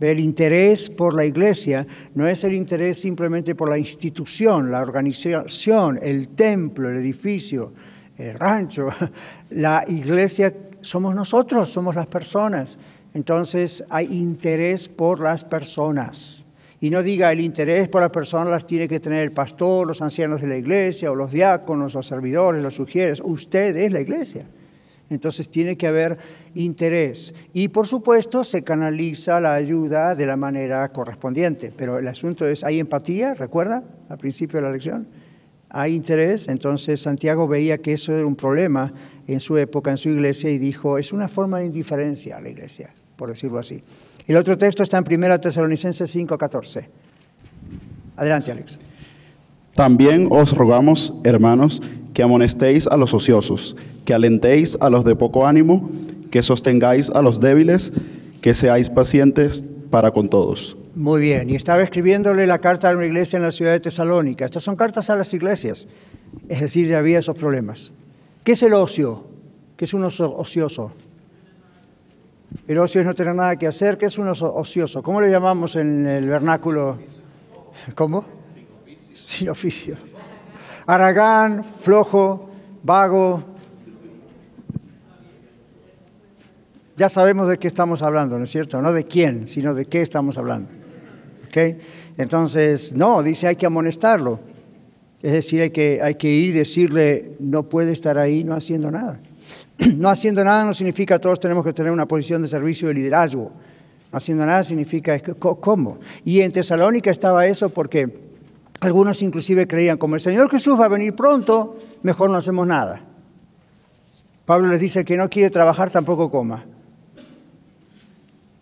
El 0.00 0.18
interés 0.18 0.88
por 0.88 1.14
la 1.14 1.26
iglesia 1.26 1.86
no 2.14 2.26
es 2.26 2.42
el 2.44 2.54
interés 2.54 2.98
simplemente 2.98 3.54
por 3.54 3.68
la 3.68 3.76
institución, 3.76 4.70
la 4.70 4.80
organización, 4.80 5.98
el 6.02 6.28
templo, 6.28 6.88
el 6.88 6.96
edificio, 6.96 7.74
el 8.16 8.34
rancho. 8.34 8.88
La 9.50 9.84
iglesia 9.86 10.54
somos 10.80 11.14
nosotros, 11.14 11.70
somos 11.70 11.94
las 11.94 12.06
personas. 12.06 12.78
Entonces 13.12 13.84
hay 13.90 14.06
interés 14.06 14.88
por 14.88 15.20
las 15.20 15.44
personas. 15.44 16.46
Y 16.80 16.88
no 16.88 17.02
diga 17.02 17.30
el 17.30 17.40
interés 17.40 17.88
por 17.90 18.00
las 18.00 18.10
personas 18.10 18.48
las 18.48 18.64
tiene 18.64 18.88
que 18.88 19.00
tener 19.00 19.20
el 19.20 19.32
pastor, 19.32 19.86
los 19.86 20.00
ancianos 20.00 20.40
de 20.40 20.46
la 20.46 20.56
iglesia, 20.56 21.10
o 21.10 21.14
los 21.14 21.30
diáconos, 21.30 21.92
los 21.92 22.06
servidores, 22.06 22.62
los 22.62 22.74
sugieres. 22.74 23.20
Usted 23.22 23.76
es 23.76 23.92
la 23.92 24.00
iglesia. 24.00 24.46
Entonces 25.10 25.48
tiene 25.50 25.76
que 25.76 25.88
haber 25.88 26.18
interés. 26.54 27.34
Y 27.52 27.68
por 27.68 27.86
supuesto 27.86 28.44
se 28.44 28.62
canaliza 28.62 29.40
la 29.40 29.54
ayuda 29.54 30.14
de 30.14 30.24
la 30.24 30.36
manera 30.36 30.88
correspondiente. 30.90 31.72
Pero 31.76 31.98
el 31.98 32.06
asunto 32.08 32.46
es, 32.46 32.64
¿hay 32.64 32.78
empatía? 32.78 33.34
¿Recuerda 33.34 33.82
al 34.08 34.18
principio 34.18 34.60
de 34.60 34.66
la 34.66 34.72
lección? 34.72 35.06
Hay 35.68 35.94
interés. 35.94 36.48
Entonces 36.48 37.00
Santiago 37.00 37.48
veía 37.48 37.78
que 37.78 37.92
eso 37.94 38.12
era 38.12 38.24
un 38.24 38.36
problema 38.36 38.92
en 39.26 39.40
su 39.40 39.58
época, 39.58 39.90
en 39.90 39.96
su 39.96 40.08
iglesia, 40.08 40.48
y 40.50 40.58
dijo, 40.58 40.96
es 40.96 41.12
una 41.12 41.28
forma 41.28 41.58
de 41.58 41.66
indiferencia 41.66 42.36
a 42.36 42.40
la 42.40 42.48
iglesia, 42.48 42.90
por 43.16 43.28
decirlo 43.28 43.58
así. 43.58 43.80
El 44.26 44.36
otro 44.36 44.56
texto 44.56 44.84
está 44.84 44.98
en 44.98 45.04
1 45.04 45.40
Tesalonicenses 45.40 46.14
5:14. 46.14 46.86
Adelante, 48.16 48.52
Alex. 48.52 48.78
También 49.74 50.28
os 50.30 50.52
rogamos, 50.56 51.14
hermanos, 51.24 51.80
que 52.14 52.22
amonestéis 52.22 52.86
a 52.86 52.96
los 52.96 53.14
ociosos, 53.14 53.76
que 54.04 54.14
alentéis 54.14 54.76
a 54.80 54.90
los 54.90 55.04
de 55.04 55.16
poco 55.16 55.46
ánimo, 55.46 55.90
que 56.30 56.42
sostengáis 56.42 57.10
a 57.10 57.22
los 57.22 57.40
débiles, 57.40 57.92
que 58.40 58.54
seáis 58.54 58.90
pacientes 58.90 59.64
para 59.90 60.10
con 60.10 60.28
todos. 60.28 60.76
Muy 60.94 61.20
bien, 61.20 61.50
y 61.50 61.54
estaba 61.54 61.82
escribiéndole 61.82 62.46
la 62.46 62.58
carta 62.58 62.90
a 62.90 62.96
una 62.96 63.06
iglesia 63.06 63.36
en 63.36 63.44
la 63.44 63.52
ciudad 63.52 63.72
de 63.72 63.80
Tesalónica. 63.80 64.44
Estas 64.44 64.62
son 64.62 64.76
cartas 64.76 65.08
a 65.10 65.16
las 65.16 65.32
iglesias, 65.34 65.86
es 66.48 66.60
decir, 66.60 66.88
ya 66.88 66.98
había 66.98 67.18
esos 67.18 67.36
problemas. 67.36 67.92
¿Qué 68.44 68.52
es 68.52 68.62
el 68.62 68.74
ocio? 68.74 69.26
¿Qué 69.76 69.84
es 69.84 69.94
un 69.94 70.04
ocioso? 70.04 70.92
El 72.66 72.78
ocio 72.78 73.00
es 73.00 73.06
no 73.06 73.14
tener 73.14 73.34
nada 73.34 73.56
que 73.56 73.66
hacer, 73.66 73.98
que 73.98 74.06
es 74.06 74.18
un 74.18 74.28
ocioso. 74.28 75.02
¿Cómo 75.02 75.20
le 75.20 75.30
llamamos 75.30 75.76
en 75.76 76.06
el 76.06 76.28
vernáculo? 76.28 76.98
¿Cómo? 77.94 78.24
Sin 78.48 78.66
oficio. 78.68 79.16
Sin 79.16 79.48
oficio. 79.48 80.09
Aragán, 80.90 81.62
flojo, 81.62 82.50
vago. 82.82 83.44
Ya 86.96 87.08
sabemos 87.08 87.46
de 87.46 87.58
qué 87.58 87.68
estamos 87.68 88.02
hablando, 88.02 88.36
¿no 88.36 88.42
es 88.42 88.50
cierto? 88.50 88.82
No 88.82 88.92
de 88.92 89.04
quién, 89.04 89.46
sino 89.46 89.72
de 89.72 89.86
qué 89.86 90.02
estamos 90.02 90.36
hablando. 90.36 90.72
Entonces, 92.16 92.92
no, 92.92 93.22
dice 93.22 93.46
hay 93.46 93.54
que 93.54 93.66
amonestarlo. 93.66 94.40
Es 95.22 95.30
decir, 95.30 95.62
hay 95.62 95.70
que, 95.70 96.00
hay 96.02 96.16
que 96.16 96.28
ir 96.28 96.48
y 96.48 96.58
decirle, 96.58 97.36
no 97.38 97.62
puede 97.62 97.92
estar 97.92 98.18
ahí 98.18 98.42
no 98.42 98.54
haciendo 98.54 98.90
nada. 98.90 99.20
No 99.96 100.08
haciendo 100.08 100.44
nada 100.44 100.64
no 100.64 100.74
significa 100.74 101.20
todos 101.20 101.38
tenemos 101.38 101.64
que 101.64 101.72
tener 101.72 101.92
una 101.92 102.06
posición 102.06 102.42
de 102.42 102.48
servicio 102.48 102.90
y 102.90 102.94
liderazgo. 102.94 103.52
No 104.10 104.18
haciendo 104.18 104.44
nada 104.44 104.64
significa 104.64 105.16
cómo. 105.38 106.00
Y 106.24 106.40
en 106.40 106.50
Tesalónica 106.50 107.12
estaba 107.12 107.46
eso 107.46 107.68
porque 107.70 108.29
algunos 108.80 109.22
inclusive 109.22 109.66
creían, 109.66 109.98
como 109.98 110.14
el 110.14 110.20
Señor 110.20 110.50
Jesús 110.50 110.80
va 110.80 110.86
a 110.86 110.88
venir 110.88 111.14
pronto, 111.14 111.76
mejor 112.02 112.30
no 112.30 112.36
hacemos 112.36 112.66
nada. 112.66 113.02
Pablo 114.46 114.68
les 114.68 114.80
dice 114.80 115.04
que 115.04 115.16
no 115.16 115.28
quiere 115.28 115.50
trabajar, 115.50 115.90
tampoco 115.90 116.30
coma. 116.30 116.64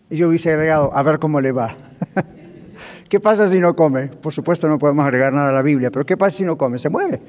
Y 0.09 0.17
yo 0.17 0.29
hubiese 0.29 0.51
agregado, 0.51 0.93
a 0.93 1.01
ver 1.03 1.19
cómo 1.19 1.39
le 1.39 1.51
va. 1.51 1.73
¿Qué 3.09 3.19
pasa 3.19 3.47
si 3.47 3.59
no 3.59 3.75
come? 3.75 4.07
Por 4.07 4.33
supuesto 4.33 4.67
no 4.67 4.77
podemos 4.77 5.03
agregar 5.05 5.33
nada 5.33 5.49
a 5.49 5.53
la 5.53 5.61
Biblia, 5.61 5.89
pero 5.89 6.05
¿qué 6.05 6.17
pasa 6.17 6.37
si 6.37 6.45
no 6.45 6.57
come? 6.57 6.77
Se 6.77 6.89
muere. 6.89 7.21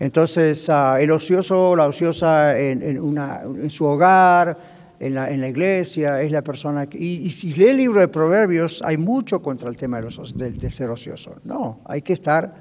Entonces, 0.00 0.68
ah, 0.70 1.00
el 1.00 1.10
ocioso, 1.12 1.76
la 1.76 1.86
ociosa 1.86 2.58
en, 2.58 2.98
una, 2.98 3.42
en 3.42 3.70
su 3.70 3.84
hogar, 3.84 4.56
en 5.00 5.14
la, 5.14 5.30
en 5.30 5.40
la, 5.40 5.48
iglesia, 5.48 6.20
es 6.22 6.30
la 6.30 6.42
persona 6.42 6.86
que... 6.86 6.98
Y, 6.98 7.30
si 7.30 7.52
lee 7.52 7.68
el 7.68 7.76
libro 7.78 8.00
de 8.00 8.08
Proverbios, 8.08 8.82
hay 8.84 8.96
mucho 8.96 9.42
contra 9.42 9.68
el 9.68 9.76
tema 9.76 10.00
de, 10.00 10.50
de 10.50 10.70
ser 10.70 10.90
ocioso. 10.90 11.36
No, 11.44 11.80
hay 11.84 12.02
que 12.02 12.12
estar 12.12 12.54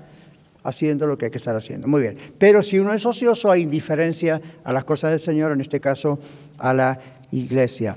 haciendo 0.63 1.07
lo 1.07 1.17
que 1.17 1.25
hay 1.25 1.31
que 1.31 1.37
estar 1.37 1.55
haciendo. 1.55 1.87
Muy 1.87 2.01
bien. 2.01 2.17
Pero 2.37 2.61
si 2.63 2.79
uno 2.79 2.93
es 2.93 3.05
ocioso, 3.05 3.51
hay 3.51 3.61
indiferencia 3.61 4.41
a 4.63 4.73
las 4.73 4.85
cosas 4.85 5.11
del 5.11 5.19
Señor, 5.19 5.51
en 5.51 5.61
este 5.61 5.79
caso 5.79 6.19
a 6.57 6.73
la 6.73 6.99
iglesia. 7.31 7.95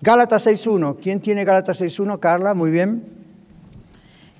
Gálatas 0.00 0.46
6.1. 0.46 0.98
¿Quién 1.02 1.20
tiene 1.20 1.44
Gálatas 1.44 1.80
6.1? 1.80 2.18
Carla, 2.20 2.54
muy 2.54 2.70
bien. 2.70 3.17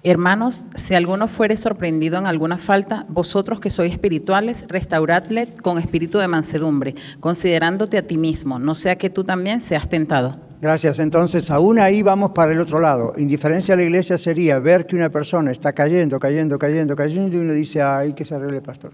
Hermanos, 0.05 0.69
si 0.77 0.95
alguno 0.95 1.27
fuere 1.27 1.57
sorprendido 1.57 2.19
en 2.19 2.27
alguna 2.27 2.59
falta, 2.59 3.05
vosotros 3.09 3.59
que 3.59 3.69
sois 3.69 3.93
espirituales, 3.93 4.67
restauradle 4.69 5.49
con 5.61 5.79
espíritu 5.79 6.19
de 6.19 6.29
mansedumbre, 6.29 6.95
considerándote 7.19 7.99
a 7.99 8.07
ti 8.07 8.17
mismo, 8.17 8.61
no 8.61 8.77
sea 8.77 8.97
que 8.97 9.11
tú 9.11 9.25
también 9.25 9.61
seas 9.61 9.89
tentado. 9.89 10.39
Gracias. 10.61 10.99
Entonces, 11.01 11.51
aún 11.51 11.79
ahí 11.79 12.03
vamos 12.03 12.31
para 12.31 12.53
el 12.53 12.61
otro 12.61 12.79
lado. 12.81 13.15
Indiferencia 13.17 13.75
a 13.75 13.77
la 13.77 13.85
iglesia 13.85 14.19
sería 14.19 14.59
ver 14.59 14.87
que 14.87 14.97
una 14.97 15.11
persona 15.11 15.51
está 15.51 15.73
cayendo, 15.73 16.19
cayendo, 16.19 16.59
cayendo, 16.59 16.95
cayendo 16.97 17.37
y 17.37 17.41
uno 17.41 17.53
dice, 17.53 17.83
ay, 17.83 18.13
que 18.13 18.25
se 18.25 18.35
arregle, 18.35 18.61
pastor. 18.61 18.93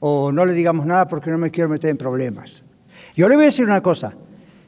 O 0.00 0.32
no 0.32 0.44
le 0.44 0.52
digamos 0.52 0.84
nada 0.84 1.08
porque 1.08 1.30
no 1.30 1.38
me 1.38 1.50
quiero 1.50 1.68
meter 1.68 1.90
en 1.90 1.96
problemas. 1.96 2.62
Yo 3.14 3.28
le 3.28 3.36
voy 3.36 3.44
a 3.44 3.46
decir 3.46 3.64
una 3.64 3.82
cosa. 3.82 4.14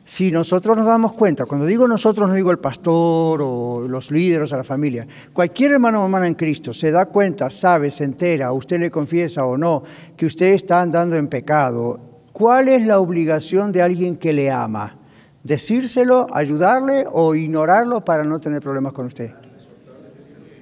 Si 0.08 0.30
nosotros 0.30 0.76
nos 0.76 0.86
damos 0.86 1.14
cuenta, 1.14 1.46
cuando 1.46 1.66
digo 1.66 1.88
nosotros 1.88 2.28
no 2.28 2.34
digo 2.36 2.52
el 2.52 2.60
pastor 2.60 3.40
o 3.42 3.88
los 3.88 4.12
líderes 4.12 4.52
a 4.52 4.56
la 4.56 4.62
familia, 4.62 5.04
cualquier 5.32 5.72
hermano 5.72 6.00
o 6.00 6.04
hermana 6.04 6.28
en 6.28 6.34
Cristo 6.34 6.72
se 6.72 6.92
da 6.92 7.06
cuenta, 7.06 7.50
sabe, 7.50 7.90
se 7.90 8.04
entera, 8.04 8.52
usted 8.52 8.78
le 8.78 8.88
confiesa 8.88 9.44
o 9.44 9.58
no, 9.58 9.82
que 10.16 10.26
usted 10.26 10.52
está 10.52 10.80
andando 10.80 11.16
en 11.16 11.26
pecado, 11.26 11.98
¿cuál 12.32 12.68
es 12.68 12.86
la 12.86 13.00
obligación 13.00 13.72
de 13.72 13.82
alguien 13.82 14.16
que 14.16 14.32
le 14.32 14.48
ama? 14.48 14.96
¿Decírselo, 15.42 16.28
ayudarle 16.32 17.04
o 17.10 17.34
ignorarlo 17.34 18.04
para 18.04 18.22
no 18.22 18.38
tener 18.38 18.62
problemas 18.62 18.92
con 18.92 19.06
usted? 19.06 19.32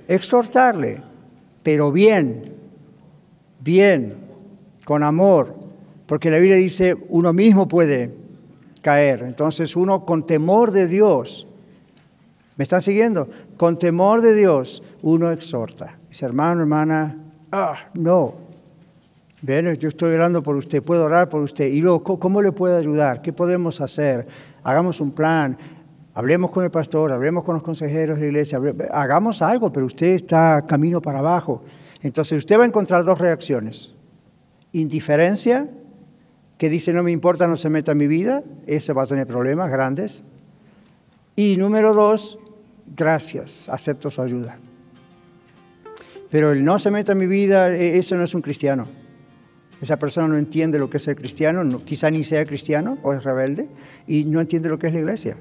Exhortarle, 0.08 1.02
pero 1.62 1.92
bien, 1.92 2.54
bien, 3.60 4.16
con 4.86 5.02
amor, 5.02 5.54
porque 6.06 6.30
la 6.30 6.38
Biblia 6.38 6.56
dice, 6.56 6.96
uno 7.10 7.34
mismo 7.34 7.68
puede 7.68 8.23
caer. 8.84 9.22
Entonces 9.22 9.74
uno 9.76 10.04
con 10.04 10.26
temor 10.26 10.70
de 10.70 10.86
Dios, 10.86 11.46
¿me 12.56 12.62
están 12.64 12.82
siguiendo? 12.82 13.28
Con 13.56 13.78
temor 13.78 14.20
de 14.20 14.34
Dios 14.34 14.82
uno 15.00 15.32
exhorta. 15.32 15.96
Dice, 16.10 16.26
hermano, 16.26 16.60
hermana, 16.60 17.16
ah, 17.50 17.76
no. 17.94 18.34
Ven, 19.40 19.74
yo 19.76 19.88
estoy 19.88 20.14
orando 20.14 20.42
por 20.42 20.54
usted, 20.54 20.82
puedo 20.82 21.06
orar 21.06 21.30
por 21.30 21.40
usted. 21.40 21.66
Y 21.66 21.80
luego, 21.80 22.02
¿cómo 22.20 22.42
le 22.42 22.52
puedo 22.52 22.76
ayudar? 22.76 23.22
¿Qué 23.22 23.32
podemos 23.32 23.80
hacer? 23.80 24.26
Hagamos 24.62 25.00
un 25.00 25.12
plan, 25.12 25.56
hablemos 26.12 26.50
con 26.50 26.62
el 26.62 26.70
pastor, 26.70 27.10
hablemos 27.10 27.42
con 27.42 27.54
los 27.54 27.62
consejeros 27.62 28.16
de 28.16 28.22
la 28.22 28.28
iglesia, 28.28 28.60
hagamos 28.92 29.40
algo, 29.40 29.72
pero 29.72 29.86
usted 29.86 30.08
está 30.08 30.62
camino 30.66 31.00
para 31.00 31.20
abajo. 31.20 31.62
Entonces 32.02 32.36
usted 32.36 32.58
va 32.58 32.64
a 32.64 32.66
encontrar 32.66 33.02
dos 33.02 33.18
reacciones. 33.18 33.94
Indiferencia 34.72 35.68
que 36.58 36.68
dice 36.68 36.92
no 36.92 37.02
me 37.02 37.10
importa, 37.10 37.48
no 37.48 37.56
se 37.56 37.70
meta 37.70 37.92
en 37.92 37.98
mi 37.98 38.06
vida, 38.06 38.40
ese 38.66 38.92
va 38.92 39.02
a 39.02 39.06
tener 39.06 39.26
problemas 39.26 39.70
grandes. 39.70 40.24
Y 41.36 41.56
número 41.56 41.94
dos, 41.94 42.38
gracias, 42.86 43.68
acepto 43.68 44.10
su 44.10 44.22
ayuda. 44.22 44.58
Pero 46.30 46.52
el 46.52 46.64
no 46.64 46.78
se 46.78 46.90
meta 46.90 47.12
en 47.12 47.18
mi 47.18 47.26
vida, 47.26 47.74
e, 47.74 47.98
eso 47.98 48.16
no 48.16 48.24
es 48.24 48.34
un 48.34 48.42
cristiano. 48.42 48.86
Esa 49.80 49.98
persona 49.98 50.28
no 50.28 50.36
entiende 50.36 50.78
lo 50.78 50.88
que 50.88 50.98
es 50.98 51.02
ser 51.02 51.16
cristiano, 51.16 51.84
quizá 51.84 52.10
ni 52.10 52.24
sea 52.24 52.44
cristiano 52.44 52.98
o 53.02 53.12
es 53.12 53.24
rebelde 53.24 53.68
y 54.06 54.24
no 54.24 54.40
entiende 54.40 54.68
lo 54.68 54.78
que 54.78 54.86
es 54.86 54.92
la 54.94 55.00
iglesia. 55.00 55.36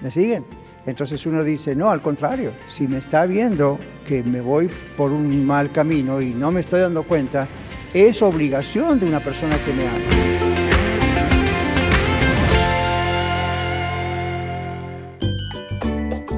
¿Me 0.00 0.10
siguen? 0.10 0.44
Entonces 0.86 1.24
uno 1.26 1.44
dice, 1.44 1.76
no, 1.76 1.90
al 1.90 2.02
contrario, 2.02 2.52
si 2.68 2.88
me 2.88 2.98
está 2.98 3.26
viendo 3.26 3.78
que 4.06 4.22
me 4.22 4.40
voy 4.40 4.70
por 4.96 5.12
un 5.12 5.44
mal 5.46 5.70
camino 5.70 6.20
y 6.20 6.30
no 6.30 6.50
me 6.50 6.60
estoy 6.60 6.80
dando 6.80 7.02
cuenta, 7.04 7.46
es 7.94 8.22
obligación 8.22 9.00
de 9.00 9.06
una 9.06 9.20
persona 9.20 9.56
que 9.64 9.72
me 9.72 9.88
ama. 9.88 9.98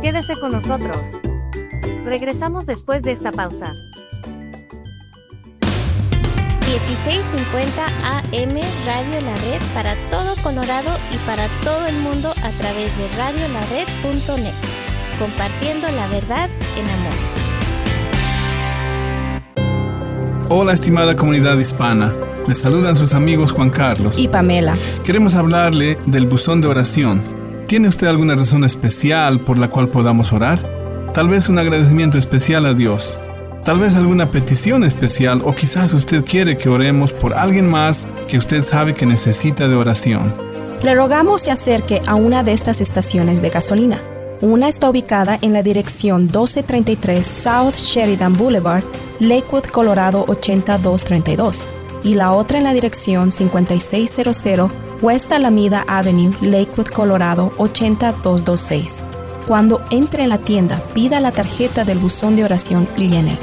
Quédese 0.00 0.34
con 0.40 0.52
nosotros. 0.52 0.98
Regresamos 2.04 2.66
después 2.66 3.02
de 3.02 3.12
esta 3.12 3.32
pausa. 3.32 3.74
1650 6.66 7.86
AM 7.86 8.60
Radio 8.86 9.20
La 9.20 9.36
Red 9.36 9.62
para 9.74 9.94
todo 10.10 10.34
Colorado 10.42 10.90
y 11.12 11.18
para 11.26 11.46
todo 11.62 11.86
el 11.86 11.96
mundo 11.98 12.30
a 12.30 12.50
través 12.52 12.96
de 12.96 13.08
radiolared.net, 13.16 14.54
compartiendo 15.18 15.88
la 15.90 16.08
verdad 16.08 16.48
en 16.76 16.88
amor. 16.88 17.31
Hola 20.48 20.72
estimada 20.72 21.16
comunidad 21.16 21.56
hispana, 21.58 22.12
les 22.46 22.58
saludan 22.58 22.96
sus 22.96 23.14
amigos 23.14 23.52
Juan 23.52 23.70
Carlos 23.70 24.18
y 24.18 24.28
Pamela. 24.28 24.74
Queremos 25.04 25.34
hablarle 25.34 25.96
del 26.06 26.26
buzón 26.26 26.60
de 26.60 26.68
oración. 26.68 27.22
¿Tiene 27.66 27.88
usted 27.88 28.06
alguna 28.06 28.34
razón 28.34 28.64
especial 28.64 29.40
por 29.40 29.58
la 29.58 29.68
cual 29.68 29.88
podamos 29.88 30.32
orar? 30.32 30.58
Tal 31.14 31.28
vez 31.28 31.48
un 31.48 31.58
agradecimiento 31.58 32.18
especial 32.18 32.66
a 32.66 32.74
Dios. 32.74 33.18
Tal 33.64 33.78
vez 33.78 33.96
alguna 33.96 34.30
petición 34.30 34.84
especial 34.84 35.40
o 35.44 35.54
quizás 35.54 35.94
usted 35.94 36.24
quiere 36.24 36.58
que 36.58 36.68
oremos 36.68 37.12
por 37.12 37.34
alguien 37.34 37.70
más 37.70 38.08
que 38.28 38.38
usted 38.38 38.62
sabe 38.62 38.94
que 38.94 39.06
necesita 39.06 39.68
de 39.68 39.76
oración. 39.76 40.34
Le 40.82 40.94
rogamos 40.94 41.42
se 41.42 41.52
acerque 41.52 42.02
a 42.06 42.16
una 42.16 42.42
de 42.42 42.52
estas 42.52 42.80
estaciones 42.80 43.40
de 43.40 43.50
gasolina. 43.50 43.98
Una 44.42 44.66
está 44.66 44.90
ubicada 44.90 45.38
en 45.40 45.52
la 45.52 45.62
dirección 45.62 46.22
1233 46.22 47.24
South 47.24 47.76
Sheridan 47.76 48.32
Boulevard 48.32 48.82
Lakewood, 49.20 49.66
Colorado 49.66 50.24
8232 50.26 51.64
y 52.02 52.14
la 52.14 52.32
otra 52.32 52.58
en 52.58 52.64
la 52.64 52.74
dirección 52.74 53.30
5600 53.30 54.72
West 55.00 55.30
Alameda 55.30 55.84
Avenue, 55.86 56.32
Lakewood, 56.40 56.88
Colorado 56.88 57.52
80226. 57.58 59.04
Cuando 59.46 59.80
entre 59.90 60.24
en 60.24 60.30
la 60.30 60.38
tienda, 60.38 60.82
pida 60.92 61.20
la 61.20 61.30
tarjeta 61.30 61.84
del 61.84 62.00
buzón 62.00 62.34
de 62.34 62.44
oración 62.44 62.88
y 62.96 63.10
llene. 63.10 63.38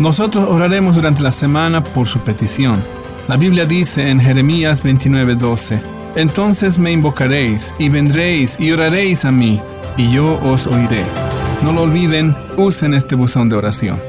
Nosotros 0.00 0.48
oraremos 0.48 0.96
durante 0.96 1.22
la 1.22 1.30
semana 1.30 1.84
por 1.84 2.08
su 2.08 2.18
petición. 2.18 2.82
La 3.28 3.36
Biblia 3.36 3.66
dice 3.66 4.10
en 4.10 4.18
Jeremías 4.18 4.82
29:12, 4.82 5.80
Entonces 6.16 6.76
me 6.76 6.90
invocaréis 6.90 7.72
y 7.78 7.88
vendréis 7.88 8.58
y 8.58 8.72
oraréis 8.72 9.24
a 9.24 9.30
mí, 9.30 9.60
y 10.00 10.10
yo 10.10 10.40
os 10.42 10.66
oiré. 10.66 11.04
No 11.62 11.72
lo 11.72 11.82
olviden, 11.82 12.34
usen 12.56 12.94
este 12.94 13.16
buzón 13.16 13.50
de 13.50 13.56
oración. 13.56 14.00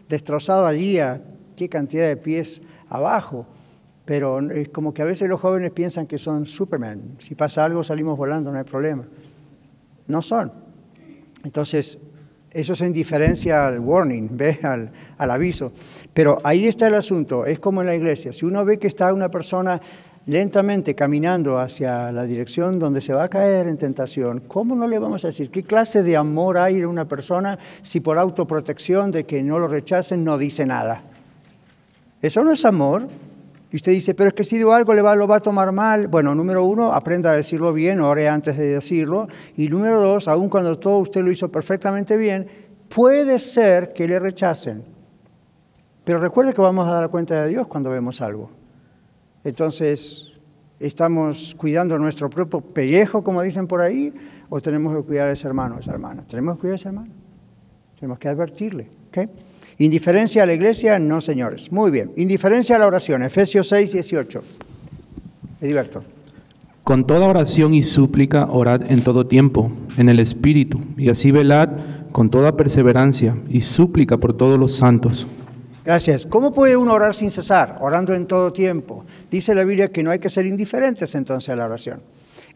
destrozado 0.08 0.66
allí 0.66 1.00
a 1.00 1.20
qué 1.56 1.68
cantidad 1.68 2.06
de 2.06 2.16
pies 2.16 2.62
abajo 2.88 3.46
pero 4.10 4.40
es 4.50 4.68
como 4.70 4.92
que 4.92 5.02
a 5.02 5.04
veces 5.04 5.28
los 5.28 5.38
jóvenes 5.38 5.70
piensan 5.70 6.08
que 6.08 6.18
son 6.18 6.44
Superman. 6.44 7.16
Si 7.20 7.36
pasa 7.36 7.64
algo 7.64 7.84
salimos 7.84 8.18
volando, 8.18 8.50
no 8.50 8.58
hay 8.58 8.64
problema. 8.64 9.04
No 10.10 10.22
son. 10.22 10.52
Entonces, 11.44 11.98
eso 12.50 12.72
es 12.72 12.80
indiferencia 12.80 13.66
al 13.66 13.78
warning, 13.78 14.28
¿ve? 14.36 14.58
Al, 14.62 14.90
al, 15.16 15.30
aviso. 15.30 15.72
Pero 16.12 16.38
ahí 16.42 16.66
está 16.66 16.88
el 16.88 16.94
asunto, 16.94 17.46
es 17.46 17.58
como 17.60 17.80
en 17.80 17.86
la 17.86 17.94
iglesia. 17.94 18.32
Si 18.32 18.44
uno 18.44 18.64
ve 18.64 18.78
que 18.78 18.88
está 18.88 19.14
una 19.14 19.30
persona 19.30 19.80
lentamente 20.26 20.94
caminando 20.94 21.58
hacia 21.58 22.12
la 22.12 22.24
dirección 22.24 22.78
donde 22.78 23.00
se 23.00 23.14
va 23.14 23.24
a 23.24 23.28
caer 23.28 23.68
en 23.68 23.78
tentación, 23.78 24.40
¿cómo 24.46 24.74
no 24.74 24.86
le 24.86 24.98
vamos 24.98 25.24
a 25.24 25.28
decir? 25.28 25.50
¿Qué 25.50 25.62
clase 25.62 26.02
de 26.02 26.16
amor 26.16 26.58
hay 26.58 26.76
en 26.76 26.86
una 26.86 27.06
persona 27.06 27.58
si 27.82 28.00
por 28.00 28.18
autoprotección 28.18 29.10
de 29.10 29.24
que 29.24 29.42
no 29.42 29.58
lo 29.58 29.68
rechacen 29.68 30.24
no 30.24 30.36
dice 30.36 30.66
nada? 30.66 31.04
Eso 32.20 32.44
no 32.44 32.52
es 32.52 32.64
amor, 32.64 33.08
y 33.72 33.76
usted 33.76 33.92
dice, 33.92 34.14
pero 34.14 34.28
es 34.28 34.34
que 34.34 34.42
si 34.42 34.56
digo 34.56 34.72
algo 34.72 34.94
le 34.94 35.02
va, 35.02 35.14
lo 35.14 35.28
va 35.28 35.36
a 35.36 35.40
tomar 35.40 35.70
mal. 35.70 36.08
Bueno, 36.08 36.34
número 36.34 36.64
uno, 36.64 36.92
aprenda 36.92 37.30
a 37.30 37.36
decirlo 37.36 37.72
bien, 37.72 38.00
ore 38.00 38.28
antes 38.28 38.56
de 38.56 38.66
decirlo. 38.66 39.28
Y 39.56 39.68
número 39.68 40.00
dos, 40.00 40.26
aun 40.26 40.48
cuando 40.48 40.76
todo 40.78 40.98
usted 40.98 41.22
lo 41.22 41.30
hizo 41.30 41.50
perfectamente 41.50 42.16
bien, 42.16 42.48
puede 42.88 43.38
ser 43.38 43.92
que 43.92 44.08
le 44.08 44.18
rechacen. 44.18 44.82
Pero 46.02 46.18
recuerde 46.18 46.52
que 46.52 46.60
vamos 46.60 46.88
a 46.88 46.92
dar 46.92 47.10
cuenta 47.10 47.44
de 47.44 47.48
Dios 47.48 47.68
cuando 47.68 47.90
vemos 47.90 48.20
algo. 48.20 48.50
Entonces, 49.44 50.32
¿estamos 50.80 51.54
cuidando 51.54 51.96
nuestro 51.96 52.28
propio 52.28 52.60
pellejo, 52.60 53.22
como 53.22 53.40
dicen 53.40 53.68
por 53.68 53.82
ahí, 53.82 54.12
o 54.48 54.60
tenemos 54.60 54.96
que 54.96 55.02
cuidar 55.02 55.28
a 55.28 55.32
ese 55.32 55.46
hermano, 55.46 55.76
a 55.76 55.78
esa 55.78 55.92
hermana? 55.92 56.24
Tenemos 56.26 56.56
que 56.56 56.62
cuidar 56.62 56.72
a 56.72 56.76
ese 56.76 56.88
hermano. 56.88 57.12
Tenemos 57.94 58.18
que 58.18 58.28
advertirle. 58.28 58.90
¿okay? 59.08 59.26
Indiferencia 59.80 60.42
a 60.42 60.46
la 60.46 60.52
iglesia, 60.52 60.98
no, 60.98 61.22
señores. 61.22 61.72
Muy 61.72 61.90
bien. 61.90 62.12
Indiferencia 62.16 62.76
a 62.76 62.78
la 62.78 62.86
oración, 62.86 63.22
Efesios 63.22 63.66
6, 63.68 63.92
18. 63.92 64.42
Ediberto. 65.62 66.04
Con 66.84 67.06
toda 67.06 67.26
oración 67.26 67.72
y 67.72 67.80
súplica 67.80 68.44
orad 68.50 68.82
en 68.92 69.02
todo 69.02 69.26
tiempo, 69.26 69.72
en 69.96 70.10
el 70.10 70.20
Espíritu, 70.20 70.82
y 70.98 71.08
así 71.08 71.30
velad 71.30 71.70
con 72.12 72.28
toda 72.28 72.58
perseverancia 72.58 73.38
y 73.48 73.62
súplica 73.62 74.18
por 74.18 74.34
todos 74.34 74.58
los 74.58 74.76
santos. 74.76 75.26
Gracias. 75.82 76.26
¿Cómo 76.26 76.52
puede 76.52 76.76
uno 76.76 76.92
orar 76.92 77.14
sin 77.14 77.30
cesar? 77.30 77.78
Orando 77.80 78.12
en 78.14 78.26
todo 78.26 78.52
tiempo. 78.52 79.06
Dice 79.30 79.54
la 79.54 79.64
Biblia 79.64 79.90
que 79.90 80.02
no 80.02 80.10
hay 80.10 80.18
que 80.18 80.28
ser 80.28 80.44
indiferentes 80.44 81.14
entonces 81.14 81.48
a 81.48 81.56
la 81.56 81.64
oración. 81.64 82.02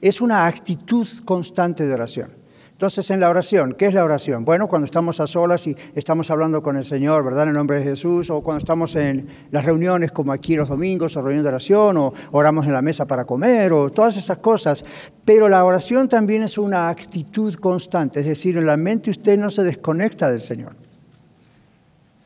Es 0.02 0.20
una 0.20 0.46
actitud 0.46 1.08
constante 1.24 1.86
de 1.86 1.94
oración. 1.94 2.43
Entonces, 2.74 3.08
en 3.12 3.20
la 3.20 3.30
oración, 3.30 3.76
¿qué 3.78 3.86
es 3.86 3.94
la 3.94 4.02
oración? 4.02 4.44
Bueno, 4.44 4.66
cuando 4.66 4.84
estamos 4.84 5.20
a 5.20 5.28
solas 5.28 5.64
y 5.68 5.76
estamos 5.94 6.28
hablando 6.32 6.60
con 6.60 6.76
el 6.76 6.84
Señor, 6.84 7.22
¿verdad? 7.24 7.44
En 7.44 7.50
el 7.50 7.54
nombre 7.54 7.78
de 7.78 7.84
Jesús, 7.84 8.30
o 8.30 8.40
cuando 8.40 8.58
estamos 8.58 8.96
en 8.96 9.28
las 9.52 9.64
reuniones 9.64 10.10
como 10.10 10.32
aquí 10.32 10.56
los 10.56 10.68
domingos, 10.68 11.16
o 11.16 11.22
reunión 11.22 11.44
de 11.44 11.50
oración, 11.50 11.96
o 11.98 12.12
oramos 12.32 12.66
en 12.66 12.72
la 12.72 12.82
mesa 12.82 13.06
para 13.06 13.24
comer, 13.24 13.72
o 13.72 13.90
todas 13.90 14.16
esas 14.16 14.38
cosas. 14.38 14.84
Pero 15.24 15.48
la 15.48 15.64
oración 15.64 16.08
también 16.08 16.42
es 16.42 16.58
una 16.58 16.88
actitud 16.88 17.54
constante, 17.54 18.18
es 18.18 18.26
decir, 18.26 18.56
en 18.56 18.66
la 18.66 18.76
mente 18.76 19.08
usted 19.08 19.38
no 19.38 19.50
se 19.50 19.62
desconecta 19.62 20.28
del 20.28 20.42
Señor. 20.42 20.72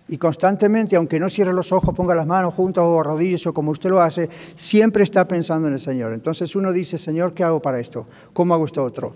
Y 0.08 0.16
constantemente, 0.16 0.96
aunque 0.96 1.20
no 1.20 1.28
cierre 1.28 1.52
los 1.52 1.70
ojos, 1.70 1.94
ponga 1.94 2.14
las 2.14 2.26
manos 2.26 2.54
juntas 2.54 2.82
o 2.86 3.02
rodillas 3.02 3.46
o 3.46 3.52
como 3.52 3.72
usted 3.72 3.90
lo 3.90 4.00
hace, 4.00 4.30
siempre 4.56 5.04
está 5.04 5.28
pensando 5.28 5.68
en 5.68 5.74
el 5.74 5.80
Señor. 5.80 6.14
Entonces 6.14 6.56
uno 6.56 6.72
dice, 6.72 6.96
Señor, 6.96 7.34
¿qué 7.34 7.44
hago 7.44 7.60
para 7.60 7.78
esto? 7.78 8.06
¿Cómo 8.32 8.54
hago 8.54 8.64
esto 8.64 8.82
otro? 8.82 9.12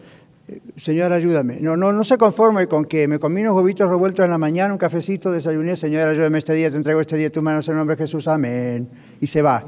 Señor, 0.76 1.12
ayúdame. 1.12 1.60
No, 1.60 1.76
no, 1.76 1.92
no 1.92 2.04
se 2.04 2.18
conforme 2.18 2.66
con 2.66 2.84
que 2.84 3.06
me 3.06 3.18
comí 3.18 3.42
unos 3.42 3.54
huevitos 3.56 3.88
revueltos 3.88 4.24
en 4.24 4.30
la 4.30 4.38
mañana, 4.38 4.72
un 4.72 4.78
cafecito, 4.78 5.30
desayuné. 5.30 5.76
Señor, 5.76 6.08
ayúdame 6.08 6.38
este 6.38 6.54
día, 6.54 6.70
te 6.70 6.76
entrego 6.76 7.00
este 7.00 7.16
día 7.16 7.30
tu 7.30 7.42
manos 7.42 7.68
en 7.68 7.76
nombre 7.76 7.96
de 7.96 8.02
Jesús. 8.02 8.26
Amén. 8.28 8.88
Y 9.20 9.26
se 9.26 9.40
va. 9.40 9.62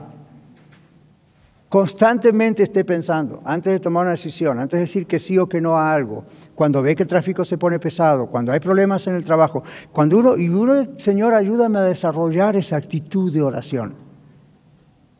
Constantemente 1.68 2.62
esté 2.62 2.85
pensando, 2.85 3.41
antes 3.45 3.72
de 3.72 3.81
tomar 3.81 4.03
una 4.03 4.12
decisión, 4.12 4.61
antes 4.61 4.79
de 4.79 4.83
decir 4.83 5.07
que 5.07 5.18
sí 5.18 5.39
o 5.39 5.49
que 5.49 5.61
no 5.61 5.77
a 5.77 5.93
algo, 5.93 6.25
cuando 6.55 6.83
ve 6.83 6.95
que 6.95 7.03
el 7.03 7.09
tráfico 7.09 7.45
se 7.45 7.59
pone 7.59 7.81
pesado, 7.81 8.29
cuando 8.29 8.53
hay 8.53 8.61
problemas 8.61 9.07
en 9.09 9.16
el 9.16 9.25
trabajo, 9.25 9.64
cuando 9.91 10.18
uno, 10.18 10.37
y 10.37 10.49
uno, 10.49 10.85
Señor, 10.99 11.35
ayúdame 11.35 11.81
a 11.81 11.83
desarrollar 11.83 12.55
esa 12.55 12.77
actitud 12.77 13.33
de 13.33 13.43
oración. 13.43 13.95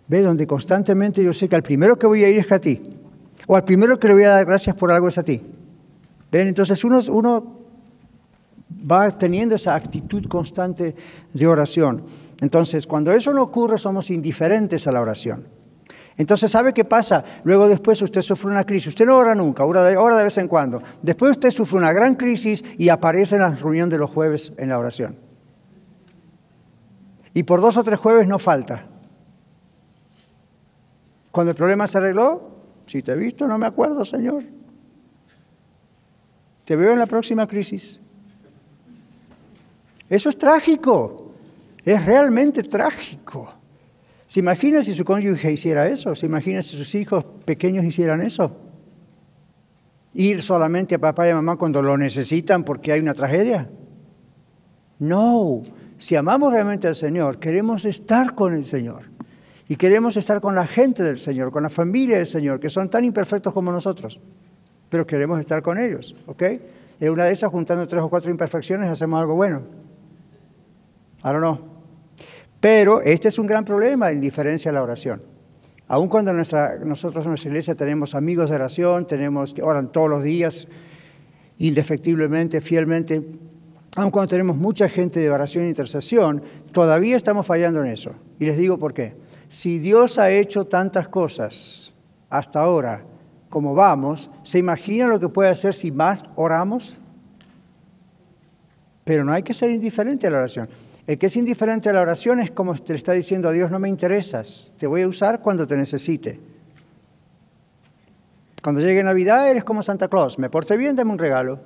Ve, 0.07 0.23
donde 0.23 0.47
constantemente 0.47 1.25
yo 1.25 1.33
sé 1.33 1.49
que 1.49 1.57
al 1.57 1.63
primero 1.65 1.97
que 1.97 2.07
voy 2.07 2.23
a 2.23 2.29
ir 2.29 2.39
es 2.39 2.53
a 2.53 2.61
ti 2.61 3.04
o 3.47 3.57
al 3.57 3.65
primero 3.65 3.99
que 3.99 4.09
le 4.09 4.15
voy 4.15 4.25
a 4.25 4.31
dar 4.31 4.47
gracias 4.47 4.75
por 4.77 4.91
algo 4.93 5.09
es 5.09 5.19
a 5.19 5.23
ti. 5.23 5.41
¿Ven? 6.31 6.49
Entonces 6.49 6.83
uno, 6.85 7.65
va 8.91 9.11
teniendo 9.11 9.55
esa 9.55 9.75
actitud 9.75 10.27
constante 10.27 10.95
de 11.33 11.47
oración. 11.47 12.05
Entonces, 12.41 12.87
cuando 12.87 13.13
eso 13.13 13.33
no 13.33 13.43
ocurre, 13.43 13.79
somos 13.79 14.11
indiferentes 14.11 14.87
a 14.87 14.93
la 14.93 15.01
oración. 15.01 15.47
Entonces, 16.17 16.51
¿sabe 16.51 16.73
qué 16.73 16.85
pasa? 16.85 17.25
Luego 17.45 17.69
después 17.69 18.01
usted 18.03 18.23
sufre 18.23 18.51
una 18.51 18.65
crisis. 18.65 18.89
Usted 18.89 19.07
no 19.07 19.17
ora 19.17 19.35
nunca, 19.35 19.65
ora 19.65 19.83
de, 19.83 19.97
ora 19.97 20.17
de 20.17 20.25
vez 20.25 20.39
en 20.39 20.49
cuando. 20.49 20.83
Después 21.03 21.33
usted 21.33 21.51
sufre 21.51 21.79
una 21.79 21.93
gran 21.93 22.15
crisis 22.15 22.65
y 22.79 22.89
aparece 22.89 23.37
en 23.37 23.43
la 23.43 23.51
reunión 23.51 23.89
de 23.89 23.99
los 23.99 24.11
jueves 24.11 24.53
en 24.57 24.69
la 24.69 24.79
oración. 24.79 25.17
Y 27.33 27.43
por 27.43 27.61
dos 27.61 27.77
o 27.77 27.83
tres 27.83 27.99
jueves 27.99 28.29
no 28.29 28.39
falta. 28.39 28.87
Cuando 31.33 31.51
el 31.51 31.57
problema 31.57 31.89
se 31.89 31.99
arregló, 31.99 32.54
si 32.87 33.03
te 33.03 33.13
he 33.13 33.17
visto, 33.17 33.47
no 33.47 33.59
me 33.59 33.67
acuerdo, 33.67 34.05
Señor. 34.05 34.45
Te 36.65 36.77
veo 36.77 36.93
en 36.93 36.99
la 36.99 37.07
próxima 37.07 37.47
crisis. 37.47 38.01
Eso 40.09 40.29
es 40.29 40.39
trágico. 40.39 41.33
Es 41.85 42.05
realmente 42.05 42.63
trágico. 42.63 43.53
¿Se 44.27 44.41
imagina 44.41 44.83
si 44.83 44.95
su 44.95 45.05
cónyuge 45.05 45.53
hiciera 45.53 45.87
eso? 45.87 46.15
¿Se 46.15 46.27
imagina 46.27 46.63
si 46.63 46.77
sus 46.77 46.95
hijos 46.95 47.25
pequeños 47.45 47.85
hicieran 47.85 48.23
eso? 48.23 48.57
Ir 50.15 50.43
solamente 50.43 50.95
a 50.95 50.99
papá 50.99 51.27
y 51.27 51.31
a 51.31 51.35
mamá 51.35 51.57
cuando 51.57 51.83
lo 51.83 51.97
necesitan 51.97 52.65
porque 52.65 52.93
hay 52.93 53.01
una 53.01 53.15
tragedia. 53.15 53.69
No, 54.99 55.63
si 55.99 56.17
amamos 56.17 56.53
realmente 56.53 56.89
al 56.89 56.95
Señor, 56.95 57.39
queremos 57.39 57.85
estar 57.85 58.35
con 58.35 58.55
el 58.55 58.65
Señor. 58.65 59.14
Y 59.69 59.77
queremos 59.77 60.17
estar 60.17 60.41
con 60.41 60.55
la 60.55 60.67
gente 60.67 61.03
del 61.03 61.19
Señor, 61.19 61.51
con 61.51 61.63
la 61.63 61.71
familia 61.71 62.17
del 62.17 62.27
Señor, 62.27 62.61
que 62.61 62.69
son 62.69 62.91
tan 62.91 63.05
imperfectos 63.05 63.53
como 63.53 63.73
nosotros, 63.73 64.21
pero 64.91 65.07
queremos 65.07 65.41
estar 65.41 65.63
con 65.63 65.79
ellos, 65.79 66.15
¿ok? 66.27 66.43
En 67.01 67.11
una 67.11 67.25
de 67.25 67.33
esas, 67.33 67.51
juntando 67.51 67.87
tres 67.87 68.03
o 68.03 68.09
cuatro 68.09 68.31
imperfecciones, 68.31 68.89
hacemos 68.89 69.21
algo 69.21 69.35
bueno. 69.35 69.63
Ahora 71.23 71.41
no. 71.41 71.61
Pero 72.61 73.01
este 73.01 73.29
es 73.29 73.39
un 73.39 73.47
gran 73.47 73.65
problema 73.65 74.11
en 74.11 74.21
diferencia 74.21 74.71
a 74.71 74.75
la 74.75 74.83
oración. 74.83 75.23
Aun 75.89 76.09
cuando 76.09 76.33
nuestra, 76.33 76.79
nosotros 76.79 77.25
en 77.25 77.31
nuestra 77.31 77.49
iglesia 77.51 77.75
tenemos 77.75 78.15
amigos 78.15 78.51
de 78.51 78.57
oración, 78.57 79.07
tenemos 79.07 79.53
que 79.53 79.63
oran 79.63 79.93
todos 79.93 80.09
los 80.09 80.23
días, 80.23 80.67
indefectiblemente, 81.59 82.61
fielmente, 82.61 83.23
aun 83.97 84.11
cuando 84.11 84.31
tenemos 84.31 84.57
mucha 84.57 84.89
gente 84.89 85.21
de 85.21 85.31
oración 85.31 85.65
e 85.65 85.69
intercesión, 85.69 86.43
todavía 86.73 87.17
estamos 87.17 87.47
fallando 87.47 87.83
en 87.83 87.91
eso. 87.91 88.13
Y 88.41 88.47
les 88.47 88.57
digo 88.57 88.79
por 88.79 88.93
qué. 88.93 89.15
Si 89.55 89.79
Dios 89.79 90.19
ha 90.19 90.33
hecho 90.33 90.65
tantas 90.65 91.07
cosas 91.07 91.95
hasta 92.29 92.59
ahora 92.59 93.05
como 93.49 93.73
vamos, 93.73 94.29
¿se 94.43 94.59
imagina 94.59 95.07
lo 95.07 95.21
que 95.21 95.29
puede 95.29 95.49
hacer 95.49 95.77
si 95.77 95.93
más 95.93 96.25
oramos? 96.35 96.99
Pero 99.05 99.23
no 99.23 99.33
hay 99.33 99.45
que 99.45 99.55
ser 99.55 99.71
indiferente 99.71 100.27
a 100.27 100.31
la 100.31 100.39
oración. 100.39 100.69
El 101.07 101.19
que 101.19 101.27
es 101.27 101.37
indiferente 101.37 101.89
a 101.89 101.93
la 101.93 102.01
oración 102.01 102.41
es 102.41 102.51
como 102.51 102.75
te 102.75 102.97
está 102.97 103.13
diciendo 103.13 103.49
a 103.49 103.53
Dios, 103.53 103.71
no 103.71 103.79
me 103.79 103.89
interesas, 103.89 104.75
te 104.77 104.89
voy 104.89 105.03
a 105.03 105.09
usar 105.09 105.41
cuando 105.41 105.69
te 105.69 105.77
necesite. 105.77 106.41
Cuando 108.61 108.81
llegue 108.81 109.05
Navidad 109.05 109.49
eres 109.49 109.63
como 109.63 109.85
Santa 109.85 110.09
Claus, 110.09 110.37
me 110.37 110.51
porte 110.51 110.77
bien, 110.77 110.97
dame 110.97 111.13
un 111.13 111.19
regalo. 111.19 111.61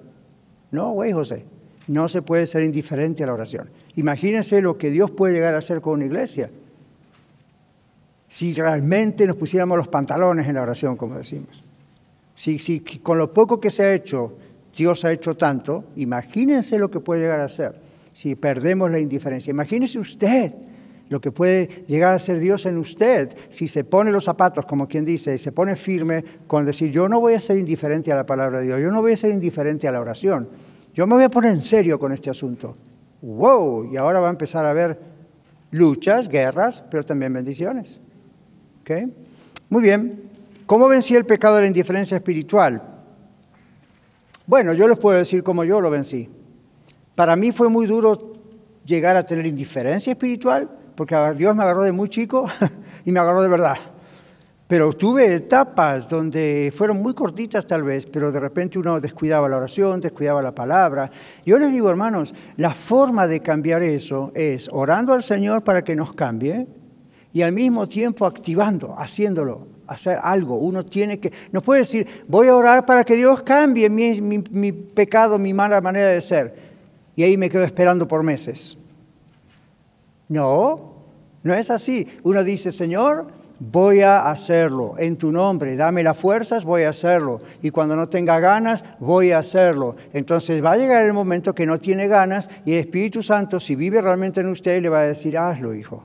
No, 0.72 0.90
güey, 0.90 1.12
José, 1.12 1.46
no 1.86 2.10
se 2.10 2.20
puede 2.20 2.46
ser 2.46 2.64
indiferente 2.64 3.24
a 3.24 3.28
la 3.28 3.32
oración. 3.32 3.70
Imagínense 3.96 4.60
lo 4.60 4.76
que 4.76 4.90
Dios 4.90 5.10
puede 5.10 5.32
llegar 5.32 5.54
a 5.54 5.58
hacer 5.58 5.80
con 5.80 5.94
una 5.94 6.04
iglesia. 6.04 6.50
Si 8.28 8.54
realmente 8.54 9.26
nos 9.26 9.36
pusiéramos 9.36 9.78
los 9.78 9.88
pantalones 9.88 10.46
en 10.46 10.54
la 10.54 10.62
oración, 10.62 10.96
como 10.96 11.16
decimos. 11.16 11.64
Si, 12.34 12.58
si 12.58 12.80
con 12.80 13.18
lo 13.18 13.32
poco 13.32 13.60
que 13.60 13.70
se 13.70 13.84
ha 13.84 13.94
hecho, 13.94 14.36
Dios 14.76 15.04
ha 15.04 15.12
hecho 15.12 15.36
tanto, 15.36 15.86
imagínense 15.96 16.78
lo 16.78 16.90
que 16.90 17.00
puede 17.00 17.22
llegar 17.22 17.40
a 17.40 17.48
ser 17.48 17.88
si 18.18 18.34
perdemos 18.34 18.90
la 18.90 18.98
indiferencia. 18.98 19.52
Imagínese 19.52 19.96
usted 19.96 20.52
lo 21.08 21.20
que 21.20 21.30
puede 21.30 21.84
llegar 21.86 22.14
a 22.14 22.18
ser 22.18 22.40
Dios 22.40 22.66
en 22.66 22.76
usted 22.76 23.32
si 23.48 23.68
se 23.68 23.84
pone 23.84 24.10
los 24.10 24.24
zapatos, 24.24 24.66
como 24.66 24.88
quien 24.88 25.04
dice, 25.04 25.36
y 25.36 25.38
se 25.38 25.52
pone 25.52 25.76
firme 25.76 26.24
con 26.48 26.64
decir, 26.64 26.90
yo 26.90 27.08
no 27.08 27.20
voy 27.20 27.34
a 27.34 27.40
ser 27.40 27.58
indiferente 27.58 28.10
a 28.10 28.16
la 28.16 28.26
palabra 28.26 28.58
de 28.58 28.66
Dios, 28.66 28.80
yo 28.80 28.90
no 28.90 29.02
voy 29.02 29.12
a 29.12 29.16
ser 29.16 29.30
indiferente 29.30 29.86
a 29.86 29.92
la 29.92 30.00
oración, 30.00 30.48
yo 30.94 31.06
me 31.06 31.14
voy 31.14 31.22
a 31.22 31.30
poner 31.30 31.52
en 31.52 31.62
serio 31.62 31.96
con 32.00 32.10
este 32.10 32.28
asunto. 32.28 32.76
¡Wow! 33.22 33.92
Y 33.92 33.96
ahora 33.96 34.18
va 34.18 34.26
a 34.26 34.32
empezar 34.32 34.66
a 34.66 34.70
haber 34.70 34.98
luchas, 35.70 36.28
guerras, 36.28 36.82
pero 36.90 37.04
también 37.04 37.32
bendiciones. 37.32 38.00
Muy 39.68 39.82
bien. 39.82 40.30
¿Cómo 40.66 40.88
vencí 40.88 41.14
el 41.14 41.26
pecado 41.26 41.56
de 41.56 41.62
la 41.62 41.66
indiferencia 41.66 42.16
espiritual? 42.16 42.82
Bueno, 44.46 44.72
yo 44.72 44.88
les 44.88 44.98
puedo 44.98 45.18
decir 45.18 45.42
cómo 45.42 45.64
yo 45.64 45.80
lo 45.80 45.90
vencí. 45.90 46.28
Para 47.14 47.36
mí 47.36 47.52
fue 47.52 47.68
muy 47.68 47.86
duro 47.86 48.32
llegar 48.84 49.16
a 49.16 49.26
tener 49.26 49.44
indiferencia 49.44 50.12
espiritual, 50.12 50.70
porque 50.94 51.14
Dios 51.36 51.54
me 51.54 51.62
agarró 51.62 51.82
de 51.82 51.92
muy 51.92 52.08
chico 52.08 52.46
y 53.04 53.12
me 53.12 53.20
agarró 53.20 53.42
de 53.42 53.48
verdad. 53.48 53.76
Pero 54.66 54.92
tuve 54.92 55.34
etapas 55.34 56.08
donde 56.08 56.72
fueron 56.74 56.98
muy 56.98 57.14
cortitas 57.14 57.66
tal 57.66 57.82
vez, 57.82 58.06
pero 58.06 58.30
de 58.30 58.40
repente 58.40 58.78
uno 58.78 59.00
descuidaba 59.00 59.48
la 59.48 59.56
oración, 59.56 60.00
descuidaba 60.00 60.42
la 60.42 60.54
palabra. 60.54 61.10
Yo 61.44 61.58
les 61.58 61.72
digo, 61.72 61.90
hermanos, 61.90 62.34
la 62.56 62.70
forma 62.70 63.26
de 63.26 63.40
cambiar 63.40 63.82
eso 63.82 64.32
es 64.34 64.68
orando 64.72 65.14
al 65.14 65.22
Señor 65.22 65.64
para 65.64 65.82
que 65.82 65.96
nos 65.96 66.12
cambie 66.12 66.66
y 67.32 67.42
al 67.42 67.52
mismo 67.52 67.86
tiempo 67.86 68.26
activando, 68.26 68.94
haciéndolo, 68.98 69.66
hacer 69.86 70.18
algo. 70.22 70.56
Uno 70.56 70.84
tiene 70.84 71.18
que, 71.18 71.32
no 71.52 71.62
puede 71.62 71.80
decir, 71.80 72.06
voy 72.26 72.48
a 72.48 72.56
orar 72.56 72.86
para 72.86 73.04
que 73.04 73.16
Dios 73.16 73.42
cambie 73.42 73.88
mi, 73.90 74.20
mi 74.20 74.72
pecado, 74.72 75.38
mi 75.38 75.52
mala 75.52 75.80
manera 75.80 76.08
de 76.08 76.20
ser. 76.20 76.54
Y 77.16 77.22
ahí 77.22 77.36
me 77.36 77.50
quedo 77.50 77.64
esperando 77.64 78.06
por 78.06 78.22
meses. 78.22 78.76
No, 80.28 80.94
no 81.42 81.54
es 81.54 81.70
así. 81.70 82.06
Uno 82.22 82.44
dice, 82.44 82.70
Señor, 82.70 83.26
voy 83.58 84.02
a 84.02 84.30
hacerlo 84.30 84.94
en 84.98 85.16
tu 85.16 85.32
nombre, 85.32 85.74
dame 85.74 86.02
las 86.02 86.16
fuerzas, 86.16 86.64
voy 86.64 86.82
a 86.82 86.90
hacerlo. 86.90 87.40
Y 87.62 87.70
cuando 87.70 87.96
no 87.96 88.06
tenga 88.06 88.38
ganas, 88.38 88.84
voy 89.00 89.32
a 89.32 89.38
hacerlo. 89.38 89.96
Entonces 90.12 90.64
va 90.64 90.72
a 90.72 90.76
llegar 90.76 91.04
el 91.04 91.12
momento 91.12 91.54
que 91.54 91.66
no 91.66 91.78
tiene 91.78 92.06
ganas 92.06 92.48
y 92.64 92.74
el 92.74 92.80
Espíritu 92.80 93.22
Santo, 93.22 93.58
si 93.58 93.74
vive 93.74 94.00
realmente 94.00 94.40
en 94.40 94.48
usted, 94.48 94.80
le 94.82 94.88
va 94.88 95.00
a 95.00 95.06
decir, 95.06 95.36
hazlo, 95.36 95.74
hijo. 95.74 96.04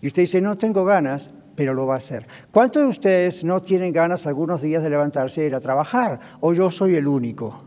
Y 0.00 0.06
usted 0.06 0.22
dice, 0.22 0.40
no 0.40 0.56
tengo 0.56 0.84
ganas, 0.84 1.30
pero 1.54 1.74
lo 1.74 1.86
va 1.86 1.94
a 1.94 1.98
hacer. 1.98 2.26
¿Cuántos 2.50 2.82
de 2.82 2.88
ustedes 2.88 3.44
no 3.44 3.60
tienen 3.60 3.92
ganas 3.92 4.26
algunos 4.26 4.62
días 4.62 4.82
de 4.82 4.90
levantarse 4.90 5.42
e 5.42 5.46
ir 5.46 5.54
a 5.54 5.60
trabajar? 5.60 6.18
¿O 6.40 6.54
yo 6.54 6.70
soy 6.70 6.96
el 6.96 7.06
único? 7.06 7.64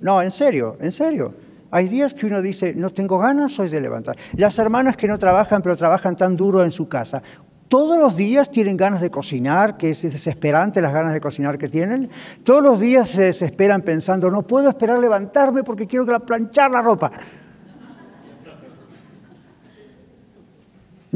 No, 0.00 0.20
en 0.22 0.30
serio, 0.30 0.76
en 0.80 0.92
serio. 0.92 1.34
Hay 1.70 1.88
días 1.88 2.14
que 2.14 2.26
uno 2.26 2.42
dice, 2.42 2.74
no 2.74 2.90
tengo 2.90 3.18
ganas 3.18 3.52
soy 3.52 3.68
de 3.68 3.80
levantar. 3.80 4.16
Las 4.34 4.58
hermanas 4.58 4.96
que 4.96 5.08
no 5.08 5.18
trabajan, 5.18 5.62
pero 5.62 5.76
trabajan 5.76 6.16
tan 6.16 6.36
duro 6.36 6.62
en 6.62 6.70
su 6.70 6.88
casa, 6.88 7.22
todos 7.68 7.98
los 7.98 8.16
días 8.16 8.50
tienen 8.50 8.76
ganas 8.76 9.00
de 9.00 9.10
cocinar, 9.10 9.76
que 9.76 9.90
es 9.90 10.02
desesperante 10.02 10.80
las 10.80 10.92
ganas 10.92 11.12
de 11.12 11.20
cocinar 11.20 11.58
que 11.58 11.68
tienen. 11.68 12.08
Todos 12.44 12.62
los 12.62 12.78
días 12.78 13.08
se 13.08 13.22
desesperan 13.24 13.82
pensando, 13.82 14.30
no 14.30 14.42
puedo 14.42 14.68
esperar 14.68 15.00
levantarme 15.00 15.64
porque 15.64 15.86
quiero 15.86 16.06
planchar 16.20 16.70
la 16.70 16.82
ropa. 16.82 17.10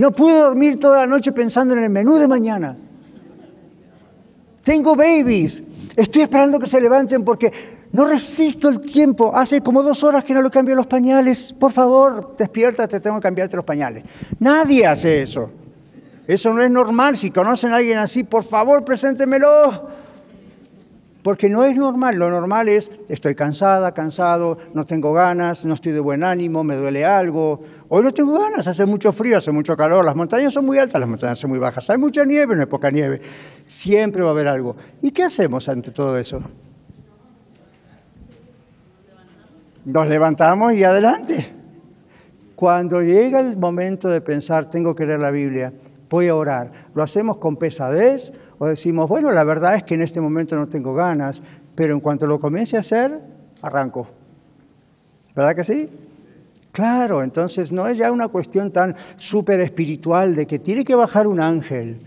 No 0.01 0.13
puedo 0.13 0.45
dormir 0.45 0.81
toda 0.81 1.01
la 1.01 1.07
noche 1.07 1.31
pensando 1.31 1.75
en 1.75 1.85
el 1.85 1.91
menú 1.91 2.17
de 2.17 2.27
mañana. 2.27 2.75
Tengo 4.63 4.97
babies. 4.97 5.63
Estoy 5.95 6.23
esperando 6.23 6.59
que 6.59 6.67
se 6.67 6.81
levanten 6.81 7.23
porque 7.23 7.53
no 7.93 8.07
resisto 8.07 8.71
el 8.71 8.81
tiempo. 8.81 9.37
Hace 9.37 9.61
como 9.61 9.83
dos 9.83 10.03
horas 10.03 10.25
que 10.25 10.33
no 10.33 10.41
le 10.41 10.49
cambio 10.49 10.75
los 10.75 10.87
pañales. 10.87 11.53
Por 11.53 11.71
favor, 11.71 12.35
despiértate, 12.39 12.99
tengo 13.01 13.17
que 13.17 13.25
cambiarte 13.25 13.57
los 13.57 13.65
pañales. 13.67 14.05
Nadie 14.39 14.87
hace 14.87 15.21
eso. 15.21 15.51
Eso 16.27 16.55
no 16.55 16.63
es 16.63 16.71
normal. 16.71 17.19
Si 17.19 17.31
conocen 17.31 17.75
a 17.75 17.77
alguien 17.77 17.99
así, 17.99 18.25
por 18.25 18.43
favor, 18.43 18.83
preséntemelo. 18.83 19.87
Porque 21.23 21.51
no 21.51 21.65
es 21.65 21.77
normal. 21.77 22.17
Lo 22.17 22.31
normal 22.31 22.69
es, 22.69 22.91
estoy 23.09 23.35
cansada, 23.35 23.93
cansado, 23.93 24.57
no 24.73 24.87
tengo 24.87 25.13
ganas, 25.13 25.65
no 25.65 25.75
estoy 25.75 25.93
de 25.93 26.01
buen 26.01 26.25
ánimo, 26.25 26.65
me 26.65 26.77
duele 26.77 27.05
algo. 27.05 27.61
Hoy 27.89 28.03
no 28.03 28.11
tengo 28.11 28.39
ganas, 28.39 28.67
hace 28.67 28.87
mucho 28.87 29.13
frío, 29.13 29.37
hace 29.37 29.51
mucho 29.51 29.77
calor, 29.77 30.05
las 30.05 30.17
montañas 30.17 30.55
son 30.55 30.65
muy 30.65 30.79
altas, 30.79 31.01
las 31.01 31.09
montañas 31.09 31.39
son 31.39 31.51
muy 31.51 31.59
bajas. 31.59 31.91
Hay 31.91 31.99
mucha 31.99 32.25
nieve, 32.25 32.55
no 32.55 32.63
hay 32.63 32.67
poca 32.67 32.91
nieve. 32.91 33.21
Siempre 33.65 34.23
va 34.23 34.29
a 34.29 34.33
haber 34.33 34.49
algo. 34.49 34.75
¿Y 35.03 35.11
qué 35.11 35.25
hacemos 35.25 35.69
ante 35.69 35.91
todo 35.91 36.17
eso? 36.19 36.41
Nos 39.85 40.07
levantamos 40.09 40.73
y 40.75 40.85
adelante. 40.85 41.55
Cuando 42.55 43.01
llega 43.01 43.41
el 43.41 43.57
momento 43.57 44.09
de 44.09 44.21
pensar, 44.21 44.69
tengo 44.69 44.95
que 44.95 45.07
leer 45.07 45.21
la 45.21 45.31
Biblia, 45.31 45.73
voy 46.11 46.29
a 46.29 46.35
orar, 46.35 46.71
¿lo 46.95 47.03
hacemos 47.03 47.39
con 47.39 47.57
pesadez 47.57 48.33
o 48.63 48.67
decimos, 48.67 49.09
bueno, 49.09 49.31
la 49.31 49.43
verdad 49.43 49.75
es 49.75 49.85
que 49.85 49.95
en 49.95 50.03
este 50.03 50.21
momento 50.21 50.55
no 50.55 50.69
tengo 50.69 50.93
ganas, 50.93 51.41
pero 51.75 51.95
en 51.95 52.01
cuanto 52.01 52.27
lo 52.27 52.39
comience 52.39 52.77
a 52.77 52.81
hacer, 52.81 53.19
arranco? 53.63 54.07
¿Verdad 55.35 55.57
que 55.57 55.65
sí? 55.65 55.89
Claro, 56.71 57.23
entonces 57.23 57.73
no 57.73 57.87
es 57.87 57.97
ya 57.97 58.13
una 58.13 58.29
cuestión 58.29 58.71
tan 58.71 58.95
súper 59.17 59.61
espiritual 59.61 60.35
de 60.35 60.47
que 60.47 60.59
tiene 60.59 60.85
que 60.85 60.95
bajar 60.95 61.27
un 61.27 61.41
ángel. 61.41 62.01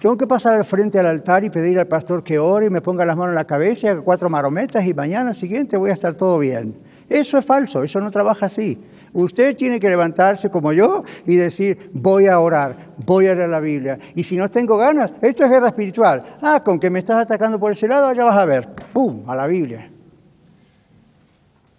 Tengo 0.00 0.16
que 0.16 0.28
pasar 0.28 0.54
al 0.54 0.64
frente 0.64 1.00
al 1.00 1.06
altar 1.06 1.42
y 1.42 1.50
pedir 1.50 1.76
al 1.80 1.88
pastor 1.88 2.22
que 2.22 2.38
ore 2.38 2.66
y 2.66 2.70
me 2.70 2.80
ponga 2.80 3.04
las 3.04 3.16
manos 3.16 3.32
en 3.32 3.36
la 3.36 3.44
cabeza 3.44 3.92
y 3.92 3.96
cuatro 3.96 4.30
marometas 4.30 4.86
y 4.86 4.94
mañana 4.94 5.34
siguiente 5.34 5.76
voy 5.76 5.90
a 5.90 5.94
estar 5.94 6.14
todo 6.14 6.38
bien. 6.38 6.76
Eso 7.08 7.36
es 7.36 7.44
falso, 7.44 7.82
eso 7.82 8.00
no 8.00 8.12
trabaja 8.12 8.46
así. 8.46 8.78
Usted 9.16 9.56
tiene 9.56 9.80
que 9.80 9.88
levantarse 9.88 10.50
como 10.50 10.74
yo 10.74 11.00
y 11.24 11.36
decir, 11.36 11.90
voy 11.94 12.26
a 12.26 12.38
orar, 12.38 12.92
voy 12.98 13.26
a 13.28 13.34
leer 13.34 13.48
la 13.48 13.60
Biblia. 13.60 13.98
Y 14.14 14.22
si 14.22 14.36
no 14.36 14.50
tengo 14.50 14.76
ganas, 14.76 15.14
esto 15.22 15.42
es 15.42 15.50
guerra 15.50 15.68
espiritual. 15.68 16.20
Ah, 16.42 16.62
con 16.62 16.78
que 16.78 16.90
me 16.90 16.98
estás 16.98 17.22
atacando 17.22 17.58
por 17.58 17.72
ese 17.72 17.88
lado, 17.88 18.12
ya 18.12 18.24
vas 18.24 18.36
a 18.36 18.44
ver. 18.44 18.68
¡Pum! 18.92 19.22
A 19.26 19.34
la 19.34 19.46
Biblia. 19.46 19.90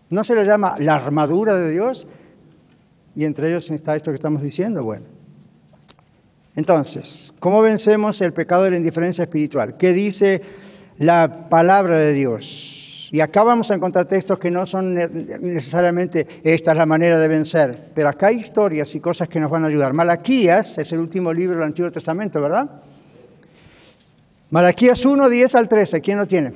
¿No 0.10 0.24
se 0.24 0.34
le 0.34 0.46
llama 0.46 0.78
la 0.80 0.96
armadura 0.96 1.54
de 1.54 1.70
Dios? 1.70 2.08
Y 3.16 3.24
entre 3.24 3.50
ellos 3.50 3.70
está 3.70 3.96
esto 3.96 4.10
que 4.10 4.16
estamos 4.16 4.42
diciendo. 4.42 4.82
Bueno. 4.84 5.06
Entonces, 6.56 7.36
¿cómo 7.40 7.62
vencemos 7.62 8.20
el 8.22 8.34
pecado 8.34 8.64
de 8.64 8.72
la 8.72 8.78
indiferencia 8.78 9.22
espiritual? 9.22 9.78
¿Qué 9.78 9.94
dice 9.94 10.42
la 10.98 11.48
palabra 11.50 12.00
de 12.00 12.14
Dios? 12.14 12.87
Y 13.12 13.22
acá 13.22 13.44
vamos 13.44 13.72
a 13.72 13.76
encontrar 13.76 14.06
textos 14.06 14.38
que 14.38 14.52
no 14.52 14.66
son 14.66 14.94
necesariamente 14.94 16.28
esta 16.44 16.72
es 16.72 16.78
la 16.78 16.86
manera 16.86 17.18
de 17.18 17.28
vencer, 17.28 17.92
pero 17.94 18.10
acá 18.10 18.28
hay 18.28 18.38
historias 18.38 18.94
y 18.96 19.00
cosas 19.00 19.30
que 19.30 19.40
nos 19.40 19.50
van 19.50 19.64
a 19.64 19.68
ayudar. 19.68 19.94
Malaquías 19.94 20.78
es 20.78 20.92
el 20.92 21.00
último 21.00 21.32
libro 21.32 21.56
del 21.56 21.68
Antiguo 21.68 21.92
Testamento, 21.92 22.42
¿verdad? 22.42 22.70
Malaquías 24.50 25.06
1, 25.06 25.30
10 25.30 25.56
al 25.56 25.68
13, 25.68 26.02
¿quién 26.02 26.18
lo 26.18 26.26
tiene? 26.26 26.54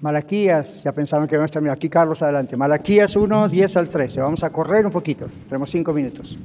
Malaquías, 0.00 0.82
ya 0.82 0.92
pensaron 0.92 1.26
que 1.26 1.36
vamos 1.36 1.50
a 1.50 1.52
terminar. 1.54 1.76
Aquí 1.76 1.88
Carlos, 1.88 2.20
adelante. 2.20 2.58
Malaquías 2.58 3.16
1, 3.16 3.48
10 3.48 3.76
al 3.78 3.88
13. 3.88 4.20
Vamos 4.20 4.44
a 4.44 4.50
correr 4.50 4.84
un 4.84 4.92
poquito. 4.92 5.28
Tenemos 5.48 5.70
cinco 5.70 5.94
minutos. 5.94 6.36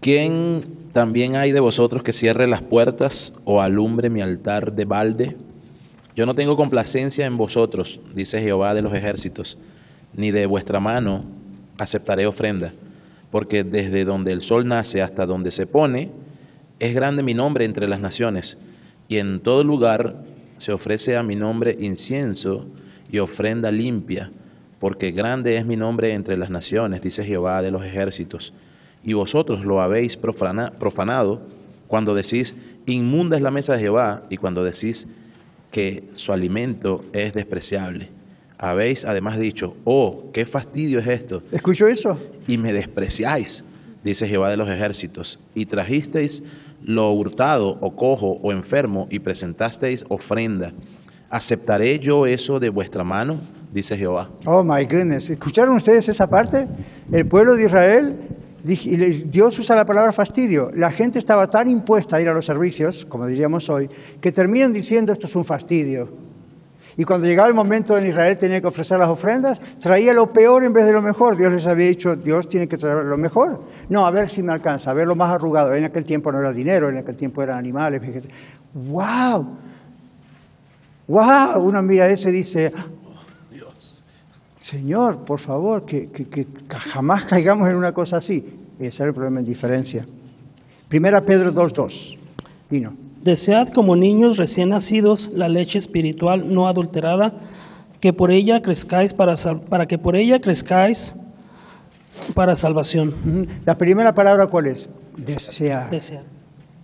¿Quién 0.00 0.64
también 0.92 1.34
hay 1.34 1.50
de 1.50 1.58
vosotros 1.58 2.04
que 2.04 2.12
cierre 2.12 2.46
las 2.46 2.62
puertas 2.62 3.34
o 3.44 3.60
alumbre 3.60 4.08
mi 4.08 4.20
altar 4.20 4.72
de 4.72 4.84
balde? 4.84 5.36
Yo 6.18 6.26
no 6.26 6.34
tengo 6.34 6.56
complacencia 6.56 7.26
en 7.26 7.36
vosotros, 7.36 8.00
dice 8.12 8.42
Jehová 8.42 8.74
de 8.74 8.82
los 8.82 8.92
ejércitos, 8.92 9.56
ni 10.14 10.32
de 10.32 10.46
vuestra 10.46 10.80
mano 10.80 11.24
aceptaré 11.78 12.26
ofrenda, 12.26 12.74
porque 13.30 13.62
desde 13.62 14.04
donde 14.04 14.32
el 14.32 14.40
sol 14.40 14.66
nace 14.66 15.00
hasta 15.00 15.26
donde 15.26 15.52
se 15.52 15.68
pone, 15.68 16.10
es 16.80 16.92
grande 16.92 17.22
mi 17.22 17.34
nombre 17.34 17.64
entre 17.64 17.86
las 17.86 18.00
naciones, 18.00 18.58
y 19.06 19.18
en 19.18 19.38
todo 19.38 19.62
lugar 19.62 20.16
se 20.56 20.72
ofrece 20.72 21.16
a 21.16 21.22
mi 21.22 21.36
nombre 21.36 21.76
incienso 21.78 22.66
y 23.12 23.20
ofrenda 23.20 23.70
limpia, 23.70 24.32
porque 24.80 25.12
grande 25.12 25.56
es 25.56 25.66
mi 25.66 25.76
nombre 25.76 26.14
entre 26.14 26.36
las 26.36 26.50
naciones, 26.50 27.00
dice 27.00 27.24
Jehová 27.24 27.62
de 27.62 27.70
los 27.70 27.84
ejércitos. 27.84 28.52
Y 29.04 29.12
vosotros 29.12 29.64
lo 29.64 29.80
habéis 29.80 30.16
profanado 30.16 31.42
cuando 31.86 32.16
decís, 32.16 32.56
inmunda 32.86 33.36
es 33.36 33.42
la 33.44 33.52
mesa 33.52 33.74
de 33.74 33.82
Jehová, 33.82 34.24
y 34.30 34.36
cuando 34.36 34.64
decís, 34.64 35.06
que 35.70 36.04
su 36.12 36.32
alimento 36.32 37.04
es 37.12 37.32
despreciable. 37.32 38.10
Habéis 38.58 39.04
además 39.04 39.38
dicho, 39.38 39.76
oh, 39.84 40.30
qué 40.32 40.44
fastidio 40.44 40.98
es 40.98 41.06
esto. 41.06 41.42
¿Escuchó 41.52 41.86
eso? 41.86 42.18
Y 42.46 42.58
me 42.58 42.72
despreciáis, 42.72 43.64
dice 44.02 44.26
Jehová 44.26 44.50
de 44.50 44.56
los 44.56 44.68
ejércitos, 44.68 45.38
y 45.54 45.66
trajisteis 45.66 46.42
lo 46.82 47.12
hurtado 47.12 47.78
o 47.80 47.94
cojo 47.94 48.38
o 48.42 48.52
enfermo 48.52 49.06
y 49.10 49.20
presentasteis 49.20 50.04
ofrenda. 50.08 50.72
¿Aceptaré 51.30 51.98
yo 51.98 52.26
eso 52.26 52.58
de 52.58 52.70
vuestra 52.70 53.04
mano? 53.04 53.36
Dice 53.72 53.96
Jehová. 53.96 54.30
Oh, 54.46 54.64
my 54.64 54.84
goodness. 54.84 55.28
¿Escucharon 55.28 55.76
ustedes 55.76 56.08
esa 56.08 56.28
parte? 56.28 56.66
El 57.12 57.26
pueblo 57.26 57.54
de 57.54 57.64
Israel, 57.64 58.16
Dios 58.76 59.58
usa 59.58 59.74
la 59.74 59.86
palabra 59.86 60.12
fastidio. 60.12 60.70
La 60.74 60.90
gente 60.90 61.18
estaba 61.18 61.48
tan 61.48 61.70
impuesta 61.70 62.16
a 62.16 62.20
ir 62.20 62.28
a 62.28 62.34
los 62.34 62.44
servicios, 62.44 63.06
como 63.06 63.26
diríamos 63.26 63.68
hoy, 63.70 63.88
que 64.20 64.30
terminan 64.32 64.72
diciendo 64.72 65.12
esto 65.12 65.26
es 65.26 65.36
un 65.36 65.44
fastidio. 65.44 66.08
Y 66.96 67.04
cuando 67.04 67.26
llegaba 67.28 67.48
el 67.48 67.54
momento 67.54 67.96
en 67.96 68.08
Israel 68.08 68.36
tenía 68.36 68.60
que 68.60 68.66
ofrecer 68.66 68.98
las 68.98 69.08
ofrendas, 69.08 69.60
traía 69.80 70.12
lo 70.12 70.32
peor 70.32 70.64
en 70.64 70.72
vez 70.72 70.84
de 70.84 70.92
lo 70.92 71.00
mejor. 71.00 71.36
Dios 71.36 71.52
les 71.52 71.64
había 71.66 71.86
dicho, 71.86 72.16
Dios 72.16 72.48
tiene 72.48 72.66
que 72.66 72.76
traer 72.76 73.04
lo 73.04 73.16
mejor. 73.16 73.60
No, 73.88 74.04
a 74.04 74.10
ver 74.10 74.28
si 74.28 74.42
me 74.42 74.52
alcanza, 74.52 74.90
a 74.90 74.94
ver 74.94 75.06
lo 75.06 75.14
más 75.14 75.32
arrugado. 75.32 75.72
En 75.74 75.84
aquel 75.84 76.04
tiempo 76.04 76.32
no 76.32 76.40
era 76.40 76.52
dinero, 76.52 76.88
en 76.88 76.96
aquel 76.96 77.16
tiempo 77.16 77.40
eran 77.40 77.58
animales. 77.58 78.02
¡Wow! 78.74 79.56
¡Wow! 81.06 81.62
Uno 81.62 81.82
mira 81.82 82.08
eso 82.08 82.28
y 82.30 82.32
dice, 82.32 82.72
Señor, 84.72 85.24
por 85.24 85.38
favor, 85.38 85.86
que, 85.86 86.10
que- 86.10 86.26
que 86.26 86.46
jamás 86.68 87.24
caigamos 87.24 87.70
en 87.70 87.76
una 87.76 87.92
cosa 87.94 88.18
así. 88.18 88.44
Ese 88.78 89.02
era 89.02 89.08
el 89.08 89.14
problema 89.14 89.40
en 89.40 89.46
diferencia. 89.46 90.04
Primera 90.88 91.22
Pedro 91.22 91.54
2.2. 91.54 92.18
Dino. 92.68 92.92
Desead 93.22 93.68
como 93.72 93.96
niños 93.96 94.36
recién 94.36 94.68
nacidos 94.68 95.30
la 95.34 95.48
leche 95.48 95.78
espiritual 95.78 96.52
no 96.52 96.68
adulterada, 96.68 97.32
que 98.00 98.12
por 98.12 98.30
ella 98.30 98.60
crezcáis 98.60 99.14
para, 99.14 99.36
para 99.70 99.86
que 99.86 99.96
por 99.96 100.16
ella 100.16 100.38
crezcáis 100.38 101.14
para 102.34 102.54
salvación. 102.54 103.48
La 103.64 103.78
primera 103.78 104.12
palabra, 104.12 104.48
¿cuál 104.48 104.66
es? 104.66 104.90
Desear. 105.16 105.88
Desear. 105.88 106.24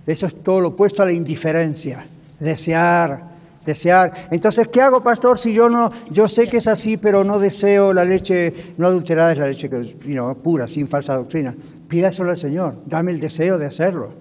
Eso 0.06 0.26
es 0.26 0.42
todo 0.42 0.60
lo 0.60 0.68
opuesto 0.68 1.02
a 1.02 1.04
la 1.06 1.12
indiferencia. 1.12 2.06
Desear, 2.40 3.33
desear. 3.64 4.28
Entonces, 4.30 4.68
¿qué 4.68 4.80
hago, 4.80 5.02
pastor, 5.02 5.38
si 5.38 5.52
yo 5.52 5.68
no, 5.68 5.90
yo 6.10 6.28
sé 6.28 6.48
que 6.48 6.58
es 6.58 6.66
así, 6.66 6.96
pero 6.96 7.24
no 7.24 7.38
deseo 7.38 7.92
la 7.92 8.04
leche 8.04 8.52
no 8.76 8.86
adulterada, 8.86 9.32
es 9.32 9.38
la 9.38 9.48
leche 9.48 9.68
que, 9.68 9.82
you 9.82 10.12
know, 10.12 10.34
pura, 10.36 10.68
sin 10.68 10.88
falsa 10.88 11.14
doctrina? 11.14 11.54
Pídaselo 11.88 12.30
al 12.30 12.36
Señor, 12.36 12.76
dame 12.86 13.12
el 13.12 13.20
deseo 13.20 13.58
de 13.58 13.66
hacerlo. 13.66 14.12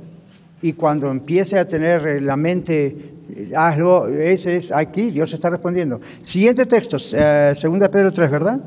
Y 0.61 0.73
cuando 0.73 1.11
empiece 1.11 1.59
a 1.59 1.67
tener 1.67 2.07
eh, 2.07 2.21
la 2.21 2.37
mente, 2.37 2.85
eh, 3.29 3.51
hazlo, 3.55 4.07
ese 4.07 4.55
es 4.55 4.71
aquí, 4.71 5.11
Dios 5.11 5.33
está 5.33 5.49
respondiendo. 5.49 5.99
Siguiente 6.21 6.65
texto, 6.65 6.97
eh, 7.13 7.53
2 7.61 7.89
Pedro 7.89 8.13
3, 8.13 8.31
¿verdad? 8.31 8.59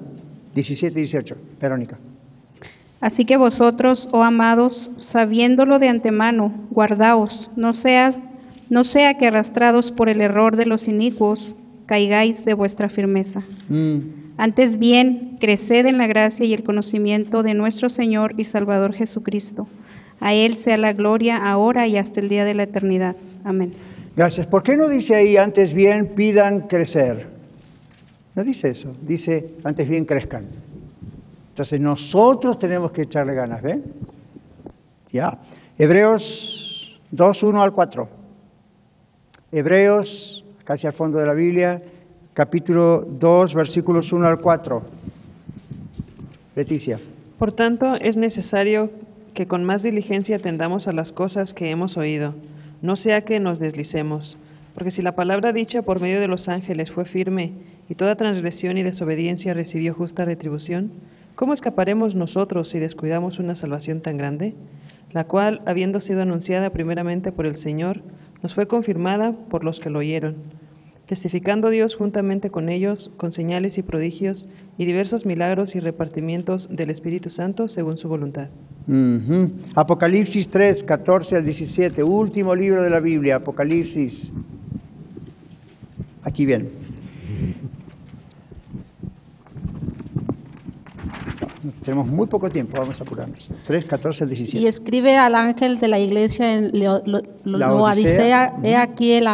17 0.55 0.99
y 0.99 1.03
18. 1.03 1.37
Verónica. 1.61 1.99
Así 3.01 3.25
que 3.25 3.37
vosotros, 3.37 4.09
oh 4.13 4.23
amados, 4.23 4.91
sabiéndolo 4.97 5.79
de 5.79 5.89
antemano, 5.89 6.53
guardaos, 6.71 7.51
no 7.55 7.73
sea, 7.73 8.13
no 8.69 8.85
sea 8.85 9.15
que 9.15 9.27
arrastrados 9.27 9.93
por 9.93 10.09
el 10.09 10.21
error 10.21 10.57
de 10.57 10.67
los 10.67 10.89
inicuos, 10.89 11.57
caigáis 11.87 12.45
de 12.45 12.55
vuestra 12.55 12.89
firmeza. 12.89 13.43
Antes 14.37 14.79
bien, 14.79 15.39
creced 15.41 15.87
en 15.87 15.99
la 15.99 16.07
gracia 16.07 16.45
y 16.45 16.53
el 16.53 16.63
conocimiento 16.63 17.43
de 17.43 17.55
nuestro 17.55 17.89
Señor 17.89 18.35
y 18.37 18.45
Salvador 18.45 18.93
Jesucristo. 18.93 19.67
A 20.21 20.35
Él 20.35 20.57
sea 20.57 20.77
la 20.77 20.93
gloria 20.93 21.37
ahora 21.37 21.87
y 21.87 21.97
hasta 21.97 22.21
el 22.21 22.29
día 22.29 22.45
de 22.45 22.55
la 22.55 22.65
eternidad. 22.65 23.17
Amén. 23.45 23.73
Gracias. 24.17 24.47
¿Por 24.47 24.63
qué 24.63 24.77
no 24.77 24.89
dice 24.89 25.15
ahí 25.15 25.37
antes 25.37 25.73
bien 25.73 26.09
pidan 26.15 26.63
crecer? 26.69 27.29
No 28.35 28.45
dice 28.45 28.71
eso. 28.71 28.93
Dice 29.03 29.51
antes 29.63 29.89
bien 29.89 30.05
crezcan. 30.05 30.47
Entonces 31.51 31.81
nosotros 31.81 32.59
tenemos 32.59 32.93
que 32.93 33.03
echarle 33.03 33.35
ganas, 33.35 33.63
¿ven? 33.63 33.85
Ya. 35.13 35.39
Hebreos 35.79 36.99
2, 37.11 37.43
1 37.43 37.63
al 37.63 37.73
4. 37.73 38.09
Hebreos, 39.53 40.45
casi 40.65 40.89
al 40.89 40.93
fondo 40.93 41.19
de 41.19 41.27
la 41.27 41.33
Biblia, 41.33 41.81
capítulo 42.35 43.07
2, 43.09 43.55
versículos 43.55 44.13
1 44.13 44.27
al 44.27 44.41
4. 44.41 44.83
Leticia. 46.57 46.99
Por 47.39 47.53
tanto, 47.53 47.95
es 47.95 48.17
necesario 48.17 48.91
que 49.35 49.47
con 49.47 49.63
más 49.63 49.85
diligencia 49.85 50.37
atendamos 50.37 50.89
a 50.89 50.93
las 50.93 51.13
cosas 51.13 51.55
que 51.55 51.71
hemos 51.71 51.97
oído, 51.97 52.35
no 52.83 52.97
sea 52.97 53.25
que 53.25 53.39
nos 53.39 53.61
deslicemos, 53.61 54.37
porque 54.75 54.91
si 54.91 55.01
la 55.01 55.15
palabra 55.15 55.53
dicha 55.53 55.83
por 55.83 56.01
medio 56.01 56.21
de 56.21 56.29
los 56.29 56.49
ángeles 56.49 56.91
fue 56.91 57.05
firme 57.05 57.53
y 57.89 57.95
toda 57.95 58.17
transgresión 58.17 58.79
y 58.79 58.83
desobediencia 58.83 59.55
recibió 59.55 59.95
justa 59.95 60.25
retribución, 60.25 60.91
¿cómo 61.37 61.53
escaparemos 61.53 62.17
nosotros 62.17 62.69
si 62.69 62.81
descuidamos 62.81 63.39
una 63.39 63.55
salvación 63.55 64.01
tan 64.01 64.17
grande? 64.17 64.55
La 65.13 65.25
cual, 65.25 65.63
habiendo 65.67 66.01
sido 66.01 66.23
anunciada 66.23 66.71
primeramente 66.71 67.31
por 67.31 67.47
el 67.47 67.55
Señor, 67.55 68.03
nos 68.43 68.55
fue 68.55 68.67
confirmada 68.67 69.33
por 69.33 69.65
los 69.65 69.81
que 69.81 69.91
lo 69.91 70.01
oyeron 70.01 70.37
testificando 71.07 71.71
Dios 71.71 71.95
juntamente 71.95 72.51
con 72.51 72.69
ellos 72.69 73.11
con 73.17 73.33
señales 73.33 73.79
y 73.79 73.83
prodigios 73.83 74.49
y 74.77 74.85
diversos 74.85 75.25
milagros 75.25 75.75
y 75.77 75.81
repartimientos 75.81 76.69
del 76.71 76.91
Espíritu 76.91 77.31
Santo 77.31 77.69
según 77.69 77.97
su 77.97 78.09
voluntad. 78.09 78.49
Ujú. 78.89 79.53
Apocalipsis 79.75 80.49
3, 80.49 80.83
14 80.85 81.37
al 81.37 81.45
17, 81.45 82.03
último 82.03 82.55
libro 82.55 82.83
de 82.83 82.91
la 82.91 83.01
Biblia, 83.01 83.37
Apocalipsis. 83.37 84.33
Aquí 86.23 86.45
bien. 86.45 86.69
Tenemos 91.85 92.07
muy 92.07 92.27
poco 92.27 92.49
tiempo, 92.51 92.77
vamos 92.79 93.01
a 93.01 93.05
apurarnos. 93.05 93.51
3, 93.67 93.85
14 93.85 94.25
al 94.25 94.31
17. 94.31 94.59
Y 94.63 94.67
escribe 94.67 95.17
al 95.17 95.35
ángel 95.35 95.79
de 95.79 95.89
la 95.89 95.99
iglesia 95.99 96.55
en 96.55 96.71
Lo- 96.79 97.03
Lo- 97.07 97.23
La 97.45 97.59
Laodicea, 97.59 98.53
Odisea. 98.57 98.57
he 98.63 98.77
aquí 98.77 99.13
el, 99.13 99.27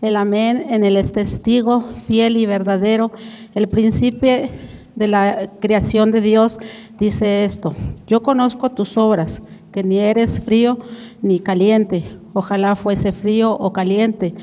el 0.00 0.16
amén 0.16 0.64
en 0.70 0.84
el 0.84 1.10
testigo 1.12 1.84
fiel 2.06 2.36
y 2.36 2.46
verdadero, 2.46 3.12
el 3.54 3.68
príncipe 3.68 4.50
de 4.96 5.08
la 5.08 5.50
creación 5.60 6.10
de 6.10 6.20
Dios, 6.20 6.58
dice 6.98 7.44
esto, 7.44 7.74
yo 8.06 8.22
conozco 8.22 8.70
tus 8.70 8.96
obras, 8.98 9.42
que 9.72 9.82
ni 9.82 9.98
eres 9.98 10.40
frío 10.40 10.78
ni 11.22 11.40
caliente, 11.40 12.04
ojalá 12.34 12.76
fuese 12.76 13.12
frío 13.12 13.52
o 13.52 13.72
caliente, 13.72 14.34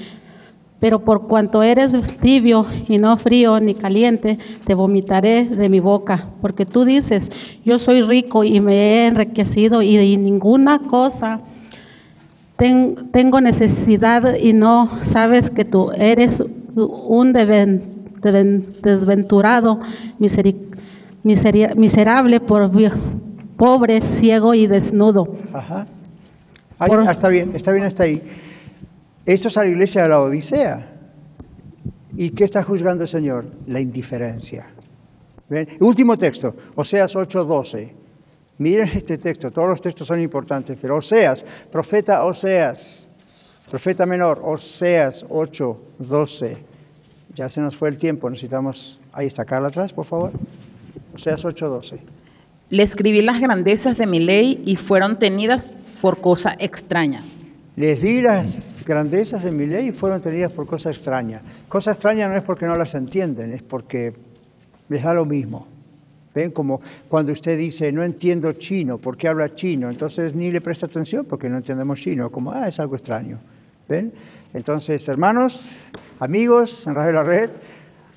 pero 0.79 0.99
por 0.99 1.27
cuanto 1.27 1.61
eres 1.61 1.93
tibio 2.19 2.65
y 2.87 2.97
no 2.99 3.17
frío 3.17 3.59
ni 3.59 3.73
caliente, 3.75 4.37
te 4.65 4.73
vomitaré 4.73 5.43
de 5.45 5.67
mi 5.69 5.79
boca, 5.81 6.25
porque 6.41 6.65
tú 6.65 6.85
dices, 6.85 7.31
yo 7.65 7.79
soy 7.79 8.01
rico 8.01 8.43
y 8.45 8.61
me 8.61 8.73
he 8.75 9.07
enriquecido 9.07 9.81
y 9.81 9.97
de 9.97 10.15
ninguna 10.17 10.79
cosa 10.79 11.41
ten- 12.55 12.95
tengo 13.11 13.41
necesidad 13.41 14.35
y 14.35 14.53
no 14.53 14.89
sabes 15.03 15.49
que 15.49 15.65
tú 15.65 15.91
eres 15.91 16.41
un 16.75 17.33
desventurado, 18.81 19.79
miseri- 20.19 20.55
miseri- 21.23 21.75
miserable, 21.75 22.39
por, 22.39 22.71
pobre, 23.57 24.01
ciego 24.01 24.53
y 24.53 24.67
desnudo. 24.67 25.27
Ajá. 25.53 25.85
Ahí, 26.77 26.89
ah, 27.07 27.11
está 27.11 27.27
bien, 27.27 27.51
está 27.55 27.71
bien 27.73 27.83
hasta 27.83 28.03
ahí. 28.03 28.21
Esto 29.25 29.47
es 29.47 29.57
a 29.57 29.63
la 29.63 29.69
iglesia 29.69 30.03
de 30.03 30.09
la 30.09 30.21
Odisea. 30.21 30.95
¿Y 32.15 32.31
qué 32.31 32.43
está 32.43 32.63
juzgando 32.63 33.03
el 33.03 33.07
Señor? 33.07 33.45
La 33.67 33.79
indiferencia. 33.79 34.67
¿Ven? 35.49 35.67
Último 35.79 36.17
texto, 36.17 36.55
Oseas 36.75 37.15
8:12. 37.15 37.91
Miren 38.59 38.89
este 38.93 39.17
texto, 39.17 39.51
todos 39.51 39.69
los 39.69 39.81
textos 39.81 40.07
son 40.07 40.19
importantes, 40.19 40.77
pero 40.81 40.97
Oseas, 40.97 41.45
profeta 41.71 42.23
Oseas, 42.25 43.07
profeta 43.69 44.05
menor, 44.05 44.41
Oseas 44.43 45.25
8:12. 45.29 46.57
Ya 47.33 47.47
se 47.47 47.61
nos 47.61 47.75
fue 47.75 47.89
el 47.89 47.97
tiempo, 47.97 48.29
necesitamos, 48.29 48.99
ahí 49.13 49.27
está, 49.27 49.45
Carla 49.45 49.69
atrás, 49.69 49.93
por 49.93 50.05
favor. 50.05 50.31
Oseas 51.15 51.45
8:12. 51.45 51.99
Le 52.69 52.83
escribí 52.83 53.21
las 53.21 53.39
grandezas 53.39 53.97
de 53.97 54.05
mi 54.05 54.19
ley 54.19 54.61
y 54.65 54.75
fueron 54.75 55.17
tenidas 55.17 55.71
por 56.01 56.19
cosa 56.19 56.55
extraña. 56.59 57.21
Les 57.75 58.01
di 58.01 58.21
las 58.21 58.59
grandezas 58.89 59.43
de 59.43 59.51
mi 59.51 59.67
ley 59.67 59.91
fueron 59.91 60.19
tenidas 60.19 60.51
por 60.51 60.65
cosa 60.65 60.89
extraña. 60.89 61.41
Cosa 61.67 61.91
extraña 61.91 62.27
no 62.27 62.35
es 62.35 62.41
porque 62.41 62.65
no 62.65 62.75
las 62.75 62.95
entienden, 62.95 63.53
es 63.53 63.61
porque 63.61 64.13
les 64.89 65.03
da 65.03 65.13
lo 65.13 65.25
mismo. 65.25 65.67
¿Ven? 66.33 66.49
Como 66.49 66.81
cuando 67.07 67.31
usted 67.31 67.55
dice, 67.55 67.91
no 67.91 68.03
entiendo 68.03 68.51
chino, 68.53 68.97
¿por 68.97 69.15
qué 69.15 69.27
habla 69.27 69.53
chino? 69.53 69.91
Entonces 69.91 70.33
ni 70.33 70.51
le 70.51 70.59
presta 70.59 70.87
atención 70.87 71.25
porque 71.25 71.49
no 71.49 71.57
entendemos 71.57 71.99
chino, 71.99 72.31
como, 72.31 72.51
ah, 72.51 72.67
es 72.67 72.79
algo 72.79 72.95
extraño. 72.95 73.39
¿Ven? 73.87 74.11
Entonces, 74.53 75.07
hermanos, 75.07 75.77
amigos, 76.19 76.87
en 76.87 76.95
Radio 76.95 77.13
La 77.13 77.23
Red, 77.23 77.51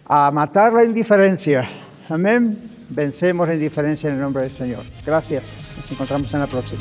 a 0.06 0.30
matar 0.30 0.72
la 0.72 0.84
indiferencia. 0.84 1.68
Amén. 2.08 2.58
Vencemos 2.88 3.46
la 3.46 3.54
indiferencia 3.54 4.08
en 4.08 4.16
el 4.16 4.22
nombre 4.22 4.42
del 4.42 4.52
Señor. 4.52 4.82
Gracias. 5.04 5.74
Nos 5.76 5.92
encontramos 5.92 6.32
en 6.32 6.40
la 6.40 6.46
próxima. 6.46 6.80